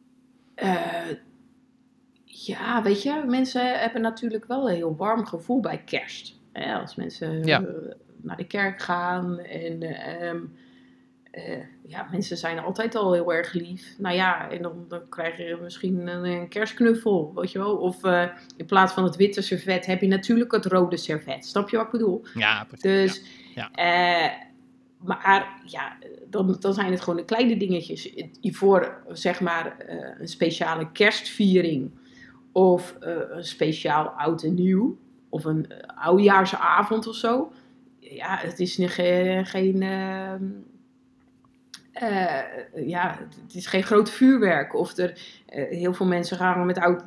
Eh, 2.35 2.41
Ja, 2.47 2.83
weet 2.83 3.03
je, 3.03 3.23
mensen 3.27 3.81
hebben 3.81 4.03
natuurlijk 4.03 4.45
wel 4.47 4.69
een 4.71 4.75
heel 4.77 4.97
warm 4.97 5.27
gevoel 5.27 5.61
bij 5.61 5.83
kerst. 5.85 6.39
Hè, 6.53 6.75
als 6.75 6.95
mensen 6.95 7.45
Ja. 7.45 7.61
eh, 7.61 7.67
naar 8.23 8.37
de 8.37 8.47
kerk 8.47 8.81
gaan 8.83 9.39
en 9.39 9.83
ehm, 9.83 10.39
eh, 11.31 11.59
ja, 11.87 12.09
mensen 12.11 12.37
zijn 12.37 12.59
altijd 12.59 12.95
al 12.95 13.13
heel 13.13 13.33
erg 13.33 13.53
lief. 13.53 13.95
Nou 13.99 14.15
ja, 14.15 14.51
en 14.51 14.63
dan, 14.63 14.85
dan 14.89 15.09
krijg 15.09 15.37
je 15.37 15.59
misschien 15.63 16.07
een, 16.07 16.25
een 16.25 16.49
kerstknuffel, 16.49 17.33
weet 17.35 17.53
je 17.53 17.59
wel. 17.59 17.77
Of 17.77 18.05
eh, 18.05 18.29
in 18.57 18.67
plaats 18.67 18.93
van 18.93 19.05
het 19.05 19.17
witte 19.17 19.43
servet 19.43 19.87
heb 19.87 20.01
je 20.01 20.07
natuurlijk 20.07 20.53
het 20.53 20.65
rode 20.67 20.97
servet. 20.97 21.45
Snap 21.47 21.69
je 21.69 21.77
wat 21.77 21.87
ik 21.87 21.93
bedoel? 21.93 22.25
Ja, 22.35 22.65
precies. 22.65 22.83
Dus, 23.23 23.23
Ja. 23.55 23.71
eh, 23.73 24.31
maar 24.99 25.61
ja, 25.65 25.97
dan, 26.31 26.57
dan 26.61 26.75
zijn 26.75 26.91
het 26.91 27.01
gewoon 27.01 27.19
de 27.19 27.25
kleine 27.25 27.57
dingetjes. 27.57 28.13
Voor 28.43 29.03
zeg 29.09 29.41
maar 29.41 29.79
eh, 29.79 29.97
een 30.21 30.29
speciale 30.29 30.93
kerstviering 30.93 31.91
of 32.55 32.97
eh, 33.01 33.13
een 33.29 33.45
speciaal 33.45 34.07
oud 34.07 34.43
en 34.43 34.55
nieuw 34.55 34.99
of 35.29 35.45
een 35.45 35.67
uh, 35.69 35.77
oudjaarsavond 36.05 37.07
of 37.07 37.15
zo. 37.15 37.53
Ja, 38.01 38.37
het 38.41 38.61
is 38.61 38.77
niet, 38.77 38.91
ge- 38.91 39.41
geen. 39.45 39.83
ehm, 39.83 40.45
eh, 41.93 42.89
ja, 42.89 43.19
het 43.43 43.55
is 43.55 43.67
geen 43.67 43.83
groot 43.83 44.11
vuurwerk. 44.11 44.75
Of 44.75 44.97
er, 44.97 45.19
eh, 45.47 45.69
heel 45.69 45.95
veel 45.95 46.07
mensen 46.07 46.37
gaan 46.37 46.67
met 46.67 46.79
oud, 46.79 47.03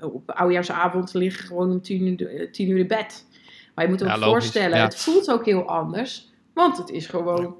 op 0.00 0.30
oudjaarsavond 0.30 1.14
liggen 1.14 1.46
gewoon 1.46 1.70
om 1.70 1.80
tien 1.82 2.06
uur, 2.20 2.28
eh, 2.40 2.50
tien 2.50 2.68
uur 2.70 2.78
in 2.78 2.86
bed. 2.86 3.26
Maar 3.74 3.84
je 3.84 3.90
moet 3.90 4.00
je 4.00 4.06
Ja, 4.06 4.14
ook 4.14 4.18
logisch, 4.20 4.32
voorstellen, 4.34 4.76
ja. 4.78 4.84
het 4.84 4.96
voelt 4.96 5.30
ook 5.30 5.44
heel 5.44 5.64
anders. 5.68 6.32
Want 6.54 6.76
het 6.78 6.90
is 6.90 7.06
gewoon, 7.06 7.54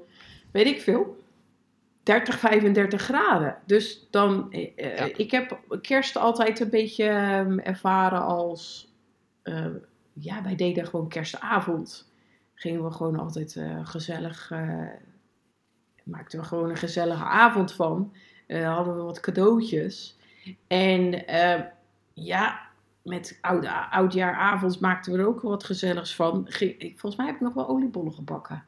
weet 0.51 0.65
ik 0.65 0.81
veel, 0.81 1.17
30, 2.07 2.39
35 2.39 3.01
graden. 3.01 3.57
Dus 3.65 4.07
dan, 4.11 4.51
eh, 4.51 4.71
eh, 4.75 4.97
Ja. 4.97 5.09
ik 5.17 5.31
heb 5.31 5.59
kerst 5.81 6.15
altijd 6.17 6.59
een 6.59 6.69
beetje 6.69 7.03
ehm, 7.07 7.59
ervaren 7.59 8.21
als, 8.21 8.93
eh, 9.43 9.65
ja, 10.13 10.43
wij 10.43 10.55
deden 10.55 10.87
gewoon 10.87 11.07
kerstavond. 11.09 12.11
Gingen 12.53 12.83
we 12.83 12.91
gewoon 12.91 13.19
altijd 13.19 13.61
gezellig, 13.83 14.51
maakten 16.03 16.39
we 16.39 16.45
gewoon 16.45 16.69
een 16.69 16.77
gezellige 16.77 17.23
avond 17.23 17.73
van. 17.73 18.13
Hadden 18.47 18.95
we 18.95 19.01
wat 19.01 19.19
cadeautjes. 19.19 20.17
En 20.67 21.27
eh, 21.27 21.61
ja, 22.13 22.59
met 23.01 23.37
oude, 23.41 23.89
oudjaaravond 23.89 24.79
maakten 24.79 25.13
we 25.13 25.19
er 25.19 25.27
ook 25.27 25.41
wat 25.41 25.63
gezelligs 25.63 26.15
van. 26.15 26.45
Ging- 26.49 26.77
ik, 26.77 26.99
volgens 26.99 27.15
mij 27.15 27.25
heb 27.25 27.35
ik 27.35 27.41
nog 27.41 27.53
wel 27.53 27.67
oliebollen 27.67 28.13
gebakken. 28.13 28.65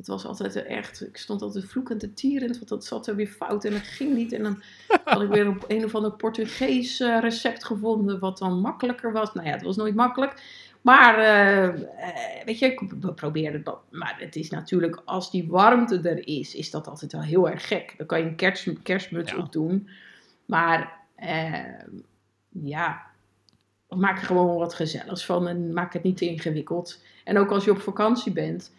Dat 0.00 0.08
was 0.08 0.26
altijd 0.26 0.64
echt, 0.64 1.06
ik 1.06 1.16
stond 1.16 1.42
altijd 1.42 1.64
vloekend 1.64 2.02
en 2.02 2.14
tierend, 2.14 2.56
want 2.56 2.68
dat 2.68 2.84
zat 2.84 3.06
er 3.06 3.16
weer 3.16 3.26
fout 3.26 3.64
en 3.64 3.72
dat 3.72 3.82
ging 3.82 4.14
niet. 4.14 4.32
En 4.32 4.42
dan 4.42 4.62
had 5.04 5.22
ik 5.22 5.28
weer 5.28 5.48
op 5.48 5.64
een 5.68 5.84
of 5.84 5.94
ander 5.94 6.12
Portugees 6.12 7.00
eh, 7.00 7.18
recept 7.20 7.64
gevonden, 7.64 8.18
wat 8.18 8.38
dan 8.38 8.60
makkelijker 8.60 9.12
was. 9.12 9.32
Nou 9.34 9.46
ja, 9.46 9.52
het 9.52 9.62
was 9.62 9.76
nooit 9.76 9.94
makkelijk. 9.94 10.42
Maar, 10.80 11.18
eh, 11.18 11.64
eh, 11.66 12.44
weet 12.44 12.58
je, 12.58 12.66
ik- 12.66 12.92
we 13.00 13.12
probeerden 13.12 13.62
dat. 13.64 13.78
Maar 13.90 14.16
het 14.18 14.36
is 14.36 14.50
natuurlijk, 14.50 15.02
als 15.04 15.30
die 15.30 15.48
warmte 15.48 16.00
er 16.08 16.26
is, 16.26 16.54
is 16.54 16.70
dat 16.70 16.86
altijd 16.88 17.12
wel 17.12 17.22
heel 17.22 17.50
erg 17.50 17.66
gek. 17.68 17.94
Dan 17.96 18.06
kan 18.06 18.18
je 18.18 18.24
een 18.24 18.36
kerst, 18.36 18.82
kerstmuts 18.82 19.32
Ja. 19.32 19.38
op 19.38 19.52
doen. 19.52 19.88
Maar, 20.46 20.98
ja, 22.48 23.02
maak 23.88 24.18
er 24.18 24.26
gewoon 24.26 24.56
wat 24.56 24.74
gezelligs 24.74 25.24
van 25.24 25.48
en 25.48 25.72
maak 25.72 25.92
het 25.92 26.02
niet 26.02 26.16
te 26.16 26.26
ingewikkeld. 26.28 27.02
En 27.24 27.38
ook 27.38 27.50
als 27.50 27.64
je 27.64 27.70
op 27.70 27.80
vakantie 27.80 28.32
bent, 28.32 28.72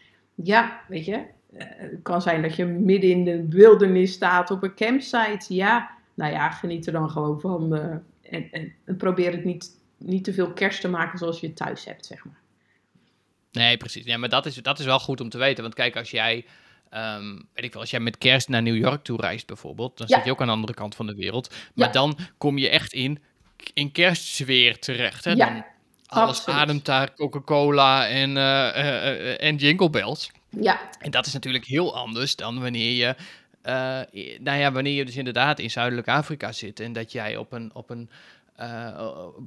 ja, 0.43 0.82
weet 0.88 1.06
je, 1.06 1.13
eh, 1.13 1.65
het 1.67 1.99
kan 2.04 2.21
zijn 2.21 2.41
dat 2.41 2.56
je 2.56 2.65
midden 2.65 3.10
in 3.10 3.23
de 3.23 3.47
wildernis 3.49 4.12
staat 4.13 4.51
op 4.51 4.63
een 4.63 4.75
campsite. 4.75 5.54
Ja, 5.54 5.89
nou 6.13 6.32
ja, 6.34 6.49
geniet 6.49 6.86
er 6.86 6.91
dan 6.93 7.10
gewoon 7.10 7.39
van. 7.39 7.75
eh, 7.75 7.95
en, 8.21 8.51
en, 8.51 8.73
en 8.86 8.95
probeer 8.97 9.32
het 9.32 9.43
niet, 9.43 9.80
niet 9.97 10.23
te 10.23 10.34
veel 10.34 10.54
kerst 10.54 10.82
te 10.82 10.89
maken 10.89 11.17
zoals 11.17 11.39
je 11.39 11.47
het 11.47 11.56
thuis 11.56 11.86
hebt, 11.86 12.06
zeg 12.06 12.25
maar. 12.25 12.39
Nee, 13.51 13.77
precies. 13.77 14.06
Ja, 14.06 14.17
maar 14.17 14.30
dat 14.30 14.45
is, 14.45 14.56
dat 14.56 14.80
is 14.80 14.86
wel 14.86 14.99
goed 14.99 15.21
om 15.21 15.30
te 15.30 15.38
weten. 15.38 15.63
Want 15.63 15.75
kijk, 15.75 15.95
als 15.95 16.12
jij, 16.12 16.45
ehm, 16.89 17.36
weet 17.54 17.63
ik 17.65 17.71
wel, 17.73 17.82
als 17.82 17.91
jij 17.91 17.99
met 17.99 18.17
kerst 18.17 18.49
naar 18.49 18.62
New 18.62 18.75
York 18.75 19.04
toe 19.04 19.21
reist 19.21 19.47
bijvoorbeeld, 19.47 19.97
dan 19.97 20.08
Ja. 20.10 20.15
zit 20.15 20.25
je 20.25 20.32
ook 20.32 20.41
aan 20.41 20.47
de 20.47 20.54
andere 20.54 20.73
kant 20.73 20.95
van 20.95 21.06
de 21.08 21.15
wereld. 21.15 21.49
Maar 21.75 21.88
Ja. 21.88 21.93
dan 21.93 22.17
kom 22.38 22.58
je 22.58 22.69
echt 22.69 22.93
in, 22.93 23.19
in 23.73 23.91
kerstsfeer 23.91 24.80
terecht. 24.80 25.25
Hè? 25.25 25.32
Ja, 25.32 25.45
Dan 25.54 25.63
alles 26.12 26.38
absoluut. 26.38 26.60
ademt 26.60 26.86
daar 26.86 27.13
Coca-Cola 27.13 28.08
en, 28.08 28.38
eh, 28.38 28.69
eh, 28.69 29.32
eh, 29.32 29.47
en 29.47 29.56
Jingle 29.56 29.89
Bells. 29.89 30.32
Ja, 30.50 30.80
En 31.00 31.12
dat 31.12 31.26
is 31.26 31.34
natuurlijk 31.34 31.65
heel 31.65 31.95
anders 31.95 32.36
dan 32.36 32.62
wanneer 32.62 32.91
je, 32.91 33.15
nou 34.39 34.58
ja, 34.58 34.71
wanneer 34.71 34.93
je 34.93 35.06
dus 35.06 35.15
inderdaad 35.15 35.60
in 35.60 35.71
Zuidelijk 35.71 36.08
Afrika 36.08 36.52
zit 36.52 36.80
en 36.80 36.93
dat 36.93 37.12
jij 37.12 37.38
op 37.38 37.52
een, 37.52 37.71
op 37.74 37.89
een 37.89 38.10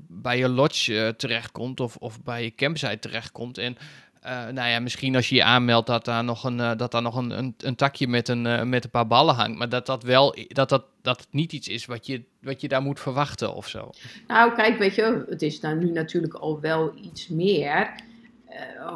bij 0.09 0.39
je 0.39 0.49
lodge 0.49 1.15
terechtkomt 1.17 1.81
of, 1.81 1.97
of 1.97 2.23
bij 2.23 2.43
je 2.45 2.55
campsite 2.55 2.99
terechtkomt 2.99 3.59
en 3.59 3.77
eh, 4.25 4.47
nou 4.47 4.69
ja, 4.69 4.81
misschien 4.81 5.17
als 5.17 5.29
je 5.29 5.35
je 5.35 5.45
aanmeldt 5.45 5.87
dat 5.87 6.05
daar 6.05 6.25
nog 6.25 6.45
een, 6.45 6.61
eh, 6.61 6.77
dat 6.77 6.91
daar 6.91 7.03
nog 7.03 7.17
een, 7.17 7.31
een, 7.31 7.55
een 7.59 7.75
takje 7.77 8.09
met 8.09 8.29
een, 8.29 8.47
eh, 8.47 8.63
met 8.63 8.85
een 8.85 8.91
paar 8.91 9.07
ballen 9.07 9.35
hangt, 9.35 9.59
maar 9.59 9.69
dat 9.69 9.87
dat 9.87 10.03
wel, 10.03 10.37
dat 10.49 10.69
dat, 10.69 10.85
dat 11.03 11.21
het 11.21 11.29
niet 11.31 11.53
iets 11.53 11.69
is 11.69 11.87
wat 11.87 12.07
je, 12.07 12.23
wat 12.41 12.61
je 12.61 12.69
daar 12.69 12.83
moet 12.83 13.01
verwachten 13.01 13.55
of 13.55 13.69
zo. 13.69 13.91
nou 14.27 14.55
kijk, 14.55 14.79
weet 14.79 14.95
je, 14.95 15.25
het 15.29 15.43
is 15.43 15.61
nou 15.61 15.77
nu 15.77 15.91
natuurlijk 15.91 16.35
al 16.35 16.61
wel 16.61 16.93
iets 17.03 17.29
meer. 17.29 17.91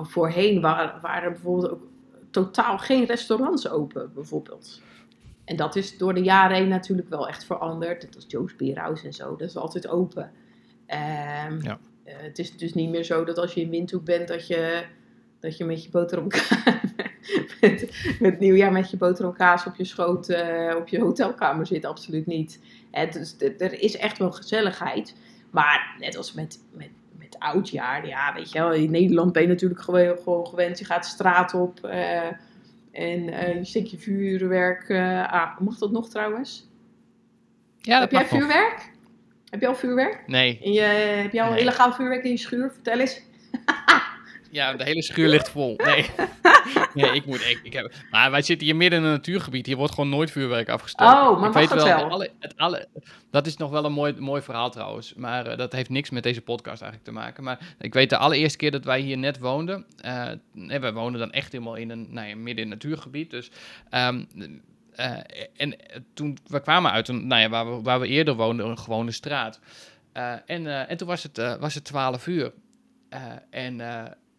Voorheen 0.03 0.61
waren, 0.61 1.01
waren 1.01 1.23
er 1.23 1.31
bijvoorbeeld 1.33 1.71
ook 1.71 1.83
totaal 2.31 2.79
geen 2.79 3.05
restaurants 3.05 3.69
open, 3.69 4.11
bijvoorbeeld. 4.15 4.81
En 5.45 5.57
dat 5.57 5.77
is 5.77 5.99
door 5.99 6.15
de 6.15 6.23
jaren 6.23 6.57
heen 6.57 6.69
natuurlijk 6.69 7.09
wel 7.09 7.29
echt 7.29 7.45
veranderd. 7.45 8.03
Dat 8.03 8.15
was 8.15 8.25
Joe's 8.29 8.57
Beerhouse 8.57 9.07
en 9.07 9.13
zo, 9.13 9.37
dat 9.37 9.49
is 9.49 9.57
altijd 9.57 9.89
open. 9.89 10.31
Ehm, 10.87 11.63
Ja. 11.63 11.79
het 12.05 12.39
is 12.39 12.57
dus 12.57 12.75
niet 12.75 12.91
meer 12.91 13.05
zo 13.05 13.25
dat 13.25 13.39
als 13.39 13.55
je 13.55 13.61
in 13.61 13.71
Windhoek 13.71 14.05
bent, 14.05 14.29
dat 14.29 14.47
je, 14.47 14.85
dat 15.41 15.57
je 15.57 15.65
met 15.65 15.85
je 15.85 15.91
boterham 15.91 16.27
met, 17.61 18.07
met 18.21 18.39
nieuwjaar 18.39 18.73
met 18.73 18.91
je 18.91 18.97
boterhamkaas 18.97 19.67
op 19.67 19.77
je 19.77 19.85
schoot 19.85 20.29
eh, 20.29 20.77
op 20.77 20.89
je 20.89 21.01
hotelkamer 21.01 21.67
zit. 21.67 21.85
Absoluut 21.85 22.27
niet. 22.27 22.61
Het, 22.91 23.13
dus, 23.13 23.37
er 23.59 23.83
is 23.83 23.97
echt 23.97 24.19
wel 24.19 24.33
gezelligheid. 24.33 25.15
Maar 25.51 25.97
net 25.99 26.17
als 26.17 26.33
met, 26.33 26.61
met, 26.73 26.91
met 27.19 27.37
oudjaar, 27.39 28.07
ja, 28.07 28.35
weet 28.35 28.53
je 28.53 28.59
wel, 28.59 28.73
in 28.73 28.91
Nederland 28.91 29.33
ben 29.33 29.43
je 29.43 29.49
natuurlijk 29.49 29.81
gewoon, 29.81 30.19
gewoon 30.23 30.47
gewend. 30.47 30.79
Je 30.79 30.85
gaat 30.85 31.03
de 31.03 31.09
straat 31.09 31.55
op 31.55 31.85
eh, 31.85 32.27
en 32.93 33.29
eh, 33.29 33.55
je 33.55 33.65
steekt 33.65 33.91
je 33.91 33.99
vuurwerk 33.99 34.89
eh, 34.89 35.25
aan. 35.25 35.57
Mag 35.59 35.79
dat 35.79 35.91
nog 35.91 36.09
trouwens? 36.09 36.69
Ja, 37.81 38.01
Heb 38.01 38.11
jij 38.11 38.27
vuurwerk? 38.27 38.93
Heb 39.51 39.61
je 39.61 39.67
al 39.67 39.75
vuurwerk? 39.75 40.23
Nee, 40.27 40.73
je, 40.73 40.81
heb 41.23 41.33
je 41.33 41.43
al 41.43 41.51
Nee. 41.51 41.61
illegaal 41.61 41.93
vuurwerk 41.93 42.25
in 42.25 42.31
je 42.31 42.37
schuur? 42.37 42.71
Vertel 42.71 42.99
eens. 42.99 43.23
Ja, 44.51 44.73
de 44.75 44.85
hele 44.85 45.03
schuur 45.03 45.29
ligt 45.29 45.49
vol. 45.49 45.75
Nee, 45.85 46.11
nee 46.95 47.11
ik 47.13 47.27
moet. 47.27 47.41
Ik, 47.41 47.61
ik 47.63 47.73
heb, 47.73 47.93
maar 48.11 48.31
wij 48.31 48.43
zitten 48.43 48.67
hier 48.67 48.77
midden 48.77 48.99
in 48.99 49.05
een 49.05 49.11
natuurgebied. 49.13 49.67
Hier 49.67 49.77
wordt 49.77 49.95
gewoon 49.95 50.09
nooit 50.09 50.31
vuurwerk 50.31 50.69
afgestoken. 50.69 51.15
Oh, 51.15 51.23
maar 51.23 51.33
ik 51.33 51.41
mag 51.41 51.55
weet 51.55 51.71
het 51.71 51.83
wel. 51.83 51.97
wel? 51.97 52.11
Alle, 52.11 52.31
het 52.39 52.55
alle, 52.57 52.89
dat 53.31 53.47
is 53.47 53.57
nog 53.57 53.71
wel 53.71 53.85
een 53.85 53.93
mooi, 53.93 54.15
mooi 54.19 54.43
verhaal 54.43 54.71
trouwens. 54.71 55.15
Maar 55.15 55.47
eh, 55.47 55.59
dat 55.59 55.73
heeft 55.73 55.91
niks 55.91 56.11
met 56.11 56.23
deze 56.23 56.41
podcast 56.43 56.83
eigenlijk 56.83 57.05
te 57.11 57.21
maken. 57.21 57.45
Maar 57.45 57.59
ik 57.79 57.95
weet 57.95 58.11
de 58.11 58.17
allereerste 58.17 58.59
keer 58.59 58.71
dat 58.71 58.85
wij 58.85 59.01
hier 59.01 59.19
net 59.19 59.39
woonden. 59.39 59.87
eh 60.01 60.29
nee, 60.53 60.79
wij 60.79 60.93
wonen 60.93 61.19
dan 61.21 61.33
echt 61.33 61.53
helemaal 61.53 61.75
in 61.75 61.91
een, 61.91 62.07
nou 62.11 62.29
ja, 62.29 62.37
midden 62.37 62.55
in 62.57 62.63
een 62.63 62.69
natuurgebied. 62.69 63.31
Dus. 63.31 63.51
ehm, 63.91 64.25
eh, 64.95 65.17
en 65.57 65.77
toen 66.15 66.39
we 66.47 66.61
kwamen 66.61 66.91
uit 66.91 67.09
een, 67.09 67.27
nou 67.27 67.41
ja, 67.43 67.49
waar, 67.49 67.77
we, 67.77 67.83
waar 67.83 68.01
we 68.01 68.07
eerder 68.07 68.35
woonden, 68.35 68.67
een 68.69 68.79
gewone 68.79 69.11
straat. 69.13 69.61
Eh, 70.13 70.33
en, 70.47 70.67
eh, 70.67 70.91
en 70.91 70.97
toen 70.97 71.09
was 71.09 71.23
het, 71.23 71.39
eh, 71.39 71.55
was 71.57 71.75
het 71.75 71.85
12 71.85 72.27
uur. 72.27 72.53
Eh, 73.09 73.21
en, 73.51 73.81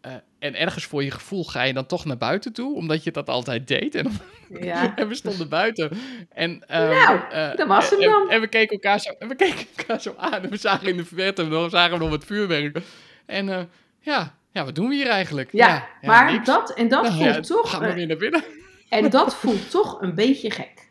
eh, 0.00 0.12
en 0.38 0.54
ergens 0.54 0.84
voor 0.84 1.04
je 1.04 1.10
gevoel 1.10 1.44
ga 1.44 1.62
je 1.62 1.72
dan 1.72 1.86
toch 1.86 2.04
naar 2.04 2.16
buiten 2.16 2.52
toe, 2.52 2.74
omdat 2.74 3.04
je 3.04 3.10
dat 3.10 3.28
altijd 3.28 3.68
deed. 3.68 3.94
En, 3.94 4.06
Ja. 4.60 4.92
en 4.96 5.08
we 5.08 5.14
stonden 5.14 5.48
buiten. 5.48 5.90
En, 6.28 6.62
ehm, 6.66 6.88
Nou, 6.88 7.20
eh, 7.30 7.56
dat 7.56 7.68
was 7.68 7.90
hem 7.90 8.00
dan. 8.00 8.30
En, 8.30 8.40
we 8.40 8.48
keken 8.48 8.72
elkaar 8.72 9.00
zo, 9.00 9.10
en 9.18 9.28
we 9.28 9.34
keken 9.34 9.66
elkaar 9.76 10.00
zo 10.00 10.14
aan. 10.16 10.42
En 10.42 10.50
we 10.50 10.56
zagen 10.56 10.88
in 10.88 10.96
de 10.96 11.04
verte 11.04 11.44
nog, 11.44 11.70
zagen 11.70 11.98
we 11.98 12.04
nog 12.04 12.12
het 12.12 12.24
vuurwerk. 12.24 12.78
En 13.26 13.48
eh, 13.48 13.62
ja, 13.98 14.34
ja, 14.52 14.64
wat 14.64 14.74
doen 14.74 14.88
we 14.88 14.94
hier 14.94 15.08
eigenlijk? 15.08 15.52
Ja, 15.52 15.88
maar 16.02 16.32
niks. 16.32 16.46
dat, 16.46 16.74
en 16.74 16.88
dat 16.88 17.02
Nou 17.02 17.14
voelt 17.14 17.34
ja, 17.34 17.40
toch... 17.40 17.70
Gaan 17.70 17.80
we 17.80 17.94
weer 17.94 18.06
naar 18.06 18.16
binnen? 18.16 18.44
En 18.88 19.10
dat 19.10 19.34
voelt 19.34 19.70
toch 19.70 20.00
een 20.00 20.14
beetje 20.14 20.50
gek. 20.50 20.88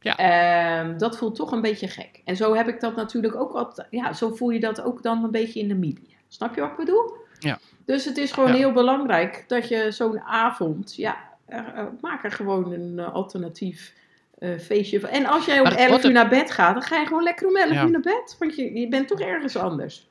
Ja. 0.00 0.16
Ehm, 0.16 0.98
dat 0.98 1.16
voelt 1.16 1.34
toch 1.34 1.52
een 1.52 1.60
beetje 1.60 1.88
gek. 1.88 2.20
En 2.24 2.36
zo 2.36 2.54
heb 2.54 2.68
ik 2.68 2.80
dat 2.80 2.96
natuurlijk 2.96 3.36
ook 3.36 3.52
altijd. 3.52 3.86
Ja, 3.90 4.12
zo 4.12 4.34
voel 4.34 4.50
je 4.50 4.60
dat 4.60 4.82
ook 4.82 5.02
dan 5.02 5.24
een 5.24 5.30
beetje 5.30 5.60
in 5.60 5.66
Namibië. 5.66 6.16
Snap 6.28 6.54
je 6.54 6.60
wat 6.60 6.70
ik 6.70 6.76
bedoel? 6.76 7.16
Ja. 7.38 7.58
Dus 7.86 8.04
het 8.04 8.16
is 8.16 8.32
gewoon 8.32 8.48
Ja. 8.50 8.56
heel 8.56 8.72
belangrijk 8.72 9.44
dat 9.46 9.68
je 9.68 9.90
zo'n 9.90 10.20
avond. 10.20 10.94
Ja, 10.96 11.16
eh, 11.46 11.60
maak 12.00 12.24
er 12.24 12.32
gewoon 12.32 12.72
een 12.72 12.98
eh, 12.98 13.14
alternatief 13.14 13.92
eh, 14.38 14.58
feestje 14.58 15.00
van. 15.00 15.08
En 15.08 15.26
als 15.26 15.44
jij 15.46 15.56
om 15.58 15.62
Maar 15.64 15.74
11 15.76 15.90
wat 15.90 15.98
uur 16.00 16.06
er- 16.06 16.12
naar 16.12 16.28
bed 16.28 16.50
gaat, 16.50 16.72
dan 16.74 16.82
ga 16.82 16.96
je 17.00 17.06
gewoon 17.06 17.22
lekker 17.22 17.46
om 17.48 17.56
11 17.56 17.72
Ja. 17.72 17.84
uur 17.84 17.90
naar 17.90 18.00
bed. 18.00 18.36
Want 18.38 18.56
je, 18.56 18.78
je 18.80 18.88
bent 18.88 19.08
toch 19.08 19.20
ergens 19.20 19.56
anders. 19.56 20.08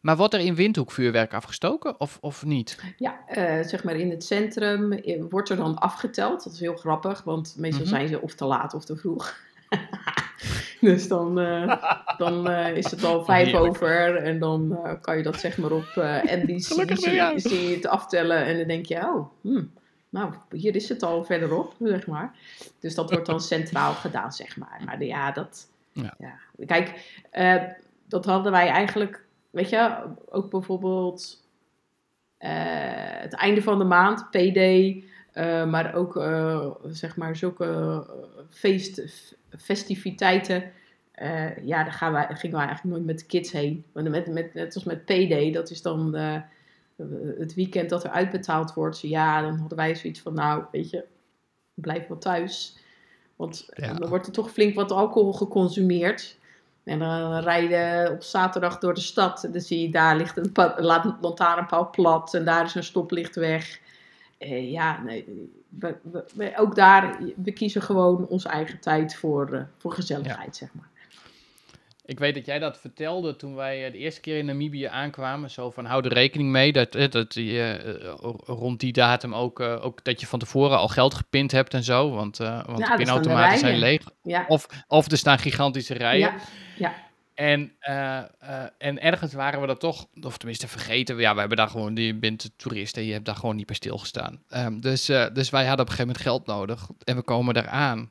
Maar 0.00 0.16
wordt 0.16 0.34
er 0.34 0.40
in 0.40 0.54
Windhoek 0.54 0.90
vuurwerk 0.92 1.34
afgestoken 1.34 2.00
of, 2.00 2.18
of 2.20 2.44
niet? 2.44 2.78
Ja, 2.96 3.18
zeg 3.62 3.84
maar 3.84 3.94
in 3.96 4.10
het 4.10 4.24
centrum 4.24 5.00
wordt 5.30 5.48
er 5.48 5.56
dan 5.56 5.78
afgeteld. 5.78 6.44
Dat 6.44 6.52
is 6.52 6.60
heel 6.60 6.76
grappig, 6.76 7.22
want 7.22 7.54
meestal 7.58 7.80
Mhm. 7.84 7.94
zijn 7.94 8.08
ze 8.08 8.20
of 8.20 8.34
te 8.34 8.44
laat 8.44 8.74
of 8.74 8.84
te 8.84 8.96
vroeg. 8.96 9.36
dus 10.80 11.08
dan, 11.08 11.38
eh, 11.38 11.76
dan 12.16 12.48
eh, 12.48 12.76
is 12.76 12.90
het 12.90 13.04
al 13.04 13.24
vijf 13.24 13.46
Heerlijk. 13.46 13.66
over 13.68 14.16
en 14.16 14.38
dan 14.38 14.76
eh, 14.84 14.92
kan 15.00 15.16
je 15.16 15.22
dat 15.22 15.40
zeg 15.40 15.58
maar 15.58 15.72
op 15.72 15.86
eh 15.96 16.22
NBC 16.22 16.64
Gelukkig 16.72 16.98
zie, 16.98 17.06
nieuwjaar. 17.08 17.40
zie 17.40 17.68
je 17.68 17.74
het 17.74 17.86
aftellen 17.86 18.44
en 18.44 18.58
dan 18.58 18.66
denk 18.66 18.86
je, 18.86 18.96
oh, 18.96 19.30
hmm, 19.40 19.70
nou, 20.08 20.34
hier 20.50 20.74
is 20.76 20.88
het 20.88 21.02
al 21.02 21.24
verderop, 21.24 21.74
zeg 21.82 22.06
maar. 22.06 22.34
Dus 22.80 22.94
dat 22.94 23.10
wordt 23.10 23.26
dan 23.26 23.40
centraal 23.40 23.92
gedaan, 23.92 24.32
zeg 24.32 24.56
maar. 24.56 24.82
Maar 24.84 25.04
ja, 25.04 25.32
dat, 25.32 25.68
Ja. 25.92 26.14
ja. 26.18 26.34
Kijk, 26.66 27.20
dat 28.08 28.24
hadden 28.24 28.52
wij 28.52 28.68
eigenlijk, 28.68 29.24
weet 29.50 29.68
je, 29.68 29.96
ook 30.30 30.50
bijvoorbeeld 30.50 31.46
het 32.38 33.32
einde 33.34 33.62
van 33.62 33.78
de 33.78 33.84
maand, 33.84 34.30
PD, 34.30 34.94
eh, 35.38 35.64
maar 35.64 35.94
ook 35.94 36.16
eh, 36.16 36.70
zeg 36.86 37.16
maar 37.16 37.36
zulke 37.36 37.64
eh, 37.64 37.98
feest, 38.50 39.02
festiviteiten. 39.58 40.72
Ja, 41.64 41.82
daar 41.84 41.92
gaan 41.92 42.12
wij, 42.12 42.26
gingen 42.30 42.56
wij 42.56 42.66
eigenlijk 42.66 42.96
nooit 42.96 43.06
met 43.06 43.18
de 43.18 43.26
kids 43.26 43.52
heen. 43.52 43.84
Want 43.92 44.08
met, 44.08 44.26
met, 44.32 44.54
net 44.54 44.74
als 44.74 44.84
met 44.84 45.04
PD, 45.04 45.54
dat 45.54 45.70
is 45.70 45.82
dan 45.82 46.14
het 47.38 47.54
weekend 47.54 47.90
dat 47.90 48.04
er 48.04 48.10
uitbetaald 48.10 48.74
wordt. 48.74 49.00
Ja, 49.00 49.42
dan 49.42 49.56
hadden 49.58 49.78
wij 49.78 49.94
zoiets 49.94 50.20
van, 50.20 50.34
nou, 50.34 50.64
weet 50.72 50.90
je, 50.90 51.04
blijf 51.74 52.06
wel 52.06 52.18
thuis. 52.18 52.78
Want 53.36 53.68
Ja. 53.74 53.92
dan 53.94 54.08
wordt 54.08 54.26
er 54.26 54.32
toch 54.32 54.50
flink 54.50 54.74
wat 54.74 54.92
alcohol 54.92 55.32
geconsumeerd. 55.32 56.38
En 56.84 56.98
dan 56.98 57.38
rijden 57.38 58.12
op 58.12 58.22
zaterdag 58.22 58.78
door 58.78 58.94
de 58.94 59.00
stad. 59.00 59.44
En 59.44 59.52
dan 59.52 59.60
zie 59.60 59.80
je, 59.82 59.90
daar 59.90 60.16
ligt 60.16 60.36
een 60.36 60.52
la- 60.76 61.18
lantaarnpaal 61.20 61.90
plat. 61.90 62.34
En 62.34 62.44
daar 62.44 62.64
is 62.64 62.74
een 62.74 62.84
stoplicht 62.84 63.36
weg. 63.36 63.80
Eh, 64.38 64.70
ja, 64.70 65.02
nee, 65.02 65.24
we, 65.68 65.96
we- 66.02 66.24
we- 66.34 66.52
ook 66.56 66.74
daar, 66.74 67.18
we 67.36 67.52
kiezen 67.52 67.82
gewoon 67.82 68.26
onze 68.26 68.48
eigen 68.48 68.80
tijd 68.80 69.16
voor, 69.16 69.52
eh, 69.52 69.60
voor 69.78 69.92
gezelligheid, 69.92 70.56
zeg 70.56 70.68
maar. 70.72 70.88
Ik 72.04 72.18
weet 72.18 72.34
dat 72.34 72.46
jij 72.46 72.58
dat 72.58 72.78
vertelde 72.78 73.36
toen 73.36 73.54
wij 73.54 73.86
eh, 73.86 73.92
de 73.92 73.98
eerste 73.98 74.20
keer 74.20 74.38
in 74.38 74.46
Namibië 74.46 74.84
aankwamen. 74.84 75.50
Zo 75.50 75.70
van, 75.70 75.84
hou 75.84 76.04
er 76.04 76.12
rekening 76.12 76.50
mee 76.50 76.72
dat, 76.72 76.92
dat 76.92 77.34
je 77.34 77.78
rond 78.46 78.80
die 78.80 78.92
datum 78.92 79.34
ook, 79.34 79.60
ook 79.60 80.04
dat 80.04 80.20
je 80.20 80.26
van 80.26 80.38
tevoren 80.38 80.78
al 80.78 80.88
geld 80.88 81.14
gepind 81.14 81.52
hebt 81.52 81.74
en 81.74 81.82
zo. 81.84 82.10
Want, 82.10 82.40
eh, 82.40 82.64
want 82.66 82.78
Ja, 82.78 82.96
de 82.96 83.02
pinautomaten 83.02 83.58
zijn 83.58 83.78
leeg. 83.78 84.02
Ja, 84.22 84.44
Of, 84.48 84.66
of 84.88 85.10
er 85.10 85.16
staan 85.18 85.38
gigantische 85.38 85.94
rijen. 85.94 86.18
ja, 86.18 86.34
ja. 86.78 86.94
En, 87.38 87.72
eh, 87.78 88.18
eh, 88.18 88.24
en 88.78 89.02
ergens 89.02 89.32
waren 89.32 89.60
we 89.60 89.66
dat 89.66 89.80
toch, 89.80 90.06
of 90.22 90.36
tenminste 90.36 90.68
vergeten. 90.68 91.16
Ja, 91.16 91.34
we 91.34 91.40
hebben 91.40 91.56
daar 91.56 91.68
gewoon, 91.68 91.96
je 91.96 92.14
bent 92.14 92.50
toerist 92.56 92.96
en 92.96 93.04
je 93.04 93.12
hebt 93.12 93.24
daar 93.24 93.36
gewoon 93.36 93.56
niet 93.56 93.66
bij 93.66 93.74
stilgestaan. 93.74 94.42
Ehm, 94.48 94.80
dus, 94.80 95.08
eh, 95.08 95.26
dus 95.32 95.50
wij 95.50 95.66
hadden 95.66 95.86
op 95.86 95.90
een 95.90 95.96
gegeven 95.96 96.06
moment 96.06 96.24
geld 96.24 96.46
nodig 96.46 96.88
en 97.04 97.16
we 97.16 97.22
komen 97.22 97.54
daar 97.54 97.68
aan. 97.68 98.10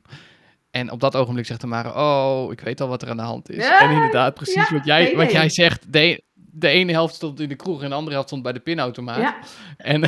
En 0.70 0.90
op 0.90 1.00
dat 1.00 1.16
ogenblik 1.16 1.46
zegt 1.46 1.60
de 1.60 1.66
Mare, 1.66 1.94
oh, 1.94 2.52
ik 2.52 2.60
weet 2.60 2.80
al 2.80 2.88
wat 2.88 3.02
er 3.02 3.10
aan 3.10 3.16
de 3.16 3.22
hand 3.22 3.50
is. 3.50 3.64
Ja, 3.64 3.80
en 3.80 3.90
inderdaad, 3.90 4.34
precies 4.34 4.68
ja, 4.68 4.74
wat, 4.74 4.84
jij, 4.84 5.02
nee, 5.02 5.16
wat 5.16 5.32
jij 5.32 5.48
zegt. 5.48 5.92
De, 5.92 6.22
de 6.34 6.68
ene 6.68 6.92
helft 6.92 7.14
stond 7.14 7.40
in 7.40 7.48
de 7.48 7.56
kroeg 7.56 7.82
en 7.82 7.88
de 7.88 7.94
andere 7.94 8.12
helft 8.12 8.28
stond 8.28 8.42
bij 8.42 8.52
de 8.52 8.60
pinautomaat. 8.60 9.20
ja, 9.20 9.38
En 9.76 10.00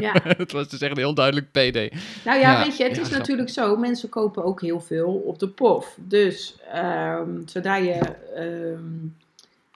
ja. 0.00 0.12
het 0.42 0.52
was 0.52 0.68
dus 0.68 0.80
echt 0.80 0.90
een 0.90 0.98
heel 0.98 1.14
duidelijk 1.14 1.50
PD. 1.50 1.74
Nou 2.24 2.38
ja, 2.38 2.38
Ja, 2.38 2.64
weet 2.64 2.76
je, 2.76 2.84
het 2.84 2.96
ja, 2.96 3.02
is 3.02 3.10
natuurlijk 3.10 3.48
zo. 3.48 3.76
Mensen 3.76 4.08
kopen 4.08 4.44
ook 4.44 4.60
heel 4.60 4.80
veel 4.80 5.12
op 5.12 5.38
de 5.38 5.48
POF. 5.48 5.96
Dus 6.00 6.56
ehm, 6.72 7.46
zodra 7.46 7.76
je 7.76 7.98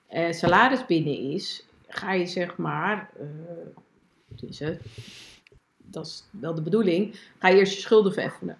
eh, 0.07 0.31
salaris 0.31 0.85
binnen 0.85 1.19
is, 1.19 1.65
ga 1.87 2.13
je 2.13 2.25
zeg 2.25 2.57
maar, 2.57 3.09
eh, 3.19 3.25
wat 4.27 4.43
is 4.49 4.59
het? 4.59 4.81
dat 5.95 6.05
is 6.05 6.23
wel 6.29 6.53
de 6.53 6.61
bedoeling, 6.61 7.19
ga 7.39 7.47
je 7.47 7.57
eerst 7.57 7.73
je 7.73 7.81
schulden 7.81 8.13
vereffenen. 8.13 8.57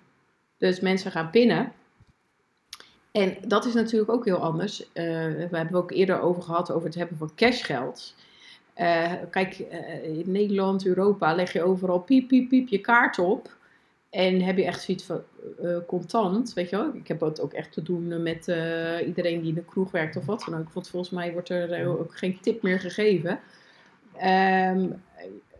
Dus 0.57 0.79
mensen 0.79 1.11
gaan 1.11 1.29
pinnen. 1.29 1.71
En 3.11 3.37
dat 3.47 3.65
is 3.65 3.73
natuurlijk 3.73 4.11
ook 4.11 4.25
heel 4.25 4.37
anders. 4.37 4.91
Eh, 4.93 5.03
we 5.25 5.47
hebben 5.51 5.73
ook 5.73 5.91
eerder 5.91 6.21
over 6.21 6.43
gehad 6.43 6.71
over 6.71 6.87
het 6.87 6.97
hebben 6.97 7.17
van 7.17 7.35
cashgeld. 7.35 8.15
Eh, 8.75 9.13
kijk, 9.29 9.59
eh, 9.59 10.03
in 10.03 10.31
Nederland, 10.31 10.85
Europa 10.85 11.35
leg 11.35 11.53
je 11.53 11.63
overal 11.63 11.99
piep, 11.99 12.27
piep, 12.27 12.49
piep 12.49 12.67
je 12.67 12.79
kaart 12.79 13.19
op. 13.19 13.55
En 14.09 14.41
heb 14.41 14.57
je 14.57 14.65
echt 14.65 14.81
zoiets 14.81 15.03
van 15.03 15.21
eh, 15.61 15.77
contant, 15.87 16.53
weet 16.53 16.69
je 16.69 16.75
wel. 16.75 16.93
Ik 16.93 17.07
heb 17.07 17.19
het 17.19 17.41
ook 17.41 17.53
echt 17.53 17.71
te 17.71 17.83
doen 17.83 18.23
met 18.23 18.47
iedereen 19.05 19.39
die 19.39 19.49
in 19.49 19.53
de 19.53 19.65
kroeg 19.65 19.91
werkt 19.91 20.15
of 20.15 20.25
wat 20.25 20.45
dan 20.49 20.59
ook. 20.59 20.73
Want 20.73 20.89
volgens 20.89 21.11
mij 21.11 21.31
wordt 21.31 21.49
er 21.49 21.87
ook 21.87 22.17
geen 22.17 22.39
tip 22.41 22.61
meer 22.61 22.79
gegeven. 22.79 23.39
Ehm, 24.17 24.89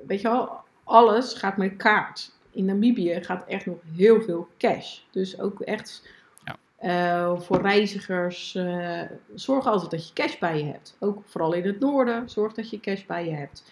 weet 0.07 0.21
je 0.21 0.27
wel, 0.27 0.49
alles 0.83 1.33
gaat 1.33 1.57
met 1.57 1.75
kaart. 1.75 2.31
In 2.51 2.65
Namibië 2.65 3.23
gaat 3.23 3.47
echt 3.47 3.65
nog 3.65 3.77
heel 3.95 4.21
veel 4.21 4.47
cash. 4.57 4.99
Dus 5.11 5.39
ook 5.39 5.61
echt 5.61 6.07
Eh, 6.75 7.39
voor 7.39 7.61
reizigers, 7.61 8.55
eh, 8.55 9.01
zorg 9.33 9.65
altijd 9.65 9.91
dat 9.91 10.07
je 10.07 10.13
cash 10.13 10.37
bij 10.37 10.57
je 10.57 10.63
hebt. 10.63 10.95
Ook 10.99 11.21
vooral 11.25 11.53
in 11.53 11.65
het 11.65 11.79
noorden, 11.79 12.29
zorg 12.29 12.53
dat 12.53 12.69
je 12.69 12.79
cash 12.79 13.05
bij 13.05 13.25
je 13.25 13.35
hebt. 13.35 13.63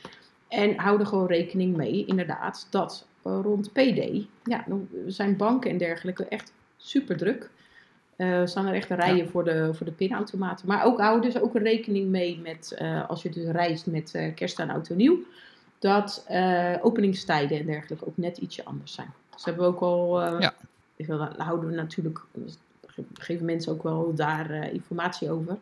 En 0.47 0.77
hou 0.77 0.99
er 0.99 1.05
gewoon 1.05 1.27
rekening 1.27 1.75
mee, 1.75 2.05
inderdaad, 2.05 2.67
dat 2.69 3.07
eh, 3.23 3.39
rond 3.41 3.71
PD, 3.71 4.25
ja, 4.43 4.63
dan 4.67 4.87
zijn 5.07 5.37
banken 5.37 5.71
en 5.71 5.77
dergelijke 5.77 6.27
echt 6.27 6.53
super 6.77 7.17
druk. 7.17 7.49
Staan 8.45 8.67
er 8.67 8.73
echt 8.73 8.89
rijen 8.89 9.29
voor, 9.29 9.43
de, 9.43 9.73
voor 9.73 9.85
de 9.85 9.91
pinautomaten. 9.91 10.67
Maar 10.67 10.85
ook 10.85 10.99
hou 10.99 11.21
dus 11.21 11.39
ook 11.39 11.57
rekening 11.57 12.09
mee 12.09 12.39
met, 12.43 12.77
als 13.07 13.21
je 13.21 13.29
dus 13.29 13.45
reist 13.45 13.85
met 13.85 14.31
kerst 14.35 14.59
en 14.59 14.69
oud 14.69 14.89
en 14.89 14.95
nieuw, 14.95 15.17
dat 15.79 16.25
openingstijden 16.81 17.59
en 17.59 17.65
dergelijke 17.65 18.05
ook 18.07 18.17
net 18.17 18.37
ietsje 18.37 18.65
anders 18.65 18.93
zijn. 18.93 19.13
Dus 19.33 19.45
hebben 19.45 19.63
we 19.63 19.69
ook 19.69 19.81
al, 19.81 20.21
Ja. 20.39 20.53
houden 21.37 21.69
we 21.69 21.75
natuurlijk, 21.75 22.21
geven 23.13 23.45
mensen 23.45 23.71
ook 23.71 23.83
wel 23.83 24.15
daar 24.15 24.49
eh, 24.49 24.73
informatie 24.73 25.31
over. 25.31 25.57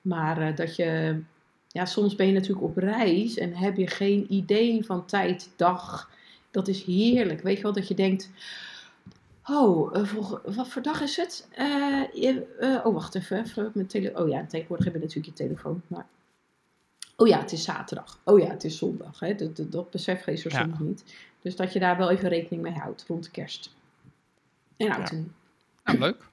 Maar 0.00 0.38
eh, 0.38 0.56
dat 0.56 0.76
je, 0.76 1.20
ja, 1.68 1.84
soms 1.84 2.14
ben 2.14 2.26
je 2.26 2.32
natuurlijk 2.32 2.62
op 2.62 2.76
reis 2.76 3.36
en 3.36 3.54
heb 3.54 3.76
je 3.76 3.86
geen 3.86 4.26
idee 4.28 4.84
van 4.84 5.06
tijd, 5.06 5.50
dag. 5.56 6.10
Dat 6.50 6.68
is 6.68 6.84
heerlijk. 6.84 7.42
Weet 7.42 7.56
je 7.56 7.62
wel, 7.62 7.72
dat 7.72 7.88
je 7.88 7.94
denkt, 7.94 8.30
oh, 9.46 9.96
eh, 9.96 10.14
wat 10.44 10.68
voor 10.68 10.82
dag 10.82 11.00
is 11.00 11.16
het? 11.16 11.48
Oh, 12.84 12.94
wacht 12.94 13.14
even. 13.14 13.44
even 13.44 13.70
mijn 13.74 13.86
tele 13.86 14.12
oh 14.22 14.28
ja, 14.28 14.46
tegenwoordig 14.46 14.84
heb 14.84 14.94
je 14.94 15.00
natuurlijk 15.00 15.38
je 15.38 15.44
telefoon. 15.44 15.82
Maar... 15.86 16.06
Oh 17.16 17.28
ja, 17.28 17.38
het 17.38 17.52
is 17.52 17.64
zaterdag. 17.64 18.20
Oh 18.24 18.38
ja, 18.38 18.46
het 18.48 18.64
is 18.64 18.78
zondag. 18.78 19.20
Hè? 19.20 19.34
Dat, 19.34 19.56
dat, 19.56 19.72
dat 19.72 19.90
besef 19.90 20.26
je 20.26 20.36
zo 20.36 20.48
Ja. 20.52 20.62
soms 20.62 20.78
niet. 20.78 21.04
Dus 21.42 21.56
dat 21.56 21.72
je 21.72 21.78
daar 21.78 21.96
wel 21.96 22.10
even 22.10 22.28
rekening 22.28 22.62
mee 22.62 22.72
houdt 22.72 23.04
rond 23.08 23.30
kerst. 23.30 23.74
En 24.76 24.90
oud 24.92 25.10
en 25.10 25.16
nieuw. 25.16 25.28
Nou, 25.84 25.98
leuk. 25.98 26.32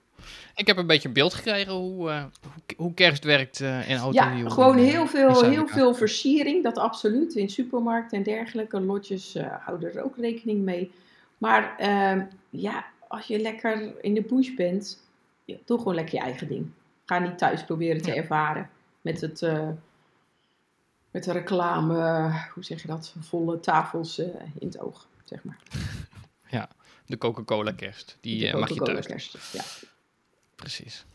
Ik 0.56 0.68
heb 0.68 0.78
een 0.78 0.88
beetje 0.88 1.08
een 1.08 1.14
beeld 1.14 1.34
gekregen 1.34 1.74
hoe, 1.74 2.10
eh, 2.10 2.24
hoe, 2.42 2.76
hoe 2.78 2.94
kerst 2.94 3.24
werkt 3.24 3.62
eh 3.62 3.90
in 3.90 3.98
auto. 3.98 4.24
Ja, 4.24 4.50
gewoon 4.50 4.78
heel 4.78 5.08
veel, 5.08 5.44
heel 5.44 5.68
veel 5.68 5.94
versiering, 5.96 6.64
dat 6.64 6.78
absoluut. 6.78 7.34
In 7.36 7.50
supermarkten 7.50 8.18
en 8.18 8.24
dergelijke 8.24 8.80
lotjes 8.80 9.36
eh, 9.36 9.46
houden 9.60 9.94
er 9.94 10.04
ook 10.04 10.18
rekening 10.18 10.62
mee. 10.64 10.92
Maar 11.38 11.78
ehm, 11.78 12.26
ja, 12.50 12.86
als 13.08 13.26
je 13.26 13.40
lekker 13.40 13.94
in 14.04 14.14
de 14.14 14.22
bush 14.22 14.54
bent, 14.56 14.98
ja, 15.46 15.58
doe 15.66 15.78
gewoon 15.78 15.96
lekker 15.96 16.16
je 16.16 16.22
eigen 16.22 16.48
ding. 16.48 16.72
Ga 17.06 17.20
niet 17.20 17.38
thuis 17.38 17.64
proberen 17.64 18.02
te 18.02 18.10
Ja. 18.10 18.16
ervaren 18.16 18.70
met 19.02 19.22
het... 19.22 19.42
eh, 19.42 19.68
met 21.12 21.24
de 21.24 21.32
reclame, 21.32 22.30
hoe 22.54 22.64
zeg 22.64 22.82
je 22.82 22.88
dat, 22.88 23.16
volle 23.20 23.60
tafels 23.60 24.18
eh, 24.18 24.26
in 24.60 24.68
het 24.68 24.80
oog, 24.80 25.08
zeg 25.24 25.44
maar. 25.44 25.60
De 27.06 27.18
Coca-Cola 27.18 27.72
kerst. 27.72 28.18
Die 28.22 28.40
De 28.40 28.48
eh, 28.48 28.60
mag 28.60 28.70
je 28.70 28.76
Coca-Cola 28.76 29.02
kerst, 29.02 29.38
Ja. 29.54 29.64
Precies. 30.62 31.06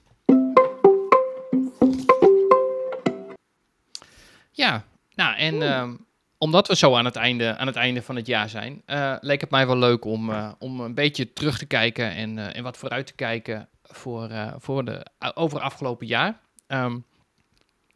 Ja, 4.50 4.84
nou 5.14 5.36
en 5.36 5.62
ehm, 5.62 5.94
omdat 6.38 6.68
we 6.68 6.76
zo 6.76 6.94
aan 6.94 7.04
het 7.04 7.16
einde, 7.16 7.56
aan 7.56 7.66
het 7.66 7.76
einde 7.76 8.02
van 8.02 8.16
het 8.16 8.26
jaar 8.26 8.48
zijn, 8.48 8.82
eh, 8.86 9.16
leek 9.20 9.40
het 9.40 9.50
mij 9.50 9.66
wel 9.66 9.76
leuk 9.78 10.04
om, 10.04 10.30
eh, 10.30 10.52
om 10.58 10.80
een 10.80 10.94
beetje 10.94 11.32
terug 11.32 11.58
te 11.58 11.66
kijken 11.66 12.10
en, 12.10 12.38
eh, 12.38 12.56
en 12.56 12.62
wat 12.62 12.76
vooruit 12.76 13.06
te 13.06 13.14
kijken 13.14 13.68
voor, 13.82 14.30
voor 14.58 14.84
de, 14.84 15.06
over 15.34 15.60
afgelopen 15.60 16.06
jaar. 16.06 16.40
Ehm, 16.66 16.98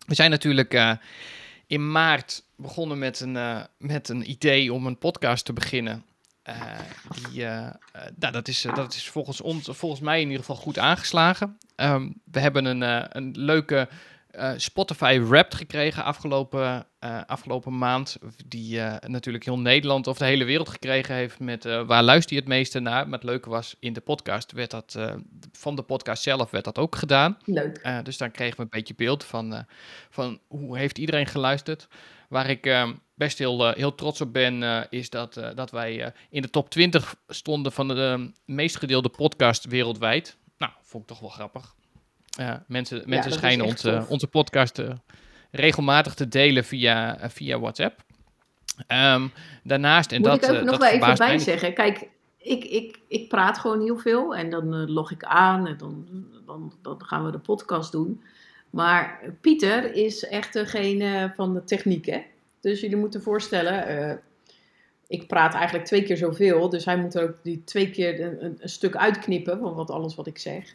we 0.07 0.14
zijn 0.14 0.30
natuurlijk 0.30 0.98
in 1.66 1.90
maart 1.90 2.42
begonnen 2.57 2.98
met 2.98 3.20
een, 3.20 3.66
met 3.78 4.09
een 4.09 4.30
idee 4.30 4.72
om 4.72 4.86
een 4.86 4.98
podcast 4.98 5.44
te 5.44 5.53
beginnen. 5.53 6.05
Eh, 6.51 6.78
die, 7.11 7.44
eh, 7.44 7.66
eh, 7.66 7.72
nou, 8.18 8.32
dat, 8.32 8.48
is, 8.48 8.66
dat 8.74 8.94
is 8.94 9.09
volgens, 9.09 9.40
ons, 9.40 9.68
volgens 9.72 10.01
mij 10.01 10.20
in 10.20 10.26
ieder 10.26 10.44
geval 10.44 10.57
goed 10.57 10.78
aangeslagen. 10.78 11.59
Ehm, 11.76 12.11
we 12.24 12.40
hebben 12.40 12.64
een, 12.64 13.16
een 13.16 13.34
leuke 13.38 13.88
Spotify 14.57 15.20
Wrapped 15.20 15.55
gekregen 15.55 16.05
afgelopen, 16.05 16.86
afgelopen 17.26 17.78
maand. 17.78 18.18
Die 18.46 18.80
natuurlijk 19.07 19.44
heel 19.44 19.59
Nederland 19.59 20.07
of 20.07 20.18
de 20.18 20.24
hele 20.24 20.44
wereld 20.44 20.68
gekregen 20.68 21.14
heeft 21.14 21.38
met 21.38 21.64
waar 21.64 22.03
luister 22.03 22.34
je 22.34 22.40
het 22.40 22.48
meeste 22.48 22.80
naar. 22.80 23.09
Maar 23.09 23.18
het 23.18 23.28
leuke 23.28 23.51
was, 23.51 23.76
in 23.80 23.92
de 23.92 24.01
podcast 24.01 24.53
werd 24.53 24.70
dat, 24.70 24.98
van 25.53 25.76
de 25.76 25.82
podcast 25.82 26.22
zelf 26.22 26.51
werd 26.51 26.64
dat 26.64 26.78
ook 26.78 26.96
gedaan. 26.96 27.38
Leuk. 27.44 28.03
Dus 28.03 28.16
dan 28.16 28.30
kregen 28.30 28.57
we 28.57 28.62
een 28.62 28.68
beetje 28.68 28.94
beeld 28.94 29.24
van, 29.24 29.64
van 30.11 30.40
hoe 30.48 30.78
heeft 30.78 30.98
iedereen 30.98 31.26
geluisterd. 31.26 31.88
Waar 32.30 32.51
ik 32.51 32.66
eh, 32.66 32.88
best 33.20 33.38
heel, 33.38 33.66
eh, 33.66 33.76
heel 33.76 33.94
trots 33.94 34.20
op 34.20 34.32
ben, 34.32 34.62
eh, 34.62 34.80
is 34.90 35.10
dat, 35.10 35.36
eh, 35.36 35.48
dat 35.54 35.70
wij 35.70 36.12
in 36.30 36.42
de 36.42 36.50
top 36.50 36.70
20 36.70 37.14
stonden 37.28 37.72
van 37.72 37.88
de 37.88 38.30
meest 38.44 38.76
gedeelde 38.76 39.08
podcast 39.08 39.64
wereldwijd. 39.64 40.36
Nou, 40.58 40.72
vond 40.82 41.02
ik 41.02 41.08
toch 41.08 41.20
wel 41.20 41.28
grappig. 41.28 41.74
Mensen 42.66 43.02
mensen 43.06 43.32
schijnen 43.32 43.66
echt 43.66 44.08
onze, 44.08 44.26
podcast 44.26 44.82
regelmatig 45.50 46.14
te 46.14 46.28
delen 46.28 46.64
via, 46.64 47.18
via 47.30 47.58
WhatsApp. 47.58 48.00
Ehm, 48.86 49.26
daarnaast, 49.62 50.12
en 50.12 50.20
Moet 50.20 50.30
dat, 50.30 50.42
ik 50.42 50.50
ook 50.50 50.62
nog 50.62 50.78
wel 50.78 50.88
even 50.88 51.16
bij 51.16 51.38
zeggen. 51.38 51.74
Kijk, 51.74 52.08
ik, 52.38 52.64
ik, 52.64 52.98
ik 53.08 53.28
praat 53.28 53.58
gewoon 53.58 53.80
heel 53.80 53.98
veel 53.98 54.36
en 54.36 54.50
dan 54.50 54.90
log 54.90 55.10
ik 55.10 55.24
aan 55.24 55.66
en 55.66 55.76
dan, 55.76 56.06
dan, 56.46 56.72
dan 56.82 57.02
gaan 57.04 57.24
we 57.24 57.30
de 57.30 57.38
podcast 57.38 57.92
doen. 57.92 58.22
Maar 58.70 59.20
Pieter 59.40 59.94
is 59.94 60.24
echt 60.24 60.52
degene 60.52 61.32
van 61.36 61.54
de 61.54 61.64
techniek, 61.64 62.06
hè? 62.06 62.22
Dus 62.61 62.80
jullie 62.80 62.96
moeten 62.96 63.22
voorstellen, 63.22 63.86
eh, 63.86 64.16
ik 65.06 65.26
praat 65.26 65.54
eigenlijk 65.54 65.84
twee 65.84 66.02
keer 66.02 66.16
zoveel, 66.16 66.68
dus 66.68 66.84
hij 66.84 66.96
moet 66.96 67.14
er 67.14 67.22
ook 67.22 67.36
die 67.42 67.64
twee 67.64 67.90
keer 67.90 68.20
een, 68.20 68.44
een, 68.44 68.56
een 68.61 68.68
stuk 68.68 68.96
uitknippen 68.96 69.58
van 69.58 69.74
wat, 69.74 69.90
alles 69.90 70.14
wat 70.14 70.26
ik 70.26 70.38
zeg. 70.38 70.74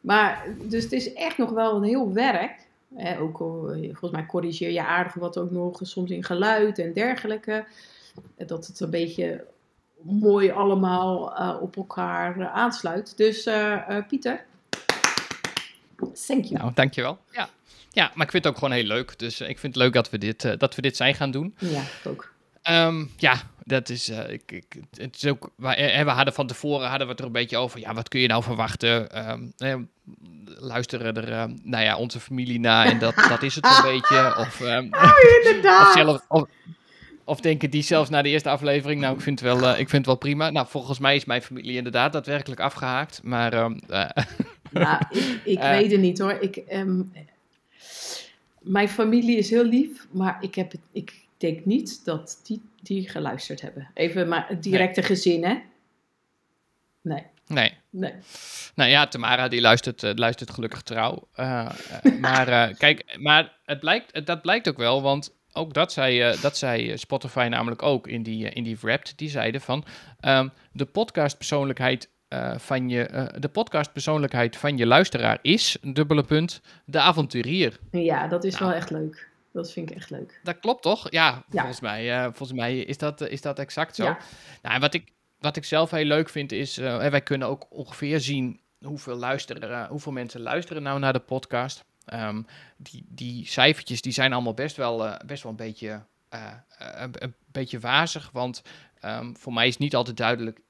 Maar, 0.00 0.46
dus 0.68 0.82
het 0.82 0.92
is 0.92 1.12
echt 1.12 1.38
nog 1.38 1.50
wel 1.50 1.76
een 1.76 1.82
heel 1.82 2.12
werk. 2.12 2.66
Hè, 2.94 3.18
ook 3.18 3.40
eh, 3.40 3.82
volgens 3.82 4.10
mij 4.10 4.26
corrigeer 4.26 4.70
je 4.70 4.84
aardig 4.84 5.14
wat 5.14 5.38
ook 5.38 5.50
nog 5.50 5.78
soms 5.82 6.10
in 6.10 6.24
geluid 6.24 6.78
en 6.78 6.92
dergelijke. 6.92 7.64
Dat 8.36 8.66
het 8.66 8.80
een 8.80 8.90
beetje 8.90 9.44
mooi 10.02 10.50
allemaal 10.50 11.36
eh, 11.36 11.56
op 11.60 11.76
elkaar 11.76 12.48
aansluit. 12.48 13.16
Dus 13.16 13.46
eh, 13.46 13.96
eh, 13.96 14.06
Pieter, 14.06 14.44
thank 16.26 16.44
you. 16.44 16.60
Nou, 16.60 16.72
dankjewel. 16.74 17.18
Ja. 17.30 17.48
Ja, 17.98 18.10
maar 18.14 18.24
ik 18.26 18.30
vind 18.32 18.44
het 18.44 18.52
ook 18.52 18.58
gewoon 18.58 18.74
heel 18.74 18.84
leuk. 18.84 19.18
Dus 19.18 19.40
eh, 19.40 19.48
ik 19.48 19.58
vind 19.58 19.74
het 19.74 19.82
leuk 19.82 19.92
dat 19.92 20.10
we 20.10 20.18
dit, 20.18 20.44
eh, 20.44 20.52
dat 20.58 20.74
we 20.74 20.82
dit 20.82 20.96
zijn 20.96 21.14
gaan 21.14 21.30
doen. 21.30 21.54
Ja, 21.58 21.82
ook. 22.04 22.32
Ehm, 22.62 23.04
ja, 23.16 23.34
dat 23.64 23.88
is. 23.88 24.08
eh, 24.08 24.30
ik, 24.32 24.42
ik, 24.52 24.64
het 24.96 25.16
is 25.16 25.26
ook. 25.26 25.50
We, 25.56 26.00
we 26.04 26.10
hadden 26.10 26.34
van 26.34 26.46
tevoren 26.46 26.88
hadden 26.88 27.06
we 27.06 27.12
het 27.12 27.20
er 27.20 27.26
een 27.26 27.32
beetje 27.32 27.56
over. 27.56 27.80
Ja, 27.80 27.94
wat 27.94 28.08
kun 28.08 28.20
je 28.20 28.28
nou 28.28 28.42
verwachten? 28.42 29.10
Ehm, 29.10 29.42
eh, 29.58 29.74
luisteren 30.58 31.16
er, 31.16 31.32
eh, 31.32 31.44
nou 31.62 31.84
ja, 31.84 31.96
onze 31.96 32.20
familie 32.20 32.60
na 32.60 32.84
en 32.84 32.98
dat, 32.98 33.14
dat 33.28 33.42
is 33.42 33.54
het 33.54 33.64
een 33.64 33.90
beetje. 33.92 34.34
Of, 34.38 34.60
ehm, 34.60 34.88
of, 35.04 35.14
Inderdaad. 35.44 35.92
zelf, 35.92 36.24
of, 36.28 36.44
of 37.24 37.40
denken 37.40 37.70
die 37.70 37.82
zelfs 37.82 38.10
na 38.10 38.22
de 38.22 38.28
eerste 38.28 38.48
aflevering. 38.50 39.00
Nou, 39.00 39.14
ik 39.14 39.20
vind 39.20 39.40
het 39.40 39.48
wel, 39.58 39.68
ik 39.70 39.76
vind 39.76 39.92
het 39.92 40.06
wel 40.06 40.16
prima. 40.16 40.50
Nou, 40.50 40.66
volgens 40.68 40.98
mij 40.98 41.16
is 41.16 41.24
mijn 41.24 41.42
familie 41.42 41.76
inderdaad 41.76 42.12
daadwerkelijk 42.12 42.60
afgehaakt. 42.60 43.20
Maar 43.22 43.52
ehm, 43.52 43.78
Nou, 44.70 45.02
ik, 45.10 45.40
ik 45.44 45.58
weet 45.60 45.90
het 45.90 46.00
niet 46.00 46.18
hoor. 46.18 46.36
Ik, 46.40 46.56
ehm, 46.56 47.00
mijn 48.60 48.88
familie 48.88 49.36
is 49.36 49.50
heel 49.50 49.64
lief, 49.64 50.06
maar 50.10 50.36
ik, 50.40 50.54
heb 50.54 50.72
het, 50.72 50.80
ik 50.92 51.12
denk 51.36 51.64
niet 51.64 52.04
dat 52.04 52.40
die, 52.42 52.62
die 52.82 53.08
geluisterd 53.08 53.60
hebben. 53.60 53.90
Even 53.94 54.28
maar 54.28 54.48
het 54.48 54.62
directe 54.62 55.02
gezin, 55.02 55.44
hè? 55.44 55.58
Nee, 57.02 57.22
nee. 57.46 57.72
nee. 57.90 58.12
Nou 58.74 58.90
ja, 58.90 59.06
Tamara 59.06 59.48
die 59.48 59.60
luistert, 59.60 60.02
eh, 60.02 60.10
luistert 60.14 60.50
gelukkig 60.50 60.82
trouw. 60.82 61.28
Eh, 61.34 61.68
eh, 62.02 62.18
maar 62.20 62.74
kijk, 62.74 63.18
maar 63.18 63.56
het 63.64 63.80
blijkt, 63.80 64.26
dat 64.26 64.42
blijkt 64.42 64.68
ook 64.68 64.76
wel, 64.76 65.02
want 65.02 65.36
ook 65.52 65.74
dat 65.74 65.92
zei, 65.92 66.36
dat 66.40 66.56
zei 66.56 66.98
Spotify 66.98 67.46
namelijk 67.50 67.82
ook 67.82 68.06
in 68.06 68.22
die, 68.22 68.50
in 68.50 68.62
die 68.62 68.78
Wrapped. 68.80 69.18
Die 69.18 69.30
zeiden 69.30 69.60
van 69.60 69.84
ehm, 70.20 70.48
de 70.72 70.84
podcastpersoonlijkheid 70.84 72.10
eh, 72.28 72.58
van 72.58 72.88
je, 72.88 73.02
eh, 73.06 73.26
de 73.40 73.48
podcastpersoonlijkheid 73.48 74.56
van 74.56 74.76
je 74.76 74.86
luisteraar 74.86 75.38
is, 75.42 75.76
dubbele 75.82 76.22
punt, 76.22 76.60
de 76.84 76.98
avonturier. 77.00 77.78
Ja, 77.90 78.26
dat 78.26 78.44
is 78.44 78.52
Nou. 78.58 78.64
wel 78.64 78.74
echt 78.74 78.90
leuk. 78.90 79.28
Dat 79.52 79.72
vind 79.72 79.90
ik 79.90 79.96
echt 79.96 80.10
leuk. 80.10 80.40
Dat 80.42 80.58
klopt 80.60 80.82
toch? 80.82 81.10
Ja, 81.10 81.30
Ja. 81.30 81.42
Volgens, 81.50 81.80
mij, 81.80 82.12
eh, 82.16 82.22
volgens 82.22 82.52
mij 82.52 82.78
is 82.78 82.98
dat, 82.98 83.20
is 83.20 83.40
dat 83.40 83.58
exact 83.58 83.94
zo. 83.94 84.04
Ja. 84.04 84.18
Nou, 84.62 84.74
en 84.74 84.80
wat 84.80 84.94
ik, 84.94 85.12
wat 85.40 85.56
ik 85.56 85.64
zelf 85.64 85.90
heel 85.90 86.04
leuk 86.04 86.28
vind 86.28 86.52
is, 86.52 86.76
wij 86.76 87.20
kunnen 87.20 87.48
ook 87.48 87.66
ongeveer 87.70 88.20
zien 88.20 88.60
hoeveel, 88.84 89.16
luisteren, 89.16 89.88
hoeveel 89.88 90.12
mensen 90.12 90.40
luisteren 90.40 90.82
nou 90.82 90.98
naar 90.98 91.12
de 91.12 91.18
podcast. 91.18 91.84
Ehm, 92.04 92.42
die, 92.76 93.04
die 93.08 93.46
cijfertjes 93.46 94.02
die 94.02 94.12
zijn 94.12 94.32
allemaal 94.32 94.54
best 94.54 94.76
wel, 94.76 95.16
best 95.26 95.42
wel 95.42 95.52
een 95.52 95.58
beetje, 95.58 96.02
een, 96.78 97.10
een 97.22 97.34
beetje 97.52 97.80
wazig, 97.80 98.30
want 98.32 98.62
ehm, 99.00 99.34
voor 99.34 99.52
mij 99.52 99.66
is 99.66 99.76
niet 99.76 99.94
altijd 99.94 100.16
duidelijk, 100.16 100.60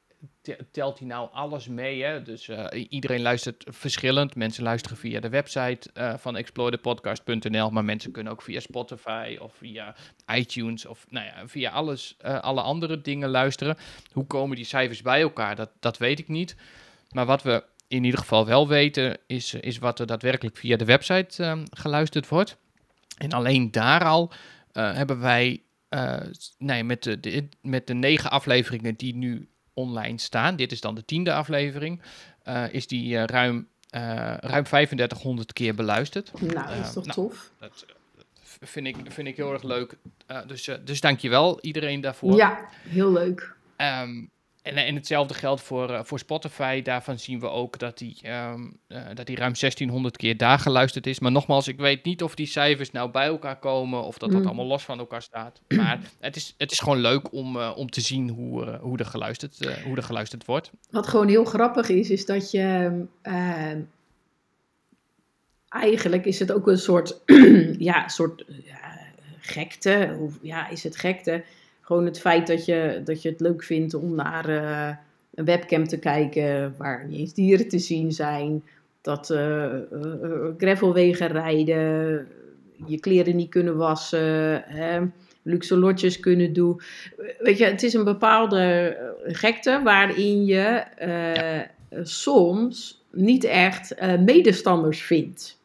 telt 0.73 0.99
hij 0.99 1.09
nou 1.09 1.29
alles 1.33 1.69
mee? 1.69 2.03
Hè? 2.03 2.23
Dus 2.23 2.49
eh, 2.49 2.87
iedereen 2.89 3.23
luistert 3.23 3.65
verschillend. 3.69 4.35
Mensen 4.35 4.63
luisteren 4.63 4.99
via 4.99 5.21
de 5.21 5.29
website 5.29 5.91
eh, 5.93 6.15
van 6.17 6.37
exploredepodcast.nl, 6.37 7.71
maar 7.71 7.85
mensen 7.85 8.13
kunnen 8.13 8.33
ook 8.33 8.43
via 8.43 8.61
Spotify 8.61 9.37
of 9.41 9.55
via 9.55 9.95
iTunes 10.35 10.87
of 10.87 11.07
nou 11.09 11.27
ja, 11.27 11.49
via 11.49 11.71
alles, 11.71 12.15
eh, 12.19 12.41
alle 12.41 12.61
andere 12.61 13.01
dingen 13.01 13.29
luisteren. 13.29 13.77
Hoe 14.13 14.27
komen 14.27 14.57
die 14.57 14.65
cijfers 14.65 15.03
bij 15.03 15.21
elkaar? 15.21 15.57
Dat, 15.57 15.71
dat 15.81 15.99
weet 15.99 16.19
ik 16.19 16.29
niet. 16.29 16.57
Maar 17.11 17.27
wat 17.27 17.43
we 17.43 17.65
in 17.89 18.05
ieder 18.05 18.21
geval 18.21 18.47
wel 18.47 18.69
weten, 18.69 19.19
is, 19.27 19.55
is 19.55 19.79
wat 19.79 19.99
er 19.99 20.07
daadwerkelijk 20.07 20.57
via 20.57 20.77
de 20.77 20.85
website 20.85 21.43
ehm, 21.43 21.65
geluisterd 21.71 22.29
wordt. 22.29 22.57
En 23.19 23.33
alleen 23.33 23.71
daar 23.71 24.05
al 24.05 24.33
hebben 24.73 25.21
wij 25.21 25.63
nee, 26.59 26.85
met, 26.85 27.03
de, 27.03 27.21
de, 27.21 27.49
met 27.63 27.87
de 27.87 27.95
negen 27.95 28.31
afleveringen 28.31 28.95
die 28.95 29.17
nu 29.17 29.49
online 29.79 30.19
staan, 30.19 30.57
dit 30.57 30.73
is 30.73 30.81
dan 30.81 30.95
de 30.95 31.05
tiende 31.05 31.33
aflevering, 31.33 32.03
eh, 32.43 32.65
is 32.73 32.87
die 32.87 33.17
eh, 33.17 33.25
ruim, 33.25 33.69
eh, 33.91 34.01
ruim 34.41 34.65
3500 34.65 35.53
keer 35.53 35.75
beluisterd. 35.75 36.41
Nou, 36.41 36.53
dat 36.53 36.87
is 36.87 36.93
toch 36.93 37.07
nou, 37.07 37.29
tof? 37.29 37.53
Dat 37.59 38.69
vind 38.69 38.87
ik, 38.87 38.97
vind 39.09 39.29
ik 39.29 39.37
heel 39.37 39.53
erg 39.53 39.63
leuk. 39.63 39.97
Eh, 40.27 40.39
dus, 40.47 40.69
uh, 40.69 40.75
dus 40.85 41.01
dankjewel 41.01 41.61
iedereen 41.61 42.01
daarvoor. 42.01 42.37
Ja, 42.37 42.69
heel 42.89 43.13
leuk. 43.13 43.57
Um, 43.77 44.31
en, 44.63 44.77
en 44.77 44.95
hetzelfde 44.95 45.35
geldt 45.35 45.61
voor, 45.61 45.91
uh, 45.91 46.01
voor 46.03 46.19
Spotify. 46.19 46.83
Daarvan 46.83 47.19
zien 47.19 47.41
we 47.41 47.49
ook 47.49 47.79
dat 47.79 47.99
die, 47.99 48.19
um, 48.31 48.79
uh, 48.89 49.03
dat 49.15 49.27
die 49.27 49.37
ruim 49.37 49.55
1600 49.55 50.17
keer 50.17 50.37
daar 50.37 50.59
geluisterd 50.59 51.07
is. 51.07 51.19
Maar 51.19 51.33
nogmaals, 51.33 51.69
ik 51.69 51.79
weet 51.79 52.05
niet 52.05 52.23
of 52.23 52.35
die 52.35 52.47
cijfers 52.47 52.91
nou 52.91 53.11
bij 53.11 53.27
elkaar 53.27 53.59
komen 53.59 54.03
of 54.03 54.19
dat 54.19 54.31
dat 54.31 54.41
Mm. 54.41 54.47
allemaal 54.47 54.67
los 54.67 54.85
van 54.85 54.99
elkaar 54.99 55.23
staat. 55.23 55.61
Maar 55.69 56.01
het 56.21 56.37
is, 56.37 56.55
het 56.59 56.73
is 56.73 56.79
gewoon 56.79 56.99
leuk 56.99 57.33
om, 57.33 57.57
uh, 57.57 57.73
om 57.77 57.91
te 57.91 58.01
zien 58.01 58.29
hoe, 58.29 58.79
hoe, 58.81 58.99
er 58.99 59.07
geluisterd, 59.07 59.59
hoe 59.85 59.97
er 59.97 60.03
geluisterd 60.03 60.45
wordt. 60.45 60.71
Wat 60.91 61.07
gewoon 61.07 61.29
heel 61.29 61.45
grappig 61.45 61.89
is, 61.89 62.11
is 62.11 62.27
dat 62.27 62.51
je. 62.51 63.05
Uh, 63.23 63.73
eigenlijk 65.69 66.25
is 66.25 66.39
het 66.39 66.53
ook 66.53 66.67
een 66.67 66.79
soort. 66.79 67.21
ja, 67.91 68.09
soort 68.09 68.45
ja, 68.65 68.99
gekte. 69.41 70.17
Of, 70.21 70.39
ja, 70.43 70.69
is 70.69 70.83
het 70.83 70.97
gekte? 70.97 71.45
Gewoon 71.89 72.05
het 72.05 72.21
feit 72.21 72.47
dat 72.47 72.65
je, 72.65 73.01
dat 73.05 73.23
je 73.23 73.29
het 73.29 73.41
leuk 73.41 73.63
vindt 73.63 73.95
om 73.95 74.15
naar 74.15 74.49
uh, 74.51 74.89
een 75.35 75.45
webcam 75.45 75.87
te 75.87 75.99
kijken 75.99 76.75
waar 76.79 77.07
niet 77.07 77.19
eens 77.19 77.35
dieren 77.35 77.69
te 77.69 77.79
zien 77.79 78.13
zijn. 78.13 78.63
Dat 79.01 79.31
uh, 79.31 79.75
gravelwegen 80.59 81.27
rijden, 81.27 82.29
je 82.87 83.01
kleren 83.01 83.37
niet 83.37 83.51
kunnen 83.51 83.77
wassen, 83.77 84.63
hè, 84.67 85.01
luxe 85.43 85.77
lotjes 85.77 86.21
kunnen 86.21 86.53
doen. 86.53 86.81
Weet 87.39 87.59
je, 87.59 87.65
het 87.65 87.83
is 87.83 87.95
een 87.95 88.05
bepaalde 88.05 88.63
eh, 88.63 89.35
gekte 89.35 89.81
waarin 89.85 90.45
je 90.45 90.83
uh, 91.03 91.35
ja. 91.35 91.71
soms 92.03 93.05
niet 93.13 93.45
echt 93.45 93.95
medestanders 94.25 95.03
vindt. 95.03 95.59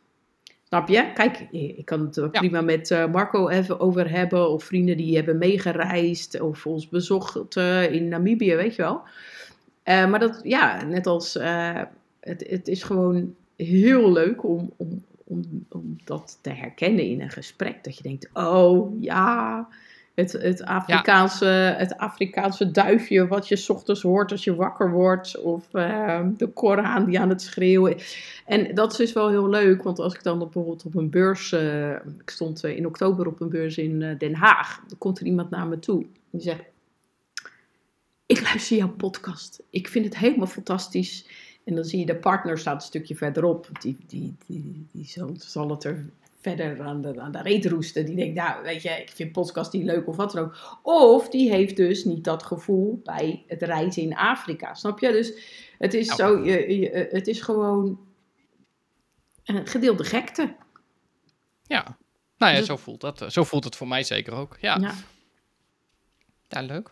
Snap 0.73 0.87
je? 0.87 1.11
Kijk, 1.13 1.47
ik 1.51 1.85
kan 1.85 2.01
het 2.01 2.15
ja. 2.15 2.27
prima 2.27 2.61
met 2.61 2.89
uh, 2.89 3.11
Marco 3.11 3.49
even 3.49 3.79
over 3.79 4.09
hebben. 4.09 4.49
Of 4.49 4.63
vrienden 4.63 4.97
die 4.97 5.15
hebben 5.15 5.37
meegereisd. 5.37 6.41
Of 6.41 6.65
ons 6.65 6.89
bezocht 6.89 7.57
uh, 7.57 7.91
in 7.91 8.07
Namibië, 8.07 8.55
weet 8.55 8.75
je 8.75 8.81
wel. 8.81 9.01
Uh, 9.85 10.09
maar 10.09 10.19
dat, 10.19 10.39
ja, 10.43 10.83
net 10.83 11.07
als... 11.07 11.35
uh, 11.35 11.81
het, 12.19 12.45
het 12.49 12.67
is 12.67 12.83
gewoon 12.83 13.35
heel 13.55 14.11
leuk 14.11 14.43
om, 14.43 14.71
om, 14.77 15.03
om, 15.23 15.65
om 15.69 15.97
dat 16.03 16.39
te 16.41 16.49
herkennen 16.49 17.05
in 17.05 17.21
een 17.21 17.29
gesprek. 17.29 17.83
Dat 17.83 17.97
je 17.97 18.03
denkt, 18.03 18.29
oh 18.33 19.01
ja... 19.01 19.67
Het, 20.13 20.31
het, 20.31 20.63
Afrikaanse, 20.63 21.45
ja. 21.45 21.73
het 21.77 21.97
Afrikaanse 21.97 22.71
duifje 22.71 23.27
wat 23.27 23.47
je 23.47 23.55
's 23.55 23.69
ochtends 23.69 24.01
hoort 24.01 24.31
als 24.31 24.43
je 24.43 24.55
wakker 24.55 24.91
wordt. 24.91 25.41
Of 25.41 25.67
uh, 25.71 26.21
de 26.37 26.47
Koran 26.47 27.05
die 27.05 27.19
aan 27.19 27.29
het 27.29 27.41
schreeuwen. 27.41 27.97
En 28.45 28.75
dat 28.75 28.91
is 28.91 28.97
dus 28.97 29.13
wel 29.13 29.29
heel 29.29 29.49
leuk. 29.49 29.83
Want 29.83 29.99
als 29.99 30.13
ik 30.13 30.23
dan 30.23 30.39
bijvoorbeeld 30.39 30.85
op 30.85 30.95
een 30.95 31.09
beurs... 31.09 31.51
Uh, 31.51 31.91
ik 31.91 32.29
stond 32.29 32.63
in 32.63 32.85
oktober 32.85 33.27
op 33.27 33.41
een 33.41 33.49
beurs 33.49 33.77
in 33.77 34.01
uh, 34.01 34.17
Den 34.17 34.35
Haag. 34.35 34.83
Dan 34.87 34.97
komt 34.97 35.19
er 35.19 35.25
iemand 35.25 35.49
naar 35.49 35.67
me 35.67 35.79
toe. 35.79 36.05
Die 36.29 36.41
zegt... 36.41 36.63
Ik 38.25 38.41
luister 38.41 38.77
jouw 38.77 38.93
podcast. 38.93 39.63
Ik 39.69 39.87
vind 39.87 40.05
het 40.05 40.17
helemaal 40.17 40.47
fantastisch. 40.47 41.27
En 41.65 41.75
dan 41.75 41.83
zie 41.83 41.99
je 41.99 42.05
de 42.05 42.15
partner 42.15 42.57
staat 42.57 42.75
een 42.75 42.81
stukje 42.81 43.15
verderop. 43.15 43.69
Die, 43.81 43.97
die, 44.07 44.35
die, 44.47 44.87
die 44.91 45.05
zal, 45.05 45.29
zal 45.37 45.69
het 45.69 45.83
er 45.83 46.05
verder 46.43 46.81
aan 46.81 47.01
de, 47.01 47.19
aan 47.19 47.31
de 47.31 47.41
reet 47.41 47.65
roesten. 47.65 48.05
Die 48.05 48.15
denkt, 48.15 48.35
nou, 48.35 48.63
weet 48.63 48.81
je, 48.81 48.89
ik 48.89 49.11
vind 49.13 49.31
podcast 49.31 49.73
niet 49.73 49.83
leuk 49.83 50.07
of 50.07 50.15
wat 50.15 50.31
dan 50.31 50.43
ook. 50.43 50.79
Of 50.83 51.29
die 51.29 51.51
heeft 51.51 51.75
dus 51.75 52.03
niet 52.03 52.23
dat 52.23 52.43
gevoel 52.43 53.01
bij 53.03 53.43
het 53.47 53.61
reizen 53.61 54.01
in 54.01 54.15
Afrika. 54.15 54.73
Snap 54.73 54.99
je? 54.99 55.11
Dus 55.11 55.33
het 55.77 55.93
is, 55.93 56.07
zo, 56.07 56.45
je, 56.45 56.79
je, 56.79 57.07
het 57.11 57.27
is 57.27 57.41
gewoon 57.41 57.99
een 59.43 59.67
gedeelde 59.67 60.03
gekte. 60.03 60.55
Ja, 61.63 61.97
nou 62.37 62.51
ja, 62.51 62.57
dus, 62.57 62.67
zo, 62.67 62.77
voelt 62.77 63.01
dat, 63.01 63.25
zo 63.27 63.43
voelt 63.43 63.63
het 63.63 63.75
voor 63.75 63.87
mij 63.87 64.03
zeker 64.03 64.33
ook. 64.33 64.57
Ja, 64.59 64.77
ja. 64.81 64.93
ja 66.47 66.61
leuk. 66.61 66.91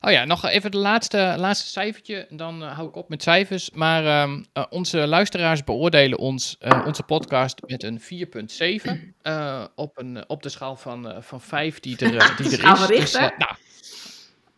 Oh 0.00 0.10
ja, 0.10 0.24
nog 0.24 0.44
even 0.44 0.62
het 0.62 0.74
laatste, 0.74 1.34
laatste 1.38 1.68
cijfertje. 1.68 2.26
Dan 2.30 2.62
uh, 2.62 2.72
hou 2.72 2.88
ik 2.88 2.96
op 2.96 3.08
met 3.08 3.22
cijfers. 3.22 3.70
Maar 3.70 4.04
uh, 4.04 4.36
uh, 4.54 4.64
onze 4.70 5.06
luisteraars 5.06 5.64
beoordelen 5.64 6.18
ons, 6.18 6.58
onze 6.84 7.02
podcast 7.02 7.60
met 7.66 7.82
een 7.82 8.00
4,7. 8.00 9.68
op, 9.74 9.98
een, 9.98 10.28
op 10.28 10.42
de 10.42 10.48
schaal 10.48 10.76
van, 10.76 11.14
van 11.20 11.40
5 11.40 11.80
die 11.80 11.98
er, 11.98 12.10
die 12.36 12.58
er 12.58 12.90
is. 12.90 13.10
Dus, 13.10 13.20
nou, 13.20 13.54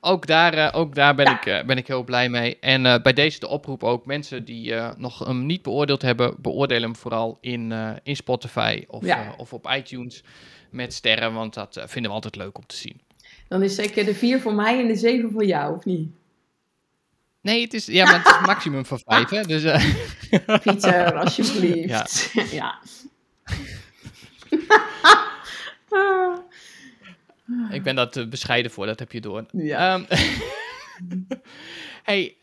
ook 0.01 0.27
daar, 0.27 0.75
ook 0.75 0.95
daar 0.95 1.15
ben, 1.15 1.25
ja. 1.25 1.59
ik, 1.59 1.67
ben 1.67 1.77
ik 1.77 1.87
heel 1.87 2.05
blij 2.05 2.29
mee. 2.29 2.59
En 2.59 3.03
bij 3.03 3.13
deze 3.13 3.39
de 3.39 3.49
oproep 3.49 3.85
ook. 3.85 4.07
Mensen 4.07 4.45
die 4.45 4.75
nog 4.97 5.19
hem 5.19 5.47
niet 5.47 5.63
beoordeeld 5.63 6.03
hebben, 6.03 6.35
beoordeel 6.39 6.81
hem 6.81 6.97
vooral 6.97 7.39
in, 7.41 7.73
in 8.03 8.17
Spotify 8.17 8.85
of, 8.89 9.05
ja. 9.05 9.35
of 9.37 9.53
op 9.53 9.71
iTunes 9.71 10.23
met 10.71 10.95
sterren. 10.95 11.33
Want 11.33 11.55
dat 11.55 11.83
vinden 11.87 12.11
we 12.11 12.17
altijd 12.17 12.37
leuk 12.37 12.59
om 12.59 12.67
te 12.67 12.77
zien. 12.77 13.01
Dan 13.51 13.63
is 13.63 13.75
zeker 13.75 14.05
de 14.05 14.15
4 14.15 14.41
voor 14.41 14.55
mij 14.55 14.81
en 14.81 14.87
de 14.87 14.97
7 14.97 15.31
voor 15.31 15.45
jou, 15.45 15.77
of 15.77 15.85
niet? 15.85 16.11
Nee, 17.41 17.63
het 17.63 17.75
is, 17.75 17.87
ja, 17.87 18.05
maar 18.05 18.25
het 18.25 18.27
is 18.27 18.47
maximum 18.47 18.85
van 18.85 19.01
5, 19.05 19.29
hè? 19.29 19.43
Dus, 19.43 19.65
uh... 19.65 20.57
Pieter, 20.63 21.15
alsjeblieft. 21.15 22.31
Ja. 22.33 22.45
ja. 22.61 22.79
Ik 27.71 27.83
ben 27.83 27.95
dat 27.95 28.17
uh, 28.17 28.29
bescheiden 28.29 28.71
voor, 28.71 28.87
dat 28.87 28.99
heb 28.99 29.13
je 29.13 29.21
door. 29.21 29.47
Ja. 29.53 29.95
Um, 29.95 30.07
hey, 32.11 32.37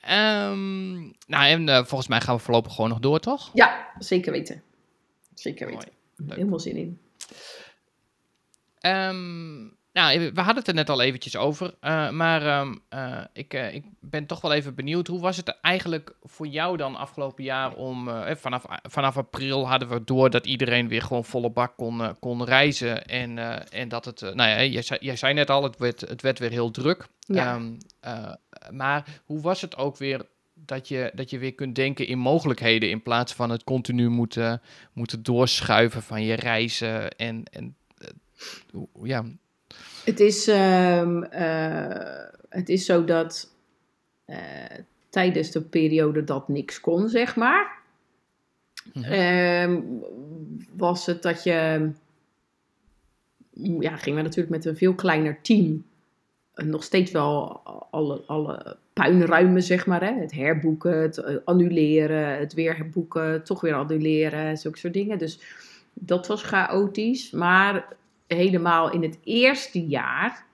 um, 0.49 1.13
nou 1.27 1.45
en 1.45 1.67
uh, 1.67 1.75
volgens 1.75 2.07
mij 2.07 2.21
gaan 2.21 2.35
we 2.35 2.41
voorlopig 2.41 2.73
gewoon 2.73 2.89
nog 2.89 2.99
door, 2.99 3.19
toch? 3.19 3.49
Ja, 3.53 3.87
zeker 3.99 4.31
weten. 4.31 4.63
Zeker 5.33 5.67
weten. 5.67 5.89
Helemaal 6.27 6.59
zin 6.59 6.75
in. 6.75 6.99
Um, 8.81 9.76
nou, 9.97 10.31
we 10.33 10.41
hadden 10.41 10.55
het 10.55 10.67
er 10.67 10.73
net 10.73 10.89
al 10.89 11.01
eventjes 11.01 11.35
over, 11.35 11.73
uh, 11.81 12.09
maar 12.09 12.59
um, 12.59 12.81
uh, 12.93 13.21
ik, 13.33 13.53
uh, 13.53 13.73
ik 13.73 13.83
ben 13.99 14.25
toch 14.25 14.41
wel 14.41 14.53
even 14.53 14.75
benieuwd. 14.75 15.07
Hoe 15.07 15.19
was 15.19 15.37
het 15.37 15.59
eigenlijk 15.61 16.15
voor 16.23 16.47
jou 16.47 16.77
dan 16.77 16.95
afgelopen 16.95 17.43
jaar 17.43 17.73
om, 17.73 18.09
vanaf, 18.25 18.65
vanaf 18.83 19.17
april 19.17 19.67
hadden 19.67 19.89
we 19.89 20.03
door 20.03 20.29
dat 20.29 20.45
iedereen 20.45 20.87
weer 20.87 21.01
gewoon 21.01 21.25
volle 21.25 21.49
bak 21.49 21.75
kon, 21.75 22.15
kon 22.19 22.43
reizen 22.43 23.05
en, 23.05 23.37
en 23.71 23.89
dat 23.89 24.05
het, 24.05 24.21
nou 24.21 24.49
ja, 24.49 24.63
jij 24.63 24.81
zei, 24.81 24.99
jij 25.01 25.15
zei 25.15 25.33
net 25.33 25.49
al, 25.49 25.63
het 25.63 25.77
werd, 25.77 26.01
het 26.01 26.21
werd 26.21 26.39
weer 26.39 26.51
heel 26.51 26.71
druk. 26.71 27.07
Ja. 27.19 27.55
Um, 27.55 27.77
maar 28.71 29.21
hoe 29.25 29.41
was 29.41 29.61
het 29.61 29.77
ook 29.77 29.97
weer 29.97 30.25
dat 30.53 30.87
je, 30.87 31.11
dat 31.13 31.29
je 31.29 31.37
weer 31.37 31.53
kunt 31.53 31.75
denken 31.75 32.07
in 32.07 32.19
mogelijkheden 32.19 32.89
in 32.89 33.01
plaats 33.01 33.33
van 33.33 33.49
het 33.49 33.63
continu 33.63 34.09
moeten, 34.09 34.61
moeten 34.93 35.23
doorschuiven 35.23 36.03
van 36.03 36.23
je 36.23 36.33
reizen 36.33 37.11
en, 37.11 37.43
en 37.43 37.75
ja... 39.03 39.23
Het 40.07 40.19
is, 40.19 40.47
um, 40.47 41.23
uh, 41.23 42.25
het 42.49 42.69
is 42.69 42.85
zo 42.85 43.03
dat 43.03 43.53
uh, 44.27 44.37
tijdens 45.09 45.51
de 45.51 45.61
periode 45.61 46.23
dat 46.23 46.47
niks 46.47 46.79
kon, 46.79 47.09
zeg 47.09 47.35
maar, 47.35 47.75
Mhm. 48.93 49.13
um, 49.13 50.03
was 50.77 51.05
het 51.05 51.21
dat 51.21 51.43
je, 51.43 51.89
ja, 53.79 53.95
gingen 53.95 54.17
we 54.17 54.23
natuurlijk 54.25 54.49
met 54.49 54.65
een 54.65 54.77
veel 54.77 54.95
kleiner 54.95 55.41
team 55.41 55.85
uh, 56.55 56.65
nog 56.65 56.83
steeds 56.83 57.11
wel 57.11 57.61
alle, 57.91 58.23
alle 58.25 58.77
puinruimen, 58.93 59.63
zeg 59.63 59.85
maar, 59.85 60.03
hè? 60.03 60.13
het 60.13 60.31
herboeken, 60.31 61.01
het 61.01 61.45
annuleren, 61.45 62.37
het 62.37 62.53
weer 62.53 62.75
herboeken, 62.77 63.43
toch 63.43 63.61
weer 63.61 63.73
annuleren, 63.73 64.57
zulke 64.57 64.77
soort 64.77 64.93
dingen. 64.93 65.17
Dus 65.17 65.39
dat 65.93 66.27
was 66.27 66.43
chaotisch, 66.43 67.31
maar 67.31 67.95
helemaal 68.27 68.91
in 68.91 69.01
het 69.01 69.17
eerste 69.23 69.85
jaar, 69.85 70.45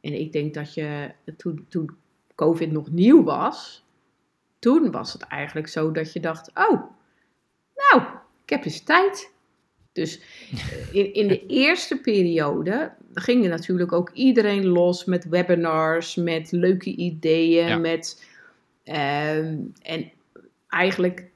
en 0.00 0.20
ik 0.20 0.32
denk 0.32 0.54
dat 0.54 0.74
je 0.74 1.10
toen, 1.36 1.66
toen 1.68 1.90
COVID 2.34 2.70
nog 2.72 2.90
nieuw 2.90 3.22
was, 3.22 3.84
toen 4.58 4.90
was 4.90 5.12
het 5.12 5.22
eigenlijk 5.22 5.68
zo 5.68 5.90
dat 5.90 6.12
je 6.12 6.20
dacht: 6.20 6.50
oh, 6.54 6.82
nou, 7.74 8.02
ik 8.44 8.50
heb 8.50 8.64
eens 8.64 8.80
tijd. 8.80 9.32
Dus 9.92 10.20
in, 10.92 11.14
in 11.14 11.28
de 11.28 11.46
eerste 11.64 12.00
periode 12.00 12.92
ging 13.14 13.44
er 13.44 13.50
natuurlijk 13.50 13.92
ook 13.92 14.10
iedereen 14.10 14.66
los 14.66 15.04
met 15.04 15.24
webinars, 15.28 16.14
met 16.14 16.52
leuke 16.52 16.90
ideeën, 16.96 17.68
Ja. 17.68 17.76
met. 17.76 18.26
ehm, 18.84 19.56
en 19.82 20.10
eigenlijk 20.68 21.30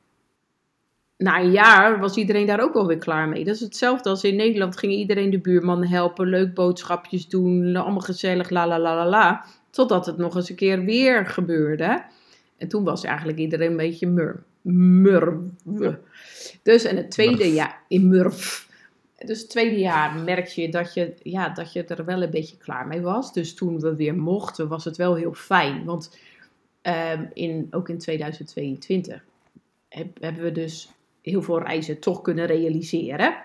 na 1.17 1.41
een 1.41 1.51
jaar 1.51 1.99
was 2.01 2.17
iedereen 2.17 2.47
daar 2.47 2.61
ook 2.61 2.75
alweer 2.75 2.99
klaar 2.99 3.29
mee. 3.29 3.45
Dat 3.45 3.55
is 3.55 3.61
hetzelfde 3.61 4.09
als 4.09 4.25
in 4.25 4.37
Nederland. 4.37 4.77
Ging 4.79 4.93
iedereen 4.93 5.31
de 5.31 5.39
buurman 5.39 5.85
helpen, 5.87 6.29
leuk 6.29 6.55
boodschapjes 6.55 7.29
doen, 7.29 7.77
allemaal 7.77 8.01
gezellig, 8.01 8.51
la 8.51 8.67
la 8.67 8.79
la 8.79 8.95
la 8.95 9.09
la. 9.09 9.45
Totdat 9.71 10.07
het 10.07 10.17
nog 10.17 10.37
eens 10.37 10.49
een 10.51 10.57
keer 10.57 10.85
weer 10.85 11.27
gebeurde. 11.27 12.05
En 12.57 12.69
toen 12.69 12.85
was 12.85 13.05
eigenlijk 13.05 13.39
iedereen 13.39 13.71
een 13.71 13.77
beetje 13.77 14.07
mur. 14.07 14.43
Murw. 14.63 15.41
Dus 16.63 16.85
en 16.85 16.97
het 16.97 17.11
tweede 17.11 17.37
Murf. 17.45 17.55
jaar, 17.55 17.83
in 17.89 18.09
murf. 18.09 18.69
Dus 19.27 19.41
het 19.41 19.51
tweede 19.51 19.79
jaar 19.79 20.15
merk 20.25 20.47
je 20.47 20.69
dat, 20.69 20.95
je 20.95 21.15
ja, 21.23 21.49
dat 21.49 21.73
je 21.73 21.85
er 21.85 22.05
wel 22.05 22.23
een 22.23 22.31
beetje 22.31 22.57
klaar 22.57 22.87
mee 22.87 23.01
was. 23.01 23.33
Dus 23.33 23.55
toen 23.55 23.81
we 23.81 23.97
weer 23.97 24.15
mochten, 24.15 24.69
was 24.69 24.85
het 24.85 24.97
wel 24.97 25.15
heel 25.15 25.33
fijn. 25.33 25.85
Want 25.85 26.19
ehm, 26.83 27.25
in, 27.33 27.67
ook 27.71 27.89
in 27.89 27.99
2022 27.99 29.25
heb- 29.89 30.21
hebben 30.23 30.43
we 30.43 30.53
dus 30.53 30.91
heel 31.31 31.43
veel 31.43 31.63
reizen 31.63 32.01
toch 32.01 32.23
kunnen 32.23 32.47
realiseren. 32.47 33.37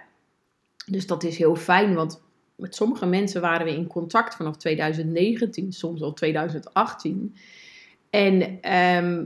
Dus 0.85 1.07
dat 1.07 1.23
is 1.23 1.37
heel 1.37 1.55
fijn, 1.55 1.93
want 1.93 2.21
met 2.55 2.75
sommige 2.75 3.05
mensen 3.05 3.41
waren 3.41 3.65
we 3.65 3.75
in 3.75 3.87
contact 3.87 4.35
vanaf 4.35 4.57
2019, 4.57 5.71
soms 5.71 6.01
al 6.01 6.13
2018. 6.13 7.35
En 8.09 8.61
ehm, 8.61 9.23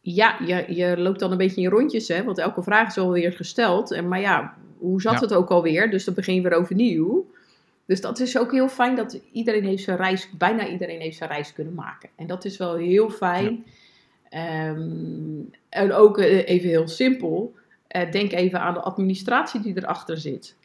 ja, 0.00 0.36
je, 0.46 0.64
je 0.74 0.98
loopt 0.98 1.18
dan 1.18 1.30
een 1.30 1.36
beetje 1.38 1.56
in 1.56 1.62
je 1.62 1.68
rondjes, 1.68 2.08
hè, 2.08 2.24
want 2.24 2.38
elke 2.38 2.62
vraag 2.62 2.88
is 2.88 2.98
alweer 2.98 3.32
gesteld. 3.32 3.92
En, 3.92 4.08
maar 4.08 4.20
ja, 4.20 4.56
hoe 4.78 5.00
zat 5.00 5.12
Ja. 5.12 5.20
het 5.20 5.34
ook 5.34 5.50
alweer? 5.50 5.90
Dus 5.90 6.04
dan 6.04 6.14
begin 6.14 6.34
je 6.34 6.40
weer 6.40 6.52
overnieuw. 6.52 7.30
Dus 7.86 8.00
dat 8.00 8.20
is 8.20 8.38
ook 8.38 8.52
heel 8.52 8.68
fijn 8.68 8.96
dat 8.96 9.20
iedereen 9.32 9.64
heeft 9.64 9.82
zijn 9.82 9.96
reis, 9.96 10.30
bijna 10.38 10.68
iedereen 10.68 11.00
heeft 11.00 11.16
zijn 11.16 11.30
reis 11.30 11.52
kunnen 11.52 11.74
maken. 11.74 12.08
En 12.16 12.26
dat 12.26 12.44
is 12.44 12.56
wel 12.56 12.74
heel 12.76 13.10
fijn. 13.10 13.64
Ehm, 14.32 15.40
en 15.68 15.92
ook 15.92 16.18
eh, 16.18 16.48
even 16.48 16.68
heel 16.68 16.88
simpel, 16.88 17.54
eh, 17.88 18.10
denk 18.10 18.32
even 18.32 18.60
aan 18.60 18.74
de 18.74 18.80
administratie 18.80 19.60
die 19.60 19.76
erachter 19.76 20.18
zit. 20.18 20.56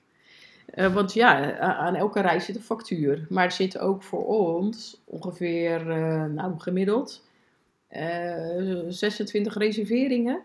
Eh, 0.66 0.94
want 0.94 1.14
ja, 1.14 1.58
aan 1.60 1.96
elke 1.96 2.22
reis 2.22 2.46
zit 2.46 2.56
een 2.56 2.62
factuur. 2.62 3.26
Maar 3.30 3.46
er 3.46 3.52
zitten 3.52 3.82
ook 3.82 4.04
voor 4.04 4.26
ons 4.26 5.02
ongeveer, 5.06 5.86
nou 6.30 6.60
gemiddeld, 6.60 7.26
eh 7.88 8.80
26 8.88 9.58
reserveringen. 9.58 10.42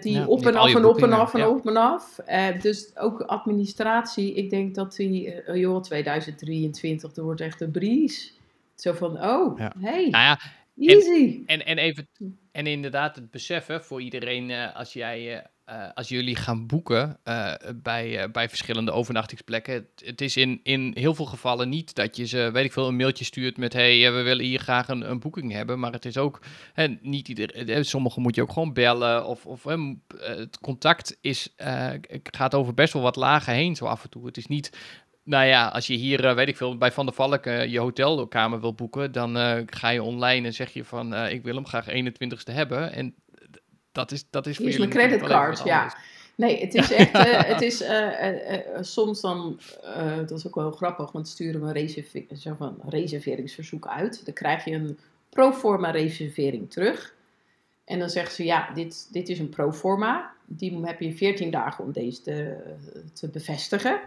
die 0.00 0.12
Ja, 0.12 0.26
op 0.26 0.46
en 0.46 0.56
af 0.56 0.74
en 0.74 0.84
op 0.84 1.02
en 1.02 1.12
af 1.12 1.34
en 1.34 1.40
ja. 1.40 1.48
op 1.48 1.66
en 1.66 1.76
af. 1.76 2.20
Dus 2.60 2.96
ook 2.96 3.20
administratie, 3.20 4.34
ik 4.34 4.50
denk 4.50 4.74
dat 4.74 4.96
die, 4.96 5.42
joh, 5.54 5.82
2023, 5.82 7.16
er 7.16 7.22
wordt 7.22 7.40
echt 7.40 7.60
een 7.60 7.70
breeze. 7.70 8.30
Zo 8.74 8.92
van, 8.92 9.24
oh, 9.24 9.58
Ja. 9.58 9.72
hey, 9.78 10.08
Nou 10.08 10.24
ja, 10.24 10.38
easy. 10.80 11.42
En, 11.46 11.66
en, 11.66 11.78
even, 11.78 12.08
en 12.52 12.66
inderdaad 12.66 13.16
het 13.16 13.30
beseffen 13.30 13.84
voor 13.84 14.02
iedereen, 14.02 14.50
eh, 14.50 14.76
als, 14.76 14.92
jij, 14.92 15.38
eh, 15.38 15.44
eh, 15.64 15.90
als 15.94 16.08
jullie 16.08 16.36
gaan 16.36 16.66
boeken 16.66 17.20
bij, 17.82 18.30
bij 18.30 18.48
verschillende 18.48 18.92
overnachtingsplekken. 18.92 19.74
Het, 19.74 20.02
het 20.04 20.20
is 20.20 20.36
in, 20.36 20.60
in 20.62 20.90
heel 20.94 21.14
veel 21.14 21.24
gevallen 21.24 21.68
niet 21.68 21.94
dat 21.94 22.16
je 22.16 22.26
ze, 22.26 22.50
weet 22.52 22.64
ik 22.64 22.72
veel, 22.72 22.88
een 22.88 22.96
mailtje 22.96 23.24
stuurt 23.24 23.56
met: 23.56 23.72
hey, 23.72 24.12
we 24.12 24.22
willen 24.22 24.44
hier 24.44 24.60
graag 24.60 24.88
een, 24.88 25.10
een 25.10 25.20
boeking 25.20 25.52
hebben. 25.52 25.78
Maar 25.78 25.92
het 25.92 26.04
is 26.04 26.16
ook, 26.16 26.42
hè, 26.72 26.86
niet 27.00 27.28
iedereen, 27.28 27.84
sommigen 27.84 28.22
moet 28.22 28.34
je 28.34 28.42
ook 28.42 28.52
gewoon 28.52 28.72
bellen. 28.72 29.26
Of, 29.26 29.46
of 29.46 29.64
het 30.16 30.58
contact 30.60 31.18
is, 31.20 31.52
eh, 31.56 31.90
gaat 32.22 32.54
over 32.54 32.74
best 32.74 32.92
wel 32.92 33.02
wat 33.02 33.16
lagen 33.16 33.54
heen 33.54 33.76
zo 33.76 33.84
af 33.84 34.02
en 34.02 34.10
toe. 34.10 34.26
Het 34.26 34.36
is 34.36 34.46
niet. 34.46 34.70
Nou 35.30 35.46
ja, 35.46 35.66
als 35.66 35.86
je 35.86 35.94
hier, 35.94 36.24
eh, 36.24 36.34
weet 36.34 36.48
ik 36.48 36.56
veel, 36.56 36.76
bij 36.76 36.92
Van 36.92 37.06
der 37.06 37.14
Valk 37.14 37.46
eh, 37.46 37.66
je 37.66 37.78
hotelkamer 37.78 38.60
wil 38.60 38.74
boeken, 38.74 39.12
dan 39.12 39.36
eh, 39.36 39.62
ga 39.66 39.88
je 39.88 40.02
online 40.02 40.46
en 40.46 40.54
zeg 40.54 40.72
je 40.72 40.84
van, 40.84 41.14
ik 41.14 41.42
wil 41.42 41.54
hem 41.54 41.66
graag 41.66 41.86
21ste 41.88 42.52
hebben. 42.52 42.92
En 42.92 43.14
dat 43.92 44.12
is, 44.12 44.24
dat 44.30 44.46
is 44.46 44.56
voor 44.56 44.64
Hier 44.64 44.74
is 44.74 44.80
jullie 44.80 44.94
creditcard, 44.94 45.62
ja. 45.64 45.96
Nee, 46.34 46.60
het 46.60 46.74
is 46.74 46.92
echt, 46.92 47.12
het 47.54 47.60
is 47.60 47.84
soms 48.80 49.20
dan, 49.20 49.60
dat 50.26 50.38
is 50.38 50.46
ook 50.46 50.54
wel 50.54 50.70
grappig, 50.70 51.12
want 51.12 51.28
sturen 51.28 51.60
we 51.60 51.66
een 51.66 51.72
reserve- 51.72 52.24
reserveringsverzoek 52.88 53.86
uit. 53.86 54.24
Dan 54.24 54.34
krijg 54.34 54.64
je 54.64 54.72
een 54.72 54.98
pro 55.28 55.52
forma 55.52 55.90
reservering 55.90 56.70
terug. 56.70 57.14
En 57.84 57.98
dan 57.98 58.10
zeggen 58.10 58.34
ze, 58.34 58.44
ja, 58.44 58.70
dit, 58.74 59.08
dit 59.12 59.28
is 59.28 59.38
een 59.38 59.48
pro 59.48 59.72
forma. 59.72 60.32
Die 60.46 60.80
heb 60.86 61.00
je 61.00 61.12
14 61.12 61.50
dagen 61.50 61.84
om 61.84 61.92
deze 61.92 62.22
te, 62.22 62.56
te 63.12 63.28
bevestigen. 63.28 64.00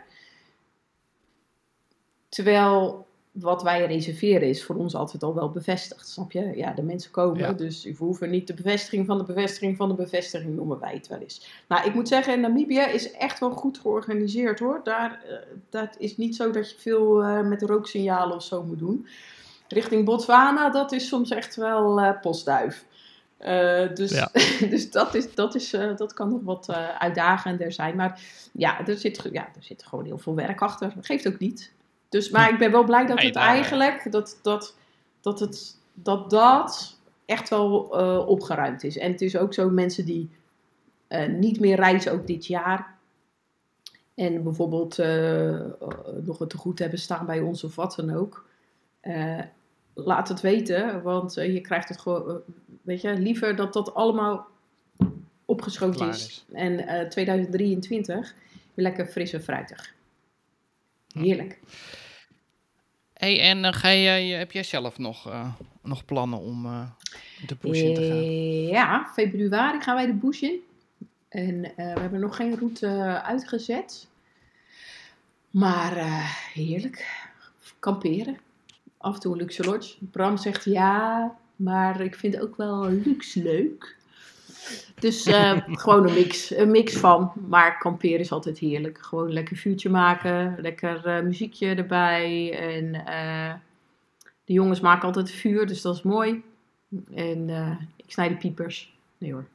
Terwijl 2.33 3.05
wat 3.31 3.63
wij 3.63 3.85
reserveren 3.85 4.47
is 4.47 4.63
voor 4.63 4.75
ons 4.75 4.95
altijd 4.95 5.23
al 5.23 5.33
wel 5.35 5.49
bevestigd, 5.49 6.07
snap 6.07 6.31
je? 6.31 6.51
Ja, 6.55 6.71
de 6.73 6.83
mensen 6.83 7.11
komen, 7.11 7.39
Ja. 7.39 7.53
dus 7.53 7.83
we 7.83 7.95
hoeven 7.97 8.29
niet 8.29 8.47
de 8.47 8.53
bevestiging 8.53 9.05
van 9.05 9.17
de 9.17 9.23
bevestiging 9.23 9.77
van 9.77 9.89
de 9.89 9.95
bevestiging, 9.95 10.55
noemen 10.55 10.79
wij 10.79 10.93
het 10.93 11.07
wel 11.07 11.19
eens. 11.19 11.47
Nou, 11.67 11.87
ik 11.87 11.93
moet 11.93 12.07
zeggen, 12.07 12.39
Namibië 12.39 12.79
is 12.79 13.11
echt 13.11 13.39
wel 13.39 13.51
goed 13.51 13.77
georganiseerd 13.77 14.59
hoor. 14.59 14.81
Daar, 14.83 15.21
eh, 15.27 15.35
dat 15.69 15.95
is 15.97 16.17
niet 16.17 16.35
zo 16.35 16.51
dat 16.51 16.69
je 16.69 16.75
veel 16.79 17.23
eh, 17.23 17.41
met 17.41 17.61
rooksignalen 17.61 18.35
of 18.35 18.43
zo 18.43 18.63
moet 18.63 18.79
doen. 18.79 19.07
richting 19.67 20.05
Botswana, 20.05 20.69
dat 20.69 20.91
is 20.91 21.07
soms 21.07 21.29
echt 21.29 21.55
wel 21.55 22.01
eh, 22.01 22.19
postduif. 22.21 22.85
Dus 23.93 24.11
Ja. 24.11 24.29
dus 24.69 24.91
dat, 24.91 25.15
is, 25.15 25.35
dat, 25.35 25.55
is, 25.55 25.69
dat 25.95 26.13
kan 26.13 26.29
nog 26.29 26.41
wat 26.43 26.69
uitdagender 26.99 27.71
zijn. 27.71 27.95
Maar 27.95 28.21
ja 28.51 28.87
er, 28.87 28.97
zit, 28.97 29.29
ja, 29.31 29.41
er 29.55 29.63
zit 29.63 29.83
gewoon 29.83 30.05
heel 30.05 30.17
veel 30.17 30.35
werk 30.35 30.61
achter. 30.61 30.91
Dat 30.95 31.05
geeft 31.05 31.27
ook 31.27 31.39
niet. 31.39 31.71
Dus, 32.13 32.29
maar 32.29 32.51
ik 32.51 32.57
ben 32.57 32.71
wel 32.71 32.83
blij 32.83 33.05
dat 33.05 33.21
het 33.21 33.33
daar- 33.33 33.47
eigenlijk, 33.47 34.11
dat 34.11 34.39
dat, 34.41 34.75
dat, 35.21 35.39
het, 35.39 35.77
dat, 35.93 36.29
dat 36.29 36.97
echt 37.25 37.49
wel 37.49 37.99
eh, 37.99 38.27
opgeruimd 38.27 38.83
is. 38.83 38.97
En 38.97 39.11
het 39.11 39.21
is 39.21 39.37
ook 39.37 39.53
zo, 39.53 39.69
mensen 39.69 40.05
die 40.05 40.29
eh, 41.07 41.27
niet 41.27 41.59
meer 41.59 41.75
reizen, 41.75 42.11
ook 42.11 42.27
dit 42.27 42.45
jaar. 42.45 42.95
En 44.15 44.43
bijvoorbeeld 44.43 44.99
eh, 44.99 45.55
eh, 45.55 45.69
nog 46.21 46.39
een 46.39 46.47
tegoed 46.47 46.79
hebben 46.79 46.99
staan 46.99 47.25
bij 47.25 47.39
ons 47.39 47.63
of 47.63 47.75
wat 47.75 47.93
dan 47.95 48.13
ook. 48.15 48.45
Eh, 48.99 49.39
laat 49.93 50.27
het 50.29 50.41
weten, 50.41 51.01
want 51.01 51.37
eh, 51.37 51.53
je 51.53 51.61
krijgt 51.61 51.89
het 51.89 51.99
gewoon, 51.99 52.29
eh, 52.29 52.35
weet 52.81 53.01
je, 53.01 53.13
liever 53.13 53.55
dat 53.55 53.73
dat 53.73 53.93
allemaal 53.93 54.47
opgeschoten 55.45 56.07
is. 56.09 56.27
is. 56.27 56.45
En 56.51 56.87
eh 56.87 57.07
2023 57.07 58.33
weer 58.73 58.85
lekker 58.85 59.05
fris 59.05 59.33
en 59.33 59.43
fruitig. 59.43 59.93
Heerlijk. 61.13 61.59
En 63.23 63.65
eh, 63.65 63.73
ga 63.73 63.89
heb 63.89 64.51
jij 64.51 64.63
zelf 64.63 64.97
nog, 64.97 65.29
eh, 65.29 65.53
nog 65.81 66.05
plannen 66.05 66.39
om 66.39 66.65
eh, 66.65 66.89
de 67.47 67.55
bush 67.61 67.81
in 67.81 67.93
te 67.93 68.07
gaan? 68.07 68.23
Ja, 68.67 69.09
februari 69.13 69.81
gaan 69.81 69.95
wij 69.95 70.05
de 70.05 70.13
bush 70.13 70.41
in. 70.41 70.59
En 71.29 71.61
we 71.61 71.99
hebben 71.99 72.19
nog 72.19 72.35
geen 72.35 72.57
route 72.57 73.21
uitgezet. 73.23 74.07
Maar 75.49 75.93
heerlijk. 76.53 77.27
Kamperen. 77.79 78.37
Af 78.97 79.13
en 79.13 79.19
toe 79.19 79.31
een 79.31 79.37
luxe 79.37 79.63
lodge. 79.63 79.95
Bram 80.11 80.37
zegt 80.37 80.65
ja, 80.65 81.35
maar 81.55 82.01
ik 82.01 82.15
vind 82.15 82.39
ook 82.39 82.57
wel 82.57 82.89
luxe 82.89 83.41
leuk. 83.41 83.97
Dus 85.03 85.25
eh, 85.25 85.57
gewoon 85.83 86.07
een 86.07 86.13
mix, 86.13 86.55
een 86.55 86.71
mix 86.71 86.97
van. 86.97 87.31
Maar 87.47 87.77
kamperen 87.77 88.19
is 88.19 88.31
altijd 88.31 88.59
heerlijk. 88.59 88.97
Gewoon 89.01 89.33
lekker 89.33 89.55
vuurtje 89.57 89.89
maken. 89.89 90.55
Lekker 90.61 91.05
eh, 91.05 91.23
muziekje 91.23 91.75
erbij. 91.75 92.57
En 92.59 93.05
eh, 93.05 93.53
de 94.45 94.53
jongens 94.53 94.79
maken 94.79 95.05
altijd 95.05 95.31
vuur, 95.31 95.67
dus 95.67 95.81
dat 95.81 95.95
is 95.95 96.01
mooi. 96.01 96.43
En 97.15 97.49
ik 97.95 98.11
snij 98.11 98.27
de 98.29 98.35
piepers. 98.35 98.93
Nee 99.17 99.33
hoor. 99.33 99.45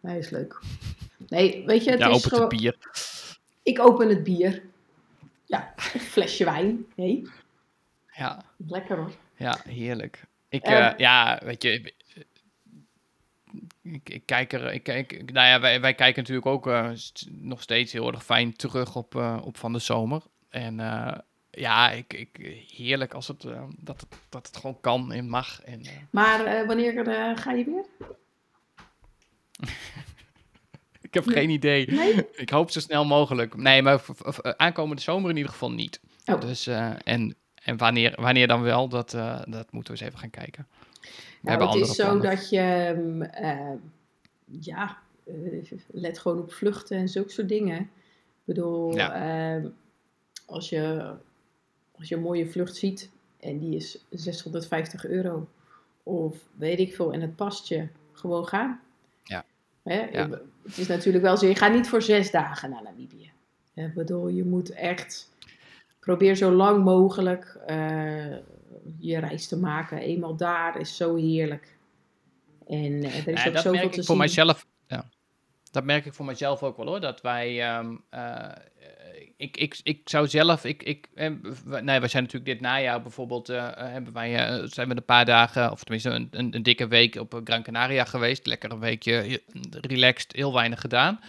Nee, 0.00 0.18
is 0.18 0.30
leuk. 0.30 0.60
Nee, 1.28 1.62
weet 1.66 1.84
je, 1.84 1.90
het 1.90 1.98
Ja, 1.98 2.08
is 2.08 2.14
open 2.16 2.28
gewoon... 2.28 2.48
het 2.48 2.58
bier. 2.58 2.76
Ik 3.62 3.80
open 3.80 4.08
het 4.08 4.22
bier. 4.24 4.62
Ja, 5.44 5.72
een 5.94 6.00
flesje 6.00 6.44
wijn. 6.44 6.86
Nee, 6.94 7.22
Ja, 8.12 8.44
lekker 8.66 8.96
hoor. 8.96 9.10
ja, 9.36 9.58
heerlijk. 9.68 10.22
Ik, 10.48 10.62
Ehm. 10.62 10.74
eh, 10.82 10.98
ja, 10.98 11.40
weet 11.44 11.62
je, 11.62 11.92
ik, 13.92 14.08
ik, 14.08 14.22
kijk 14.26 14.52
er, 14.52 14.72
ik 14.72 14.82
kijk, 14.82 15.32
nou 15.32 15.46
ja, 15.46 15.60
wij, 15.60 15.80
wij 15.80 15.94
kijken 15.94 16.20
natuurlijk 16.22 16.46
ook 16.46 16.66
eh, 16.66 16.90
nog 17.30 17.62
steeds 17.62 17.92
heel 17.92 18.12
erg 18.12 18.24
fijn 18.24 18.56
terug 18.56 18.96
op, 18.96 19.16
eh, 19.16 19.38
op 19.44 19.56
van 19.56 19.72
de 19.72 19.78
zomer. 19.78 20.22
En 20.48 20.80
eh, 20.80 21.18
ja, 21.50 21.90
ik, 21.90 22.12
ik, 22.12 22.64
heerlijk 22.76 23.14
als 23.14 23.28
het, 23.28 23.42
dat, 23.78 24.00
het, 24.00 24.06
dat 24.28 24.46
het 24.46 24.56
gewoon 24.56 24.80
kan 24.80 25.12
en 25.12 25.28
mag. 25.28 25.62
En, 25.62 25.82
Maar 26.10 26.66
wanneer 26.66 27.04
ga 27.38 27.52
je 27.52 27.64
weer? 27.64 27.86
ik 31.08 31.14
heb 31.14 31.26
geen 31.26 31.50
idee. 31.50 31.90
Nee? 31.90 32.26
Ik 32.32 32.50
hoop 32.50 32.70
zo 32.70 32.80
snel 32.80 33.04
mogelijk. 33.04 33.56
Nee, 33.56 33.82
maar 33.82 34.04
aankomende 34.56 35.02
zomer 35.02 35.30
in 35.30 35.36
ieder 35.36 35.52
geval 35.52 35.72
niet. 35.72 36.00
Oh. 36.24 36.40
Dus, 36.40 36.66
en 37.04 37.36
en 37.62 37.76
wanneer, 37.76 38.12
wanneer 38.16 38.46
dan 38.46 38.62
wel, 38.62 38.88
dat, 38.88 39.10
dat 39.46 39.72
moeten 39.72 39.94
we 39.94 40.00
eens 40.00 40.00
even 40.00 40.18
gaan 40.18 40.30
kijken. 40.30 40.66
We 41.42 41.50
Nou, 41.50 41.78
het 41.78 41.88
is 41.88 41.94
zo 41.96 42.02
plannen. 42.04 42.30
dat 42.30 42.50
je, 42.50 42.58
ehm, 42.60 43.22
eh, 43.22 43.72
ja, 44.60 44.98
eh, 45.24 45.72
let 45.90 46.18
gewoon 46.18 46.38
op 46.38 46.52
vluchten 46.52 46.96
en 46.96 47.08
zulke 47.08 47.30
soort 47.30 47.48
dingen. 47.48 47.78
Ik 47.80 48.44
bedoel, 48.44 48.94
Ja. 48.94 49.12
ehm, 49.56 49.68
als, 50.46 50.68
je, 50.68 51.12
als 51.98 52.08
je 52.08 52.14
een 52.14 52.20
mooie 52.22 52.46
vlucht 52.50 52.76
ziet 52.76 53.10
en 53.40 53.58
die 53.58 53.76
is 53.76 54.04
650 54.10 55.06
euro, 55.06 55.48
of 56.02 56.36
weet 56.54 56.78
ik 56.78 56.94
veel, 56.94 57.12
en 57.12 57.20
het 57.20 57.36
past 57.36 57.68
je, 57.68 57.88
gewoon 58.12 58.46
gaan. 58.46 58.80
Ja. 59.24 59.44
Hè? 59.82 60.00
Ja. 60.12 60.28
Het 60.62 60.78
is 60.78 60.86
natuurlijk 60.86 61.24
wel 61.24 61.36
zo, 61.36 61.46
je 61.46 61.54
gaat 61.54 61.72
niet 61.72 61.88
voor 61.88 62.02
zes 62.02 62.30
dagen 62.30 62.70
naar 62.70 62.82
Namibië. 62.82 63.30
Ik 63.74 63.94
bedoel, 63.94 64.28
je 64.28 64.44
moet 64.44 64.70
echt, 64.70 65.30
probeer 66.00 66.34
zo 66.36 66.50
lang 66.52 66.84
mogelijk 66.84 67.58
eh, 67.66 68.36
je 68.98 69.18
reis 69.18 69.48
te 69.48 69.56
maken. 69.56 69.98
Eenmaal 69.98 70.36
daar 70.36 70.80
is 70.80 70.96
zo 70.96 71.16
heerlijk. 71.16 71.76
En 72.68 73.02
eh, 73.02 73.26
er 73.26 73.28
is 73.28 73.46
ook 73.46 73.52
dat 73.52 73.62
zoveel 73.62 73.72
merk 73.72 73.82
te 73.82 73.88
ik 73.88 73.94
voor 73.94 74.04
zien. 74.04 74.16
mijzelf. 74.16 74.66
Ja. 74.86 75.04
Dat 75.70 75.84
merk 75.84 76.04
ik 76.06 76.14
voor 76.14 76.24
mijzelf 76.24 76.62
ook 76.62 76.76
wel 76.76 76.86
hoor. 76.86 77.00
Dat 77.00 77.20
wij. 77.20 77.62
ehm, 77.62 77.96
eh, 78.10 78.50
ik, 79.36 79.56
ik, 79.56 79.80
ik 79.82 80.00
zou 80.04 80.28
zelf. 80.28 80.64
Ik, 80.64 80.82
ik, 80.82 81.08
eh, 81.14 81.30
nee, 81.64 82.00
we 82.00 82.08
zijn 82.08 82.22
natuurlijk 82.22 82.44
dit 82.44 82.60
najaar 82.60 83.02
bijvoorbeeld. 83.02 83.46
hebben 83.46 84.12
wij, 84.12 84.66
zijn 84.66 84.88
we 84.88 84.96
een 84.96 85.04
paar 85.04 85.24
dagen. 85.24 85.70
Of 85.70 85.84
tenminste 85.84 86.10
een, 86.10 86.28
een, 86.30 86.54
een 86.54 86.62
dikke 86.62 86.88
week 86.88 87.14
op 87.16 87.40
Gran 87.44 87.62
Canaria 87.62 88.04
geweest. 88.04 88.46
Lekker 88.46 88.72
een 88.72 88.80
weekje. 88.80 89.42
Relaxed. 89.70 90.32
Heel 90.32 90.54
weinig 90.54 90.80
gedaan. 90.80 91.20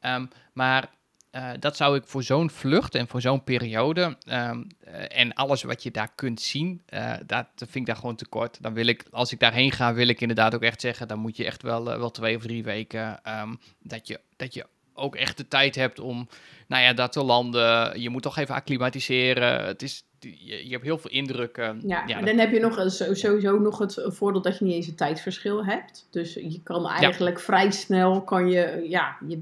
Ehm, 0.00 0.26
maar. 0.52 0.98
Eh, 1.30 1.50
dat 1.58 1.76
zou 1.76 1.96
ik 1.96 2.02
voor 2.06 2.22
zo'n 2.22 2.50
vlucht 2.50 2.94
en 2.94 3.08
voor 3.08 3.20
zo'n 3.20 3.44
periode 3.44 4.16
ehm, 4.26 4.62
eh, 4.80 5.20
en 5.20 5.32
alles 5.34 5.62
wat 5.62 5.82
je 5.82 5.90
daar 5.90 6.12
kunt 6.14 6.40
zien, 6.40 6.82
eh, 6.86 7.14
dat 7.26 7.46
vind 7.56 7.74
ik 7.74 7.86
daar 7.86 7.96
gewoon 7.96 8.16
te 8.16 8.26
kort. 8.28 8.62
Dan 8.62 8.74
wil 8.74 8.86
ik, 8.86 9.04
als 9.10 9.32
ik 9.32 9.40
daarheen 9.40 9.72
ga, 9.72 9.94
wil 9.94 10.08
ik 10.08 10.20
inderdaad 10.20 10.54
ook 10.54 10.62
echt 10.62 10.80
zeggen, 10.80 11.08
dan 11.08 11.18
moet 11.18 11.36
je 11.36 11.44
echt 11.44 11.62
wel, 11.62 11.84
wel 11.84 12.10
twee 12.10 12.36
of 12.36 12.42
drie 12.42 12.62
weken, 12.64 13.20
ehm, 13.22 13.54
dat, 13.82 14.06
je, 14.08 14.20
dat 14.36 14.54
je 14.54 14.66
ook 14.94 15.16
echt 15.16 15.36
de 15.36 15.48
tijd 15.48 15.74
hebt 15.74 16.00
om, 16.00 16.28
nou 16.68 16.82
ja, 16.82 16.92
daar 16.92 17.10
te 17.10 17.22
landen. 17.24 18.00
Je 18.00 18.10
moet 18.10 18.22
toch 18.22 18.36
even 18.38 18.54
acclimatiseren. 18.54 19.64
Het 19.66 19.82
is, 19.82 20.04
je, 20.20 20.64
je 20.66 20.70
hebt 20.70 20.84
heel 20.84 20.98
veel 20.98 21.10
indrukken. 21.10 21.80
Ja, 21.86 22.02
ja, 22.06 22.14
en 22.14 22.24
dat- 22.24 22.26
dan 22.26 22.38
heb 22.38 22.52
je 22.52 22.60
nog 22.60 22.84
sowieso 23.16 23.58
nog 23.58 23.78
het 23.78 24.02
voordeel 24.04 24.42
dat 24.42 24.58
je 24.58 24.64
niet 24.64 24.74
eens 24.74 24.86
een 24.86 24.94
tijdsverschil 24.94 25.64
hebt. 25.64 26.06
Dus 26.10 26.34
je 26.34 26.60
kan 26.62 26.88
eigenlijk 26.88 27.40
vrij 27.40 27.70
snel, 27.70 28.22
kan 28.22 28.48
je, 28.50 28.86
ja, 28.88 29.16
je, 29.28 29.40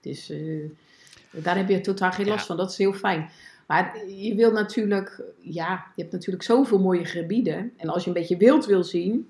dus, 0.00 0.30
eh, 0.30 0.38
daar 1.42 1.56
heb 1.56 1.68
je 1.68 1.80
totaal 1.80 2.12
geen 2.12 2.26
last 2.26 2.40
Ja. 2.40 2.46
van. 2.46 2.56
Dat 2.56 2.70
is 2.70 2.78
heel 2.78 2.92
fijn. 2.92 3.30
Maar 3.66 3.98
je 4.06 4.34
wil 4.34 4.52
natuurlijk, 4.52 5.22
ja, 5.40 5.84
je 5.96 6.02
hebt 6.02 6.12
natuurlijk 6.14 6.44
zoveel 6.44 6.78
mooie 6.78 7.04
gebieden. 7.04 7.72
En 7.76 7.88
als 7.88 8.02
je 8.02 8.08
een 8.08 8.14
beetje 8.16 8.36
wild 8.36 8.66
wil 8.66 8.84
zien, 8.84 9.28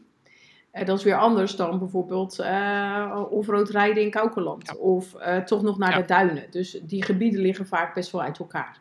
eh, 0.70 0.86
dat 0.86 0.98
is 0.98 1.04
weer 1.04 1.16
anders 1.18 1.56
dan 1.56 1.78
bijvoorbeeld 1.78 2.38
eh 2.38 3.22
offroad 3.30 3.68
rijden 3.70 4.02
in 4.02 4.10
Kaukeland. 4.10 4.66
Ja. 4.66 4.74
Of 4.74 5.14
eh, 5.14 5.38
toch 5.38 5.62
nog 5.62 5.78
naar 5.78 5.90
Ja. 5.90 5.98
de 6.00 6.04
duinen. 6.06 6.44
Dus 6.50 6.80
die 6.82 7.02
gebieden 7.02 7.40
liggen 7.40 7.66
vaak 7.66 7.94
best 7.94 8.10
wel 8.12 8.22
uit 8.22 8.38
elkaar. 8.38 8.80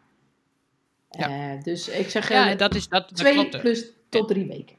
Ja. 1.09 1.55
Dus 1.63 1.89
ik 1.89 2.09
zeg 2.09 2.29
ja, 2.29 2.55
dat 2.55 2.75
is 2.75 2.87
dat, 2.89 3.09
dat 3.09 3.17
Twee 3.17 3.33
klopt. 3.33 3.59
plus 3.59 3.85
tot 4.09 4.27
drie 4.27 4.47
weken. 4.47 4.75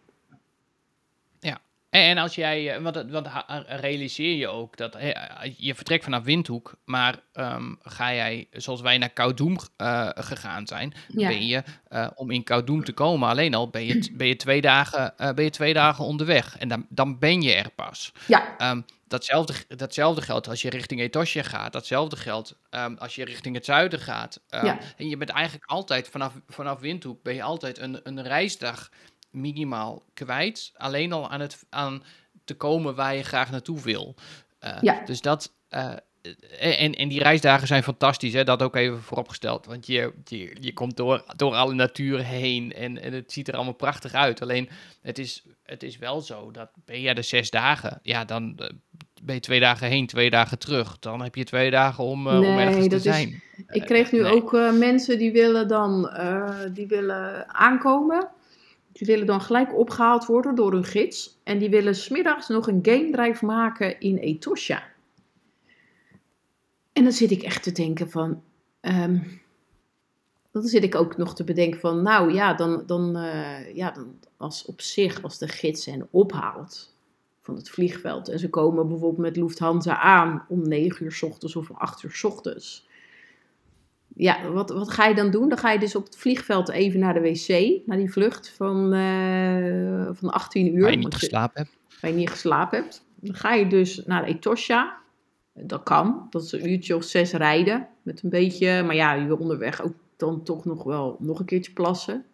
En, 1.95 2.19
als 2.19 2.35
jij, 2.35 2.75
eh, 2.75 2.83
want, 2.83 3.05
want 3.11 3.27
ha- 3.27 3.65
realiseer 3.67 4.37
je 4.37 4.49
ook 4.49 4.77
dat 4.77 4.95
hè, 4.99 5.13
je 5.57 5.75
vertrekt 5.75 6.05
vanaf 6.05 6.25
Windhoek, 6.25 6.75
maar 6.85 7.17
ehm, 7.33 7.75
ga 7.83 8.15
jij, 8.15 8.49
zoals 8.53 8.81
wij 8.81 8.99
naar 8.99 9.09
Koudoum 9.11 9.57
eh, 9.77 10.09
gegaan 10.15 10.67
zijn, 10.67 10.95
Ja. 11.09 11.29
ben 11.29 11.47
je, 11.47 11.63
eh, 11.89 12.09
om 12.15 12.31
in 12.31 12.45
Koudoum 12.45 12.85
te 12.85 12.93
komen, 12.93 13.29
alleen 13.29 13.55
al 13.55 13.69
ben 13.69 13.85
je, 13.85 14.11
ben 14.13 14.27
je, 14.27 14.37
twee, 14.37 14.61
dagen, 14.61 15.19
eh, 15.19 15.33
ben 15.33 15.45
je 15.45 15.51
twee 15.51 15.73
dagen 15.75 16.05
onderweg. 16.05 16.59
En 16.59 16.69
dan, 16.69 16.87
dan 16.89 17.19
ben 17.19 17.43
je 17.43 17.55
er 17.55 17.71
pas. 17.71 18.13
Ja, 18.27 18.57
Ehm, 18.59 18.81
datzelfde, 19.09 19.55
datzelfde 19.77 20.23
geldt 20.23 20.49
als 20.49 20.63
je 20.63 20.71
richting 20.71 21.01
Etosje 21.01 21.43
gaat. 21.43 21.73
Datzelfde 21.73 22.17
geldt 22.17 22.57
ehm, 22.71 22.95
als 22.99 23.15
je 23.15 23.25
richting 23.25 23.55
het 23.55 23.65
zuiden 23.65 24.01
gaat. 24.01 24.41
Ja. 24.49 24.79
En 24.97 25.09
je 25.09 25.17
bent 25.17 25.31
eigenlijk 25.31 25.71
altijd, 25.71 26.09
vanaf, 26.09 26.33
vanaf 26.49 26.81
Windhoek, 26.81 27.23
ben 27.23 27.35
je 27.35 27.43
altijd 27.43 27.79
een, 27.79 28.01
een 28.03 28.23
reisdag 28.23 28.91
minimaal 29.35 30.03
kwijt. 30.15 30.73
Alleen 30.77 31.13
al 31.13 31.31
aan, 31.31 31.41
het, 31.41 31.65
aan 31.71 32.03
te 32.45 32.55
komen 32.55 32.95
waar 32.95 33.15
je 33.17 33.23
graag 33.23 33.51
naartoe 33.51 33.81
wil. 33.83 34.15
Eh, 34.59 34.77
Ja. 34.81 35.03
Dus 35.05 35.21
dat... 35.21 35.53
eh, 35.69 35.91
en, 36.59 36.95
en 36.95 37.09
die 37.09 37.23
reisdagen 37.23 37.67
zijn 37.67 37.83
fantastisch, 37.83 38.33
hè? 38.33 38.45
dat 38.45 38.63
ook 38.63 38.77
even 38.77 39.03
vooropgesteld. 39.03 39.67
Want 39.67 39.87
je, 39.87 40.13
je, 40.25 40.57
je 40.61 40.73
komt 40.73 40.97
door, 40.97 41.25
door 41.37 41.55
alle 41.55 41.75
natuur 41.75 42.25
heen 42.25 42.73
en, 42.73 43.03
en 43.03 43.13
het 43.13 43.33
ziet 43.33 43.49
er 43.49 43.55
allemaal 43.55 43.73
prachtig 43.75 44.13
uit. 44.13 44.43
Alleen 44.43 44.69
het 45.03 45.19
is, 45.19 45.43
het 45.63 45.83
is 45.83 45.99
wel 45.99 46.21
zo 46.21 46.51
dat 46.51 46.71
ben 46.85 47.01
je 47.01 47.15
de 47.15 47.23
zes 47.23 47.51
dagen, 47.51 47.99
ja, 48.03 48.25
dan 48.25 48.55
eh, 48.59 48.69
ben 49.23 49.35
je 49.35 49.41
twee 49.41 49.61
dagen 49.61 49.89
heen, 49.89 50.07
twee 50.07 50.31
dagen 50.31 50.59
terug. 50.59 50.99
Dan 50.99 51.23
heb 51.23 51.35
je 51.35 51.45
twee 51.45 51.71
dagen 51.71 52.05
om, 52.05 52.29
eh, 52.29 52.39
om 52.39 52.59
ergens 52.59 52.83
te 52.85 52.89
dat 52.91 52.99
is- 52.99 53.05
zijn. 53.05 53.43
ik 53.69 53.83
kreeg 53.85 54.13
nu 54.13 54.21
nee. 54.23 54.33
ook 54.33 54.55
eh, 54.55 54.73
mensen 54.73 55.19
die 55.19 55.33
willen 55.33 55.69
dan 55.69 56.09
eh, 56.09 56.51
die 56.71 56.87
willen 56.87 57.55
aankomen. 57.55 58.29
Die 58.95 59.07
willen 59.07 59.27
dan 59.27 59.41
gelijk 59.41 59.79
opgehaald 59.79 60.27
worden 60.27 60.55
door 60.55 60.73
hun 60.73 60.85
gids. 60.85 61.41
En 61.45 61.59
die 61.59 61.71
willen 61.71 61.95
smiddags 61.95 62.49
nog 62.49 62.67
een 62.67 62.79
game 62.83 63.11
drive 63.11 63.45
maken 63.45 64.01
in 64.01 64.17
Etosha. 64.17 64.83
En 66.93 67.03
dan 67.03 67.13
zit 67.13 67.31
ik 67.31 67.43
echt 67.43 67.63
te 67.63 67.73
denken 67.73 68.11
van... 68.11 68.43
ehm, 68.81 69.19
dan 70.51 70.63
zit 70.63 70.85
ik 70.85 70.95
ook 70.95 71.17
nog 71.17 71.35
te 71.35 71.45
bedenken 71.45 71.81
van, 71.81 72.03
nou 72.03 72.33
ja, 72.33 72.55
dan, 72.55 72.83
dan, 72.87 73.17
eh, 73.17 73.75
ja, 73.75 73.91
dan 73.91 74.19
als 74.37 74.65
op 74.65 74.81
zich, 74.81 75.23
als 75.23 75.39
de 75.39 75.49
gids 75.49 75.87
hen 75.87 76.09
ophaalt 76.11 76.95
van 77.41 77.57
het 77.57 77.71
vliegveld 77.71 78.29
en 78.29 78.39
ze 78.39 78.51
komen 78.51 78.89
bijvoorbeeld 78.89 79.27
met 79.27 79.37
Lufthansa 79.37 79.99
aan 79.99 80.45
om 80.49 80.69
9 80.69 81.05
uur 81.05 81.13
s 81.13 81.23
ochtends 81.23 81.57
of 81.57 81.71
om 81.71 81.77
8 81.77 82.03
uur 82.03 82.13
s 82.13 82.25
ochtends. 82.25 82.89
Ja, 84.17 84.51
wat, 84.51 84.71
wat 84.71 84.91
ga 84.91 85.07
je 85.07 85.15
dan 85.15 85.31
doen? 85.31 85.49
Dan 85.49 85.59
ga 85.59 85.71
je 85.71 85.79
dus 85.79 85.97
op 85.97 86.05
het 86.05 86.17
vliegveld 86.17 86.71
even 86.71 87.01
naar 87.01 87.15
de 87.15 87.21
wc, 87.21 87.81
naar 87.87 87.97
die 87.97 88.13
vlucht 88.13 88.53
van, 88.57 88.93
eh, 88.93 90.09
van 90.13 90.31
18 90.31 90.75
uur. 90.75 90.83
Waar 90.83 90.91
je 90.91 90.97
niet 90.97 91.15
geslapen 91.15 91.63
hebt. 91.63 91.77
waar 92.01 92.11
je 92.11 92.17
niet 92.17 92.31
geslapen 92.31 92.79
hebt. 92.79 93.05
Dan 93.15 93.35
ga 93.35 93.53
je 93.53 93.67
dus 93.67 94.03
naar 94.05 94.25
Etosha. 94.25 94.97
Dat 95.53 95.83
kan. 95.83 96.27
Dat 96.31 96.43
is 96.43 96.53
een 96.53 96.71
uurtje 96.71 96.97
of 96.97 97.05
zes 97.05 97.33
rijden. 97.33 97.89
Met 98.03 98.23
een 98.23 98.31
beetje, 98.31 98.83
maar 98.83 98.95
ja, 98.95 99.13
je 99.13 99.27
wil 99.27 99.37
onderweg 99.37 99.83
ook 99.83 99.95
dan 100.17 100.43
toch 100.43 100.65
nog 100.65 100.83
wel 100.83 101.17
nog 101.21 101.39
een 101.39 101.45
keertje 101.45 101.73
plassen. 101.73 102.25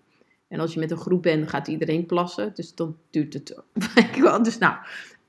En 0.49 0.61
als 0.61 0.75
je 0.75 0.81
met 0.81 0.91
een 0.91 0.97
groep 0.97 1.23
bent, 1.23 1.49
gaat 1.49 1.69
iedereen 1.69 2.07
plassen. 2.07 2.53
Dus 2.55 2.75
dan 2.75 2.97
duurt 3.11 3.33
het, 3.33 3.63
wel, 4.21 4.43
dus 4.43 4.59
nou, 4.59 4.75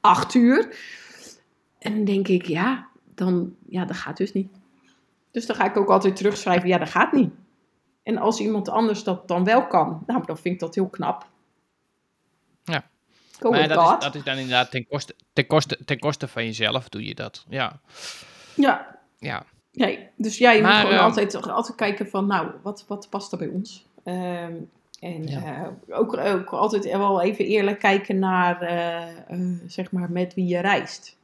acht 0.02 0.34
uur. 0.34 0.76
En 1.80 1.96
dan 1.96 2.06
denk 2.06 2.28
ik, 2.28 2.46
ja, 2.46 2.88
dan, 3.16 3.56
ja, 3.68 3.86
dat 3.86 3.98
gaat 3.98 4.18
dus 4.18 4.34
niet. 4.34 4.61
Dus 5.32 5.46
dan 5.46 5.56
ga 5.56 5.66
ik 5.66 5.78
ook 5.78 5.90
altijd 5.90 6.16
terugschrijven, 6.16 6.70
ja, 6.70 6.78
dat 6.78 6.90
gaat 6.90 7.12
niet. 7.12 7.34
En 8.04 8.18
als 8.18 8.40
iemand 8.40 8.70
anders 8.70 9.04
dat 9.04 9.28
dan 9.28 9.44
wel 9.44 9.68
kan, 9.68 10.04
nou, 10.08 10.26
dan 10.26 10.38
vind 10.38 10.54
ik 10.54 10.60
dat 10.60 10.76
heel 10.76 10.88
knap. 10.88 11.28
Ja. 12.64 12.84
Go 13.40 13.50
Maar 13.50 13.68
dat 13.68 13.92
is, 13.92 14.04
dat 14.04 14.16
is 14.16 14.24
dan 14.24 14.36
inderdaad 14.38 14.72
ten 14.72 14.88
koste, 14.88 15.16
ten, 15.34 15.48
koste, 15.48 15.78
ten 15.86 16.00
koste 16.00 16.28
van 16.28 16.46
jezelf 16.46 16.90
doe 16.90 17.06
je 17.06 17.16
dat. 17.16 17.46
Ja, 17.50 17.80
Ja, 18.56 19.00
ja. 19.20 19.46
Nee, 19.72 20.10
dus 20.16 20.38
ja, 20.38 20.52
Maar, 20.52 20.62
moet 20.62 20.72
gewoon 20.72 20.94
ehm, 20.94 21.04
altijd, 21.04 21.48
altijd 21.48 21.78
kijken 21.78 22.10
van, 22.10 22.28
nou, 22.28 22.52
wat, 22.62 22.86
wat 22.88 23.08
past 23.10 23.32
er 23.32 23.38
bij 23.38 23.48
ons? 23.48 23.86
Ehm, 24.04 24.54
en 25.00 25.28
Ja. 25.28 25.42
eh, 25.88 26.00
ook, 26.00 26.18
ook 26.18 26.50
altijd 26.50 26.84
wel 26.84 27.22
even 27.22 27.46
eerlijk 27.46 27.80
kijken 27.80 28.20
naar, 28.20 28.62
eh, 28.62 29.08
eh, 29.28 29.40
zeg 29.68 29.92
maar, 29.92 30.12
met 30.12 30.34
wie 30.34 30.48
je 30.48 30.60
reist. 30.60 31.18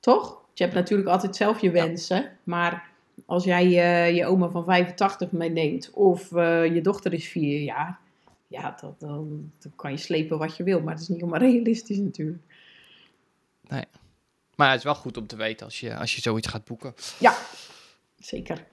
Toch? 0.00 0.42
Je 0.54 0.62
hebt 0.62 0.74
natuurlijk 0.74 1.08
altijd 1.08 1.36
zelf 1.36 1.60
je 1.60 1.70
wensen, 1.70 2.30
maar 2.44 2.90
als 3.26 3.44
jij 3.44 3.64
eh, 3.64 4.16
je 4.16 4.26
oma 4.26 4.48
van 4.48 4.64
85 4.64 5.30
meeneemt 5.32 5.90
of 5.90 6.32
eh, 6.32 6.74
je 6.74 6.80
dochter 6.80 7.12
is 7.12 7.28
vier 7.28 7.60
jaar, 7.60 7.98
ja, 8.46 8.76
dat, 8.80 9.00
dan, 9.00 9.52
dan 9.58 9.72
kan 9.76 9.90
je 9.90 9.96
slepen 9.96 10.38
wat 10.38 10.56
je 10.56 10.62
wil, 10.62 10.80
maar 10.80 10.92
dat 10.94 11.02
is 11.02 11.08
niet 11.08 11.20
helemaal 11.20 11.40
realistisch 11.50 11.98
natuurlijk. 11.98 12.42
Maar 14.56 14.68
het 14.70 14.78
is 14.78 14.84
wel 14.84 14.94
goed 14.94 15.16
om 15.16 15.26
te 15.26 15.36
weten 15.36 15.66
als 15.66 15.80
je, 15.80 15.96
als 15.96 16.14
je 16.14 16.20
zoiets 16.20 16.48
gaat 16.48 16.64
boeken. 16.64 16.94
Ja, 17.18 17.34
zeker. 18.18 18.64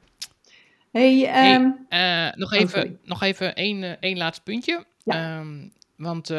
Hey, 0.91 1.25
ehm, 1.25 1.69
Eh, 1.89 2.33
nog, 2.35 2.51
Oh, 2.53 2.59
even, 2.59 2.69
sorry. 2.69 2.97
nog 3.03 3.21
even 3.21 3.55
één, 3.55 3.99
één 3.99 4.17
laatste 4.17 4.43
puntje. 4.43 4.85
Ja. 5.03 5.39
Ehm, 5.39 5.67
want 5.95 6.29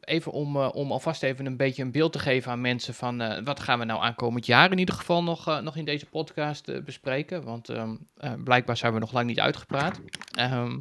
even 0.00 0.32
om, 0.32 0.56
eh, 0.56 0.68
om 0.72 0.92
alvast 0.92 1.22
even 1.22 1.46
een 1.46 1.56
beetje 1.56 1.82
een 1.82 1.90
beeld 1.90 2.12
te 2.12 2.18
geven 2.18 2.52
aan 2.52 2.60
mensen 2.60 2.94
van 2.94 3.20
eh, 3.20 3.44
wat 3.44 3.60
gaan 3.60 3.78
we 3.78 3.84
nou 3.84 4.02
aankomend 4.02 4.46
jaar 4.46 4.70
in 4.70 4.78
ieder 4.78 4.94
geval 4.94 5.22
nog, 5.22 5.48
eh, 5.48 5.58
nog 5.58 5.76
in 5.76 5.84
deze 5.84 6.06
podcast 6.06 6.84
bespreken. 6.84 7.44
Want 7.44 7.68
ehm, 7.68 7.94
eh, 8.16 8.32
blijkbaar 8.44 8.76
zijn 8.76 8.92
we 8.92 8.98
nog 8.98 9.12
lang 9.12 9.26
niet 9.26 9.40
uitgepraat. 9.40 10.00
Ehm, 10.34 10.78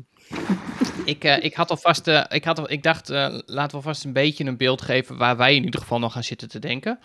ik, 1.06 1.24
ik 1.24 1.54
had 1.54 1.70
alvast, 1.70 2.08
ik, 2.30 2.44
had 2.44 2.60
al, 2.60 2.72
ik 2.72 2.84
dacht, 2.84 3.10
laten 3.10 3.70
we 3.70 3.76
alvast 3.76 4.06
een 4.06 4.14
beetje 4.14 4.46
een 4.46 4.58
beeld 4.58 4.82
geven 4.82 5.18
waar 5.18 5.38
wij 5.38 5.56
in 5.56 5.64
ieder 5.64 5.80
geval 5.80 6.00
nog 6.00 6.14
gaan 6.14 6.24
zitten 6.24 6.50
te 6.50 6.60
denken. 6.60 7.00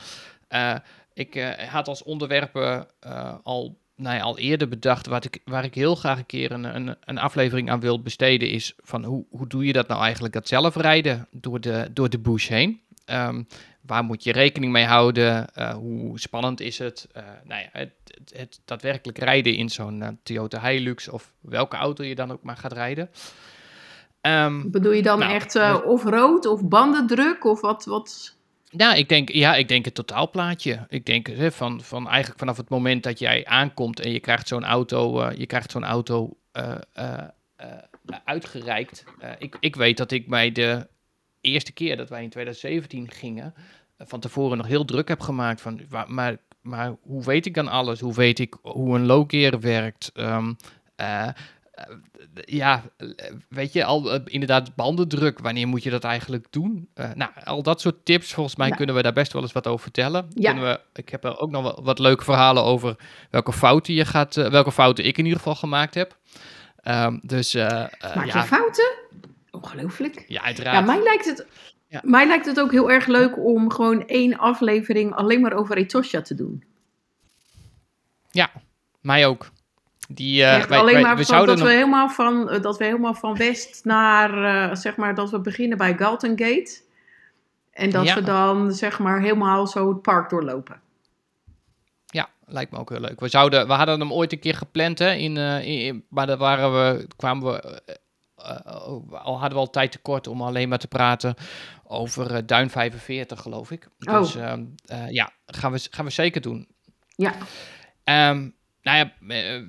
Ik 1.14 1.56
had 1.70 1.88
als 1.88 2.02
onderwerpen 2.02 2.86
al, 3.42 3.78
nou 3.96 4.16
ja, 4.16 4.22
al 4.22 4.38
eerder 4.38 4.68
bedacht, 4.68 5.06
wat 5.06 5.24
ik, 5.24 5.40
waar 5.44 5.64
ik 5.64 5.74
heel 5.74 5.94
graag 5.94 6.18
een 6.18 6.26
keer 6.26 6.52
een, 6.52 6.64
een, 6.64 6.96
een 7.04 7.18
aflevering 7.18 7.70
aan 7.70 7.80
wil 7.80 8.02
besteden, 8.02 8.50
is 8.50 8.74
van 8.82 9.04
hoe, 9.04 9.24
hoe 9.30 9.46
doe 9.46 9.64
je 9.66 9.72
dat 9.72 9.88
nou 9.88 10.02
eigenlijk, 10.02 10.34
dat 10.34 10.48
zelf 10.48 10.76
rijden 10.76 11.28
door 11.30 11.60
de, 11.60 11.88
door 11.92 12.10
de 12.10 12.18
bush 12.18 12.48
heen? 12.48 12.80
Ehm, 13.04 13.42
waar 13.80 14.04
moet 14.04 14.24
je 14.24 14.32
rekening 14.32 14.72
mee 14.72 14.84
houden? 14.84 15.54
Eh, 15.54 15.74
hoe 15.74 16.20
spannend 16.20 16.60
is 16.60 16.78
het? 16.78 17.08
Eh, 17.12 17.22
nou 17.44 17.60
ja, 17.60 17.68
het, 17.72 17.92
het, 18.04 18.32
het 18.36 18.60
daadwerkelijk 18.64 19.18
rijden 19.18 19.54
in 19.54 19.68
zo'n 19.68 20.02
eh, 20.02 20.08
Toyota 20.22 20.68
Hilux 20.68 21.08
of 21.08 21.32
welke 21.40 21.76
auto 21.76 22.04
je 22.04 22.14
dan 22.14 22.32
ook 22.32 22.42
maar 22.42 22.56
gaat 22.56 22.72
rijden. 22.72 23.10
Ehm, 24.20 24.70
Bedoel 24.70 24.92
je 24.92 25.02
dan 25.02 25.18
Nou, 25.18 25.32
echt 25.32 25.82
of 25.84 26.04
rood 26.04 26.46
of 26.46 26.68
bandendruk 26.68 27.44
of 27.44 27.60
wat? 27.60 27.84
wat? 27.84 28.36
Nou, 28.76 28.96
ik 28.96 29.08
denk, 29.08 29.30
ja, 29.30 29.54
ik 29.54 29.68
denk 29.68 29.84
het 29.84 29.94
totaalplaatje. 29.94 30.86
Ik 30.88 31.06
denk 31.06 31.26
hè, 31.26 31.52
van, 31.52 31.80
van 31.82 32.08
eigenlijk 32.08 32.38
vanaf 32.38 32.56
het 32.56 32.68
moment 32.68 33.02
dat 33.02 33.18
jij 33.18 33.46
aankomt 33.46 34.00
en 34.00 34.10
je 34.10 34.20
krijgt 34.20 34.48
zo'n 34.48 34.64
auto, 34.64 35.20
eh, 35.20 35.38
je 35.38 35.46
krijgt 35.46 35.70
zo'n 35.70 35.84
auto 35.84 36.36
eh, 36.52 36.74
eh, 36.92 37.28
uitgereikt. 38.24 39.04
Ik, 39.38 39.56
ik 39.60 39.76
weet 39.76 39.96
dat 39.96 40.10
ik 40.10 40.26
mij 40.26 40.52
de 40.52 40.88
eerste 41.40 41.72
keer 41.72 41.96
dat 41.96 42.08
wij 42.08 42.22
in 42.22 42.30
2017 42.30 43.10
gingen, 43.10 43.54
van 43.98 44.20
tevoren 44.20 44.56
nog 44.56 44.66
heel 44.66 44.84
druk 44.84 45.08
heb 45.08 45.20
gemaakt 45.20 45.60
van, 45.60 45.80
maar, 46.08 46.36
maar 46.60 46.96
hoe 47.02 47.24
weet 47.24 47.46
ik 47.46 47.54
dan 47.54 47.68
alles? 47.68 48.00
Hoe 48.00 48.14
weet 48.14 48.38
ik 48.38 48.56
hoe 48.62 48.94
een 48.94 49.06
low 49.06 49.30
gear 49.30 49.60
werkt? 49.60 50.12
Eh, 50.94 51.28
ja, 52.44 52.82
eh, 52.96 53.06
weet 53.48 53.72
je, 53.72 53.84
al 53.84 54.12
eh, 54.12 54.20
inderdaad 54.24 54.74
bandendruk. 54.74 55.38
Wanneer 55.38 55.68
moet 55.68 55.82
je 55.82 55.90
dat 55.90 56.04
eigenlijk 56.04 56.46
doen? 56.50 56.88
Eh, 56.94 57.10
nou, 57.14 57.30
al 57.44 57.62
dat 57.62 57.80
soort 57.80 58.04
tips. 58.04 58.32
Volgens 58.34 58.56
mij 58.56 58.68
Ja. 58.68 58.74
kunnen 58.74 58.94
we 58.94 59.02
daar 59.02 59.12
best 59.12 59.32
wel 59.32 59.42
eens 59.42 59.52
wat 59.52 59.66
over 59.66 59.80
vertellen. 59.82 60.26
Ja. 60.34 60.50
Kunnen 60.52 60.70
we, 60.70 61.00
ik 61.00 61.08
heb 61.08 61.24
er 61.24 61.38
ook 61.38 61.50
nog 61.50 61.62
wel 61.62 61.80
wat 61.84 61.98
leuke 61.98 62.24
verhalen 62.24 62.62
over 62.62 62.96
welke 63.30 63.52
fouten 63.52 63.94
je 63.94 64.04
gaat, 64.04 64.36
eh, 64.36 64.50
welke 64.50 64.72
fouten 64.72 65.04
ik 65.04 65.18
in 65.18 65.24
ieder 65.24 65.38
geval 65.38 65.54
gemaakt 65.54 65.94
heb. 65.94 66.18
Ehm, 66.76 67.18
dus 67.22 67.54
eh, 67.54 67.82
eh, 67.82 68.16
Maak 68.16 68.26
je 68.26 68.32
ja, 68.32 68.44
fouten? 68.44 68.92
Ongelooflijk. 69.50 70.24
ja, 70.28 70.42
uiteraard. 70.42 70.76
Ja, 70.76 70.84
mij 70.94 71.02
lijkt, 71.02 71.24
het, 71.24 71.46
Ja. 71.88 72.00
mij 72.04 72.26
lijkt 72.26 72.46
het 72.46 72.60
ook 72.60 72.70
heel 72.70 72.90
erg 72.90 73.06
leuk 73.06 73.38
om 73.38 73.70
gewoon 73.70 74.06
één 74.06 74.38
aflevering 74.38 75.14
alleen 75.14 75.40
maar 75.40 75.52
over 75.52 75.76
Etosha 75.76 76.20
te 76.22 76.34
doen. 76.34 76.64
Mij 79.00 79.26
ook. 79.26 79.50
Die, 80.08 80.44
Echt 80.44 80.68
wij- 80.68 80.78
alleen 80.78 80.94
wij- 80.94 81.02
maar 81.02 81.16
we 81.16 81.24
dat, 81.26 81.46
nog- 81.58 81.66
we 81.66 81.72
helemaal 81.72 82.08
van, 82.08 82.50
eh, 82.50 82.62
dat 82.62 82.78
we 82.78 82.84
helemaal 82.84 83.14
van 83.14 83.36
west 83.36 83.84
naar, 83.84 84.44
eh, 84.70 84.76
zeg 84.76 84.96
maar, 84.96 85.14
dat 85.14 85.30
we 85.30 85.40
beginnen 85.40 85.78
bij 85.78 85.96
Galton 85.96 86.38
Gate. 86.38 86.80
En 87.72 87.90
dat 87.90 88.04
Ja. 88.04 88.14
we 88.14 88.22
dan, 88.22 88.72
zeg 88.72 88.98
maar, 88.98 89.20
helemaal 89.20 89.66
zo 89.66 89.88
het 89.88 90.02
park 90.02 90.30
doorlopen. 90.30 90.80
Ja, 92.06 92.28
lijkt 92.46 92.70
me 92.72 92.78
ook 92.78 92.90
heel 92.90 93.00
leuk. 93.00 93.20
We, 93.20 93.28
zouden, 93.28 93.66
we 93.66 93.72
hadden 93.72 94.00
hem 94.00 94.12
ooit 94.12 94.32
een 94.32 94.38
keer 94.38 94.54
gepland, 94.54 94.98
hè, 94.98 95.12
in, 95.12 96.04
maar 96.08 96.26
daar 96.26 96.36
waren 96.36 96.72
we, 96.72 97.06
kwamen 97.16 97.52
we, 97.52 97.60
eh, 97.60 97.94
eh, 98.36 98.76
al 99.24 99.38
hadden 99.38 99.52
we 99.52 99.64
al 99.64 99.70
tijd 99.70 99.92
tekort 99.92 100.26
om 100.26 100.42
alleen 100.42 100.68
maar 100.68 100.78
te 100.78 100.88
praten 100.88 101.34
over 101.84 102.46
Duin 102.46 102.70
45, 102.70 103.40
geloof 103.40 103.70
ik. 103.70 103.88
Oh. 104.00 104.18
Dus 104.18 104.34
ehm, 104.36 104.64
eh, 104.86 105.10
ja, 105.10 105.30
gaan 105.46 105.72
we, 105.72 105.86
gaan 105.90 106.04
we 106.04 106.10
zeker 106.10 106.40
doen. 106.40 106.68
Ja, 107.16 107.32
Ehm, 108.04 108.48
nou 108.84 108.98
ja, 108.98 109.12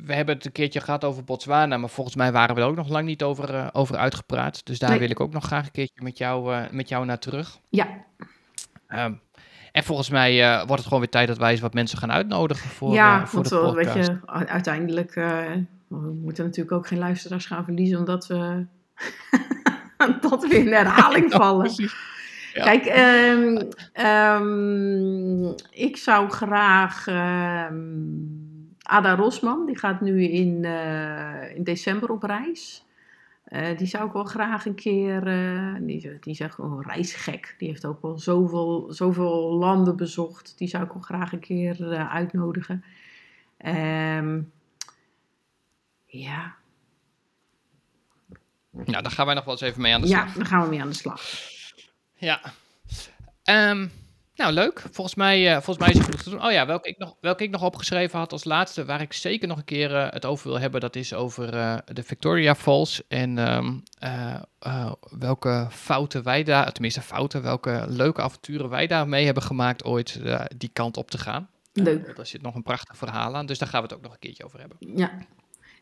we 0.06 0.14
hebben 0.14 0.36
het 0.36 0.46
een 0.46 0.52
keertje 0.52 0.80
gehad 0.82 1.04
over 1.04 1.24
Botswana, 1.24 1.78
maar 1.78 1.90
volgens 1.90 2.16
mij 2.16 2.32
waren 2.32 2.56
we 2.56 2.62
er 2.62 2.68
ook 2.68 2.76
nog 2.76 2.90
lang 2.90 3.06
niet 3.06 3.24
over, 3.24 3.56
eh, 3.56 3.68
over 3.74 3.96
uitgepraat. 3.98 4.66
Dus 4.66 4.80
daar 4.80 4.90
Nee. 4.90 5.00
wil 5.00 5.10
ik 5.10 5.20
ook 5.20 5.34
nog 5.34 5.46
graag 5.46 5.66
een 5.66 5.72
keertje 5.72 6.04
met 6.04 6.18
jou, 6.18 6.54
eh, 6.54 6.62
met 6.72 6.90
jou 6.90 7.06
naar 7.06 7.20
terug. 7.20 7.58
ja, 7.70 7.88
Ehm, 8.88 9.14
en 9.72 9.84
volgens 9.84 10.10
mij 10.10 10.44
eh, 10.44 10.56
wordt 10.58 10.74
het 10.76 10.84
gewoon 10.84 11.00
weer 11.00 11.10
tijd 11.10 11.28
dat 11.28 11.38
wij 11.38 11.52
eens 11.52 11.60
wat 11.60 11.74
mensen 11.74 11.98
gaan 11.98 12.12
uitnodigen 12.12 12.70
voor, 12.70 12.94
ja 12.94 13.28
voor 13.28 13.44
de 13.44 13.50
wel, 13.50 13.74
podcast. 13.74 13.96
weet 13.96 14.06
je, 14.06 14.48
uiteindelijk, 14.48 15.14
we 15.88 15.98
moeten 16.22 16.44
natuurlijk 16.46 16.76
ook 16.76 16.88
geen 16.88 17.00
luisteraars 17.00 17.46
gaan 17.46 17.64
verliezen, 17.64 17.98
omdat 17.98 18.28
we 18.28 18.66
dat 20.30 20.48
we 20.48 20.58
in 20.58 20.74
herhaling 20.74 21.32
vallen. 21.42 21.72
Ja. 22.54 22.64
Kijk, 22.64 22.86
ehm, 22.86 23.62
ehm, 23.94 25.46
ik 25.70 25.98
zou 25.98 26.30
graag 26.30 27.06
Ada 28.86 29.16
Rosman, 29.16 29.66
die 29.66 29.78
gaat 29.78 30.02
nu 30.02 30.24
in, 30.24 30.66
eh, 30.66 31.56
in 31.56 31.64
december 31.64 32.12
op 32.12 32.24
reis. 32.24 32.84
Eh, 33.44 33.78
die 33.78 33.88
zou 33.88 34.08
ik 34.08 34.14
wel 34.14 34.24
graag 34.24 34.66
een 34.66 34.76
keer, 34.76 35.28
eh, 35.28 35.76
die, 35.80 36.02
die 36.02 36.34
is 36.34 36.40
echt 36.40 36.54
gewoon 36.54 36.82
reisgek. 36.82 37.56
Die 37.58 37.68
heeft 37.68 37.86
ook 37.86 38.02
wel 38.02 38.18
zoveel, 38.18 38.86
zoveel 38.90 39.54
landen 39.54 39.96
bezocht. 39.96 40.58
Die 40.58 40.68
zou 40.68 40.84
ik 40.84 40.92
wel 40.92 41.02
graag 41.02 41.32
een 41.32 41.40
keer 41.40 41.96
uitnodigen. 41.96 42.84
Ehm, 43.58 44.42
ja. 46.06 46.56
Nou, 48.72 49.02
daar 49.02 49.12
gaan 49.12 49.26
wij 49.26 49.36
nog 49.36 49.44
wel 49.44 49.54
eens 49.54 49.64
even 49.64 49.82
mee 49.82 49.94
aan 49.94 50.02
de 50.02 50.08
slag. 50.08 50.28
ja, 50.28 50.38
daar 50.38 50.46
gaan 50.46 50.64
we 50.64 50.70
mee 50.70 50.82
aan 50.82 50.90
de 50.90 50.94
slag. 50.94 51.22
Ja. 52.16 52.42
Ehm, 53.44 53.88
nou, 54.36 54.54
leuk. 54.54 54.84
Volgens 54.92 55.16
mij, 55.16 55.48
eh, 55.48 55.54
volgens 55.62 55.78
mij 55.78 55.90
is 55.90 55.98
het 55.98 56.06
goed 56.16 56.24
te 56.24 56.30
doen. 56.30 56.46
Oh 56.46 56.52
ja, 56.52 56.66
welke 56.66 56.90
ik, 56.90 56.98
nog, 56.98 57.16
welke 57.22 57.44
ik 57.44 57.50
nog 57.52 57.64
opgeschreven 57.64 58.20
had 58.20 58.32
als 58.32 58.44
laatste, 58.44 58.86
waar 58.86 59.02
ik 59.02 59.14
zeker 59.14 59.48
nog 59.48 59.58
een 59.58 59.64
keer 59.66 59.96
eh, 59.96 60.08
het 60.12 60.26
over 60.26 60.48
wil 60.50 60.60
hebben, 60.60 60.82
dat 60.82 60.96
is 60.96 61.14
over 61.14 61.54
eh, 61.54 61.78
de 61.86 62.04
Victoria 62.04 62.56
Falls. 62.56 63.02
En 63.08 63.38
ehm, 63.38 63.74
eh, 64.00 64.36
eh, 64.60 64.92
welke 65.20 65.68
fouten 65.72 66.24
wij 66.24 66.44
daar, 66.44 66.72
tenminste 66.72 67.02
fouten, 67.02 67.42
welke 67.42 67.86
leuke 67.88 68.22
avonturen 68.22 68.70
wij 68.70 68.88
daar 68.88 69.08
mee 69.08 69.26
hebben 69.26 69.44
gemaakt 69.44 69.84
ooit 69.84 70.22
die 70.58 70.70
kant 70.74 70.98
op 70.98 71.12
te 71.12 71.18
gaan. 71.18 71.50
Leuk. 71.74 72.16
daar 72.16 72.26
zit 72.26 72.42
nog 72.42 72.56
een 72.56 72.64
prachtig 72.64 72.98
verhaal 72.98 73.36
aan, 73.36 73.46
dus 73.46 73.58
daar 73.58 73.68
gaan 73.70 73.82
we 73.82 73.88
het 73.88 73.96
ook 73.96 74.04
nog 74.04 74.12
een 74.14 74.20
keertje 74.20 74.46
over 74.46 74.60
hebben. 74.60 74.78
Ja. 74.80 75.12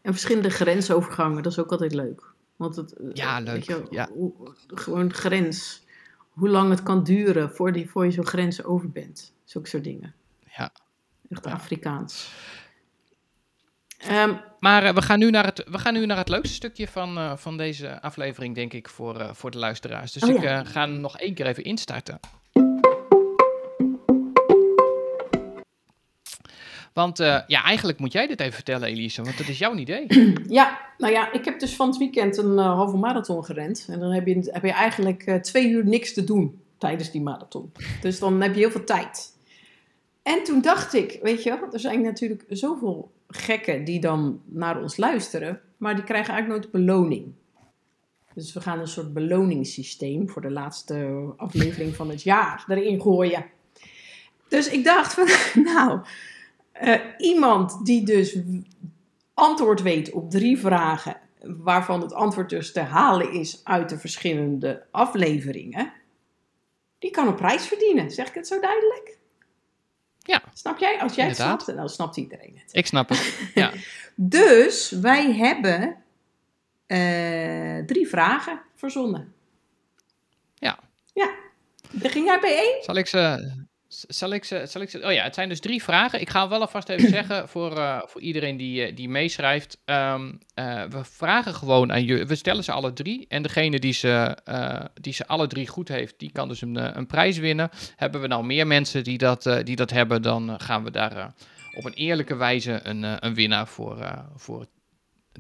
En 0.02 0.12
verschillende 0.12 0.50
grensovergangen, 0.50 1.44
dat 1.44 1.52
is 1.52 1.60
ook 1.60 1.72
altijd 1.72 1.94
leuk. 1.94 2.32
Want 2.56 2.76
het, 2.76 2.96
Ja, 3.14 3.40
leuk, 3.40 3.64
je, 3.64 3.86
ja. 3.90 4.08
hoe- 4.14 4.34
gewoon 4.68 5.14
grens. 5.14 5.83
Hoe 6.34 6.50
lang 6.50 6.70
het 6.70 6.84
kan 6.84 7.04
duren 7.04 7.52
voor, 7.52 7.72
die, 7.72 7.90
voor 7.90 8.06
je 8.06 8.12
zo'n 8.12 8.26
grens 8.26 8.64
over 8.64 8.90
bent. 8.92 9.34
Zulke 9.44 9.68
soort 9.70 9.84
dingen. 9.84 10.14
Ja. 10.58 10.72
Echt 11.30 11.46
Ja. 11.46 11.52
Afrikaans. 11.52 12.32
Ehm, 13.98 14.34
Maar 14.60 14.84
eh, 14.84 14.94
we, 14.94 15.02
gaan 15.02 15.20
nu 15.20 15.30
naar 15.30 15.46
het, 15.46 15.64
we 15.70 15.80
gaan 15.80 15.94
nu 15.94 16.06
naar 16.06 16.18
het 16.18 16.30
leukste 16.30 16.54
stukje 16.54 16.88
van, 16.88 17.18
eh, 17.18 17.36
van 17.38 17.58
deze 17.58 18.02
aflevering, 18.02 18.56
denk 18.56 18.74
ik, 18.74 18.90
voor, 18.90 19.20
eh, 19.20 19.34
voor 19.34 19.52
de 19.52 19.58
luisteraars. 19.58 20.12
Dus 20.12 20.24
Oh, 20.24 20.30
ik 20.30 20.42
ja. 20.42 20.64
ga 20.64 20.82
hem 20.82 21.00
nog 21.00 21.18
één 21.18 21.34
keer 21.34 21.46
even 21.46 21.64
instarten. 21.64 22.20
Want 26.94 27.20
eh, 27.20 27.40
ja, 27.48 27.64
eigenlijk 27.64 28.00
moet 28.00 28.12
jij 28.12 28.28
dit 28.28 28.40
even 28.40 28.54
vertellen, 28.54 28.88
Elise, 28.88 29.24
want 29.24 29.38
dat 29.38 29.48
is 29.48 29.58
jouw 29.58 29.76
idee. 29.76 30.06
ja, 30.60 30.80
nou 30.98 31.14
ja, 31.14 31.32
ik 31.32 31.46
heb 31.46 31.60
dus 31.60 31.76
van 31.76 31.88
het 31.88 31.98
weekend 31.98 32.38
een 32.38 32.60
eh, 32.60 32.66
halve 32.66 32.98
marathon 32.98 33.46
gerend. 33.46 33.86
En 33.90 34.00
dan 34.00 34.12
heb 34.12 34.28
je, 34.28 34.50
heb 34.52 34.64
je 34.64 34.72
eigenlijk 34.72 35.24
eh, 35.24 35.36
twee 35.36 35.70
uur 35.70 35.86
niks 35.86 36.14
te 36.14 36.24
doen 36.24 36.62
tijdens 36.78 37.12
die 37.12 37.22
marathon. 37.22 37.72
Dus 38.02 38.20
dan 38.20 38.42
heb 38.42 38.54
je 38.54 38.60
heel 38.60 38.72
veel 38.72 38.84
tijd. 38.84 39.32
En 40.24 40.44
toen 40.44 40.62
dacht 40.62 40.94
ik, 40.94 41.20
weet 41.22 41.44
je 41.44 41.68
er 41.72 41.80
zijn 41.80 42.02
natuurlijk 42.02 42.46
zoveel 42.50 43.12
gekken 43.28 43.84
die 43.84 44.00
dan 44.00 44.42
naar 44.46 44.82
ons 44.82 44.98
luisteren, 44.98 45.62
maar 45.78 45.96
die 45.96 46.04
krijgen 46.04 46.34
eigenlijk 46.34 46.62
nooit 46.62 46.74
beloning. 46.74 47.34
Dus 48.34 48.54
we 48.54 48.62
gaan 48.62 48.80
een 48.80 48.88
soort 48.88 49.14
beloningssysteem 49.14 50.30
voor 50.30 50.42
de 50.42 50.52
laatste 50.52 51.24
aflevering 51.38 51.96
van 51.96 52.10
het 52.10 52.24
jaar 52.24 52.66
erin 52.68 53.02
gooien. 53.02 53.46
Dus 54.48 54.70
ik 54.70 54.84
dacht 54.84 55.14
van, 55.14 55.28
nou, 55.74 56.00
eh, 56.74 57.00
iemand 57.18 57.86
die 57.86 58.06
dus 58.06 58.38
antwoord 59.34 59.82
weet 59.82 60.12
op 60.12 60.30
drie 60.30 60.60
vragen, 60.60 61.18
waarvan 61.42 62.02
het 62.02 62.14
antwoord 62.14 62.50
dus 62.50 62.72
te 62.72 62.80
halen 62.80 63.32
is 63.32 63.62
uit 63.64 63.90
de 63.90 64.00
verschillende 64.00 64.86
afleveringen, 64.92 65.94
die 67.00 67.12
kan 67.12 67.28
een 67.28 67.36
prijs 67.36 67.68
verdienen. 67.68 68.12
Zeg 68.12 68.28
ik 68.28 68.34
het 68.34 68.48
zo 68.48 68.60
duidelijk? 68.60 69.18
Ja. 70.20 70.42
Snap 70.54 70.78
jij? 70.78 71.00
Als 71.00 71.16
jij 71.16 71.28
het 71.28 71.36
snapt, 71.36 71.66
dan 71.66 71.90
snapt 71.90 72.18
iedereen 72.18 72.60
het. 72.64 72.74
Ik 72.74 72.86
snap 72.86 73.10
het. 73.10 73.40
Ja, 73.54 73.72
Dus 74.16 74.90
wij 74.90 75.34
hebben 75.34 76.04
eh, 76.86 77.86
drie 77.86 78.08
vragen 78.08 78.62
verzonnen. 78.76 79.34
Ja. 80.56 80.80
Ja. 81.14 81.30
Begin 81.92 82.24
jij 82.24 82.40
bij 82.40 82.58
één? 82.58 82.84
zal 82.84 82.96
ik 82.96 83.08
ze... 83.08 83.52
Zal 84.08 84.34
ik, 84.34 84.44
ze, 84.44 84.66
zal 84.68 84.82
ik 84.82 84.90
ze... 84.90 85.06
Oh 85.06 85.12
ja, 85.12 85.24
het 85.24 85.34
zijn 85.34 85.50
dus 85.50 85.60
drie 85.60 85.84
vragen. 85.84 86.22
Ik 86.22 86.30
ga 86.30 86.50
wel 86.50 86.62
alvast 86.62 86.90
even 86.90 87.10
zeggen 87.20 87.50
voor, 87.50 87.78
eh, 87.78 88.02
voor 88.06 88.22
iedereen 88.22 88.58
die, 88.58 88.86
eh, 88.86 88.96
die 88.96 89.10
meeschrijft. 89.10 89.78
Ehm, 89.86 90.32
eh, 90.54 90.84
we 90.90 91.04
vragen 91.04 91.54
gewoon 91.54 91.92
aan 91.92 92.04
jullie. 92.04 92.26
We 92.26 92.36
stellen 92.36 92.64
ze 92.64 92.72
alle 92.72 92.94
drie. 92.94 93.26
En 93.30 93.44
degene 93.44 93.80
die 93.80 93.94
ze, 93.94 94.38
die 95.02 95.14
ze 95.14 95.28
alle 95.28 95.48
drie 95.48 95.68
goed 95.68 95.88
heeft, 95.88 96.14
die 96.18 96.32
kan 96.32 96.48
dus 96.48 96.62
een, 96.62 96.98
een 96.98 97.08
prijs 97.08 97.38
winnen. 97.38 97.70
Hebben 97.96 98.22
we 98.22 98.28
nou 98.28 98.46
meer 98.46 98.68
mensen 98.68 99.04
die 99.04 99.18
dat, 99.18 99.50
die 99.64 99.76
dat 99.76 99.90
hebben, 99.90 100.22
dan 100.22 100.60
gaan 100.62 100.84
we 100.84 100.92
daar 100.92 101.34
op 101.76 101.86
een 101.86 101.94
eerlijke 101.94 102.36
wijze 102.36 102.80
een, 102.84 103.26
een 103.26 103.34
winnaar 103.34 103.68
voor, 103.68 104.26
voor 104.36 104.66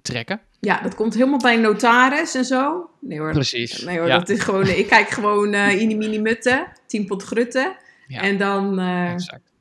trekken. 0.01 0.41
Ja, 0.59 0.81
dat 0.81 0.95
komt 0.95 1.13
helemaal 1.13 1.39
bij 1.39 1.53
een 1.53 1.61
notaris 1.61 2.35
en 2.35 2.45
zo. 2.45 2.89
Nee 2.99 3.19
hoor. 3.19 3.31
Precies. 3.31 3.81
Nee 3.81 3.97
hoor, 3.97 4.07
ja. 4.07 4.17
dat 4.17 4.29
is 4.29 4.39
gewoon, 4.39 4.67
ik 4.67 4.87
kijk 4.87 5.09
gewoon 5.09 5.53
eh 5.53 5.81
ini 5.81 5.95
mini 5.95 6.19
mutte, 6.19 6.67
tien 6.87 7.05
pot 7.05 7.23
grutten. 7.23 7.75
Ja. 8.07 8.21
En 8.21 8.37
dan 8.37 8.79
Exact. 8.79 9.51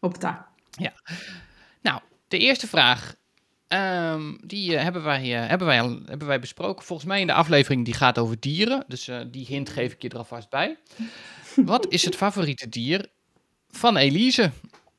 op 0.00 0.14
ta. 0.16 0.46
Nou, 1.82 2.00
de 2.28 2.38
eerste 2.38 2.66
vraag. 2.66 3.14
ehm, 3.68 4.34
die 4.44 4.76
eh, 4.76 4.82
hebben, 4.82 5.02
wij, 5.04 5.42
eh, 5.42 5.48
hebben, 5.48 5.66
wij 5.66 5.80
al, 5.80 5.98
hebben 6.06 6.28
wij 6.28 6.40
besproken. 6.40 6.84
Volgens 6.84 7.08
mij 7.08 7.20
in 7.20 7.26
de 7.26 7.32
aflevering 7.32 7.84
die 7.84 7.94
gaat 7.94 8.18
over 8.18 8.40
dieren. 8.40 8.84
Dus 8.86 9.10
die 9.30 9.46
hint 9.46 9.68
geef 9.70 9.92
ik 9.92 10.02
je 10.02 10.08
er 10.08 10.16
alvast 10.18 10.50
bij. 10.50 10.78
Wat 11.56 11.86
is 11.88 12.04
het 12.04 12.16
favoriete 12.16 12.68
dier 12.68 13.06
van 13.70 13.96
Elise? 13.96 14.50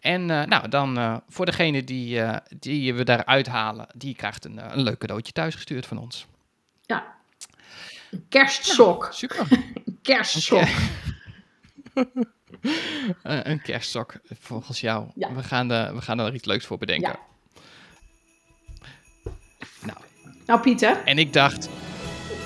En 0.00 0.30
eh, 0.30 0.44
nou, 0.46 0.68
dan 0.68 1.22
voor 1.28 1.46
degene 1.46 1.84
die, 1.84 2.20
die 2.58 2.94
we 2.94 3.04
daar 3.04 3.24
uithalen, 3.24 3.86
die 3.96 4.14
krijgt 4.14 4.44
een, 4.44 4.72
een 4.72 4.82
leuk 4.82 4.98
cadeautje 4.98 5.32
thuisgestuurd 5.32 5.86
van 5.86 5.98
ons. 5.98 6.26
Ja. 6.82 7.14
Een 8.10 8.26
kerstsok. 8.28 9.08
Super. 9.12 9.46
Een 9.86 9.98
kerstsok. 10.02 10.64
Eh, 13.22 13.38
een 13.42 13.62
kerststok, 13.62 14.14
volgens 14.40 14.80
jou. 14.80 15.06
Ja. 15.14 15.32
We, 15.34 15.42
gaan, 15.42 15.72
eh, 15.72 15.90
we 15.92 16.00
gaan 16.00 16.18
er 16.18 16.34
iets 16.34 16.44
leuks 16.44 16.66
voor 16.66 16.78
bedenken. 16.78 17.08
Ja. 17.08 17.18
Nou, 19.82 19.98
Nou, 20.46 20.60
Pieter. 20.60 21.02
en 21.04 21.18
ik 21.18 21.32
dacht, 21.32 21.68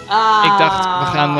Ah. 0.06 0.58
dacht, 0.58 0.84
we 0.84 1.16
gaan, 1.16 1.34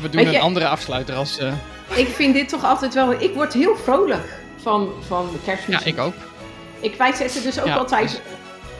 we 0.00 0.08
doen 0.08 0.22
je- 0.22 0.34
een 0.36 0.40
andere 0.40 0.68
afsluiter 0.68 1.14
als... 1.14 1.38
eh, 1.38 1.52
Ik 1.96 2.08
vind 2.08 2.34
dit 2.34 2.48
toch 2.48 2.64
altijd 2.64 2.94
wel... 2.94 3.12
Ik 3.20 3.34
word 3.34 3.52
heel 3.52 3.76
vrolijk 3.76 4.38
van, 4.56 4.92
van 5.06 5.30
de 5.44 5.56
ja, 5.66 5.84
ik 5.84 5.98
ook. 5.98 6.14
Ik, 6.80 6.94
wij 6.94 7.12
zetten 7.12 7.42
dus 7.42 7.60
ook 7.60 7.66
Ja, 7.66 7.76
altijd... 7.76 8.10
dus- 8.10 8.20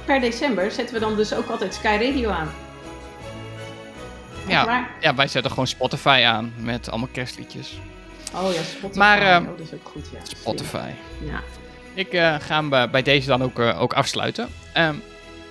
Per 0.04 0.20
december 0.20 0.70
zetten 0.70 0.94
we 0.94 1.00
dan 1.00 1.16
dus 1.16 1.34
ook 1.34 1.48
altijd 1.48 1.74
Sky 1.74 1.98
Radio 2.00 2.30
aan. 2.30 2.50
Ja, 4.48 4.64
waar? 4.64 4.90
ja, 5.00 5.14
wij 5.14 5.28
zetten 5.28 5.50
gewoon 5.50 5.66
Spotify 5.66 6.22
aan 6.26 6.52
met 6.56 6.90
allemaal 6.90 7.08
kerstliedjes. 7.12 7.78
Oh 8.34 8.52
ja, 8.54 8.62
Spotify. 8.62 8.98
Maar, 8.98 9.22
eh, 9.22 9.36
oh, 9.40 9.46
dat 9.56 9.66
is 9.66 9.72
ook 9.74 9.88
goed, 9.92 10.06
ja. 10.12 10.18
Spotify. 10.22 10.88
Ja. 11.24 11.40
Ik 11.94 12.12
eh, 12.12 12.34
ga 12.40 12.54
hem 12.56 12.68
bij- 12.68 12.90
bij 12.90 13.02
deze 13.02 13.26
dan 13.28 13.42
ook, 13.42 13.58
eh, 13.58 13.80
ook 13.80 13.92
afsluiten. 13.92 14.48
Ehm, 14.72 14.94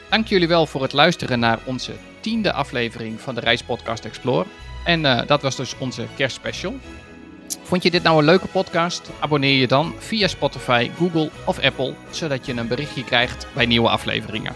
dank 0.10 0.28
jullie 0.28 0.48
wel 0.48 0.66
voor 0.66 0.82
het 0.82 0.94
luisteren 0.94 1.40
naar 1.40 1.60
onze 1.64 1.92
tiende 2.20 2.54
aflevering 2.54 3.22
van 3.22 3.36
de 3.36 3.42
Reispodcast 3.42 4.06
Explore. 4.06 4.46
En 4.84 5.06
eh, 5.06 5.28
dat 5.28 5.42
was 5.42 5.56
dus 5.56 5.76
onze 5.78 6.06
kerstspecial. 6.16 6.76
Vond 7.64 7.84
je 7.84 7.92
dit 7.92 8.04
nou 8.04 8.18
een 8.20 8.26
leuke 8.26 8.48
podcast? 8.48 9.10
Abonneer 9.20 9.60
je 9.60 9.68
dan 9.68 9.94
via 9.98 10.28
Spotify, 10.28 10.90
Google 10.98 11.30
of 11.46 11.60
Apple, 11.60 11.94
zodat 12.10 12.46
je 12.46 12.54
een 12.54 12.68
berichtje 12.68 13.04
krijgt 13.04 13.48
bij 13.54 13.66
nieuwe 13.66 13.90
afleveringen. 13.90 14.54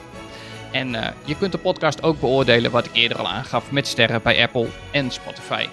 En 0.72 0.96
eh, 0.96 1.12
je 1.26 1.38
kunt 1.38 1.52
de 1.52 1.58
podcast 1.58 2.04
ook 2.04 2.20
beoordelen, 2.20 2.72
wat 2.72 2.86
ik 2.86 2.92
eerder 2.94 3.18
al 3.18 3.28
aangaf, 3.28 3.72
met 3.72 3.88
sterren 3.88 4.22
bij 4.22 4.42
Apple 4.44 4.68
en 4.92 5.12
Spotify. 5.12 5.68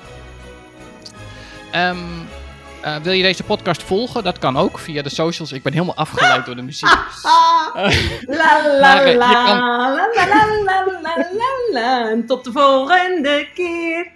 Ehm, 1.73 1.97
eh, 2.83 2.97
wil 2.97 3.13
je 3.13 3.23
deze 3.23 3.43
podcast 3.43 3.83
volgen? 3.83 4.25
Dat 4.25 4.39
kan 4.39 4.57
ook 4.57 4.79
via 4.79 5.03
de 5.03 5.09
socials. 5.09 5.53
Ik 5.53 5.63
ben 5.63 5.73
helemaal 5.73 5.95
afgeleid 5.95 6.47
door 6.47 6.57
de 6.57 6.63
muziek. 6.63 6.89
La 8.27 8.63
la 8.67 8.81
Maar, 8.81 9.09
je 9.09 9.17
la, 9.17 9.33
kan- 9.45 9.59
la 9.59 10.09
la 10.15 10.27
la 10.27 10.47
la 10.65 10.85
la 11.03 11.17
la 11.33 11.81
la. 11.81 12.11
En 12.11 12.27
tot 12.27 12.45
de 12.45 12.53
volgende 12.53 13.49
keer. 13.55 14.07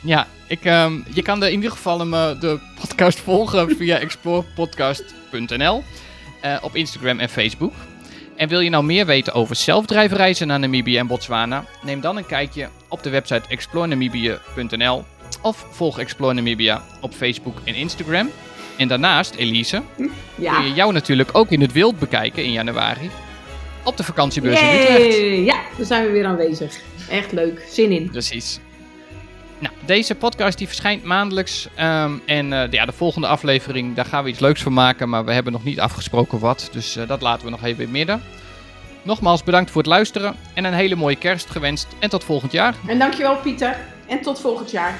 Ja, 0.00 0.26
ik, 0.46 0.64
ehm, 0.64 0.98
je 1.14 1.22
kan 1.22 1.40
de, 1.40 1.46
in 1.46 1.52
ieder 1.54 1.70
geval 1.70 1.98
hem, 1.98 2.14
eh, 2.14 2.40
de 2.40 2.58
podcast 2.80 3.20
volgen 3.20 3.76
via 3.76 3.98
explorepodcast.nl 3.98 5.84
op 6.60 6.76
Instagram 6.76 7.18
en 7.18 7.28
Facebook. 7.28 7.72
En 8.36 8.48
wil 8.48 8.60
je 8.60 8.70
nou 8.70 8.84
meer 8.84 9.06
weten 9.06 9.32
over 9.32 9.56
zelfdrijfreizen 9.56 10.46
naar 10.46 10.58
Namibië 10.58 10.96
en 10.98 11.06
Botswana? 11.06 11.64
Neem 11.82 12.00
dan 12.00 12.16
een 12.16 12.26
kijkje 12.26 12.68
op 12.88 13.02
de 13.02 13.10
website 13.10 13.48
explorenamibia.nl 13.48 15.04
of 15.42 15.66
volg 15.70 15.98
Explore 15.98 16.34
Namibia 16.34 16.82
op 17.00 17.12
Facebook 17.14 17.56
en 17.64 17.74
Instagram. 17.74 18.30
En 18.76 18.88
daarnaast, 18.88 19.34
Elise, 19.34 19.82
kun 19.96 20.10
Ja. 20.34 20.60
je 20.60 20.72
jou 20.72 20.92
natuurlijk 20.92 21.28
ook 21.32 21.50
in 21.50 21.60
het 21.60 21.72
wild 21.72 21.98
bekijken 21.98 22.44
in 22.44 22.52
januari 22.52 23.10
op 23.84 23.96
de 23.96 24.04
vakantiebeurs 24.04 24.60
in 24.60 24.68
Utrecht. 24.80 25.16
Ja, 25.44 25.60
daar 25.76 25.86
zijn 25.86 26.04
we 26.06 26.10
weer 26.10 26.24
aanwezig. 26.26 26.76
Echt 27.10 27.32
leuk. 27.32 27.66
Zin 27.70 27.90
in. 27.90 28.10
Precies. 28.10 28.58
Nou, 29.58 29.74
deze 29.84 30.14
podcast 30.14 30.58
die 30.58 30.66
verschijnt 30.66 31.04
maandelijks. 31.04 31.68
ehm, 31.74 32.12
en 32.26 32.52
eh, 32.52 32.70
ja, 32.70 32.84
de 32.84 32.92
volgende 32.92 33.26
aflevering, 33.26 33.94
daar 33.94 34.04
gaan 34.04 34.24
we 34.24 34.30
iets 34.30 34.38
leuks 34.38 34.62
van 34.62 34.72
maken. 34.72 35.08
Maar 35.08 35.24
we 35.24 35.32
hebben 35.32 35.52
nog 35.52 35.64
niet 35.64 35.80
afgesproken 35.80 36.38
wat. 36.38 36.68
Dus 36.72 36.96
eh, 36.96 37.08
dat 37.08 37.22
laten 37.22 37.44
we 37.44 37.50
nog 37.50 37.62
even 37.62 37.76
in 37.76 37.80
het 37.80 37.90
midden. 37.90 38.22
Nogmaals 39.02 39.44
bedankt 39.44 39.70
voor 39.70 39.82
het 39.82 39.90
luisteren. 39.90 40.36
En 40.54 40.64
een 40.64 40.74
hele 40.74 40.96
mooie 40.96 41.16
kerst 41.16 41.50
gewenst. 41.50 41.86
En 41.98 42.10
tot 42.10 42.24
volgend 42.24 42.52
jaar. 42.52 42.74
En 42.86 42.98
dankjewel 42.98 43.36
Pieter. 43.36 43.76
En 44.06 44.20
tot 44.22 44.40
volgend 44.40 44.70
jaar. 44.70 44.98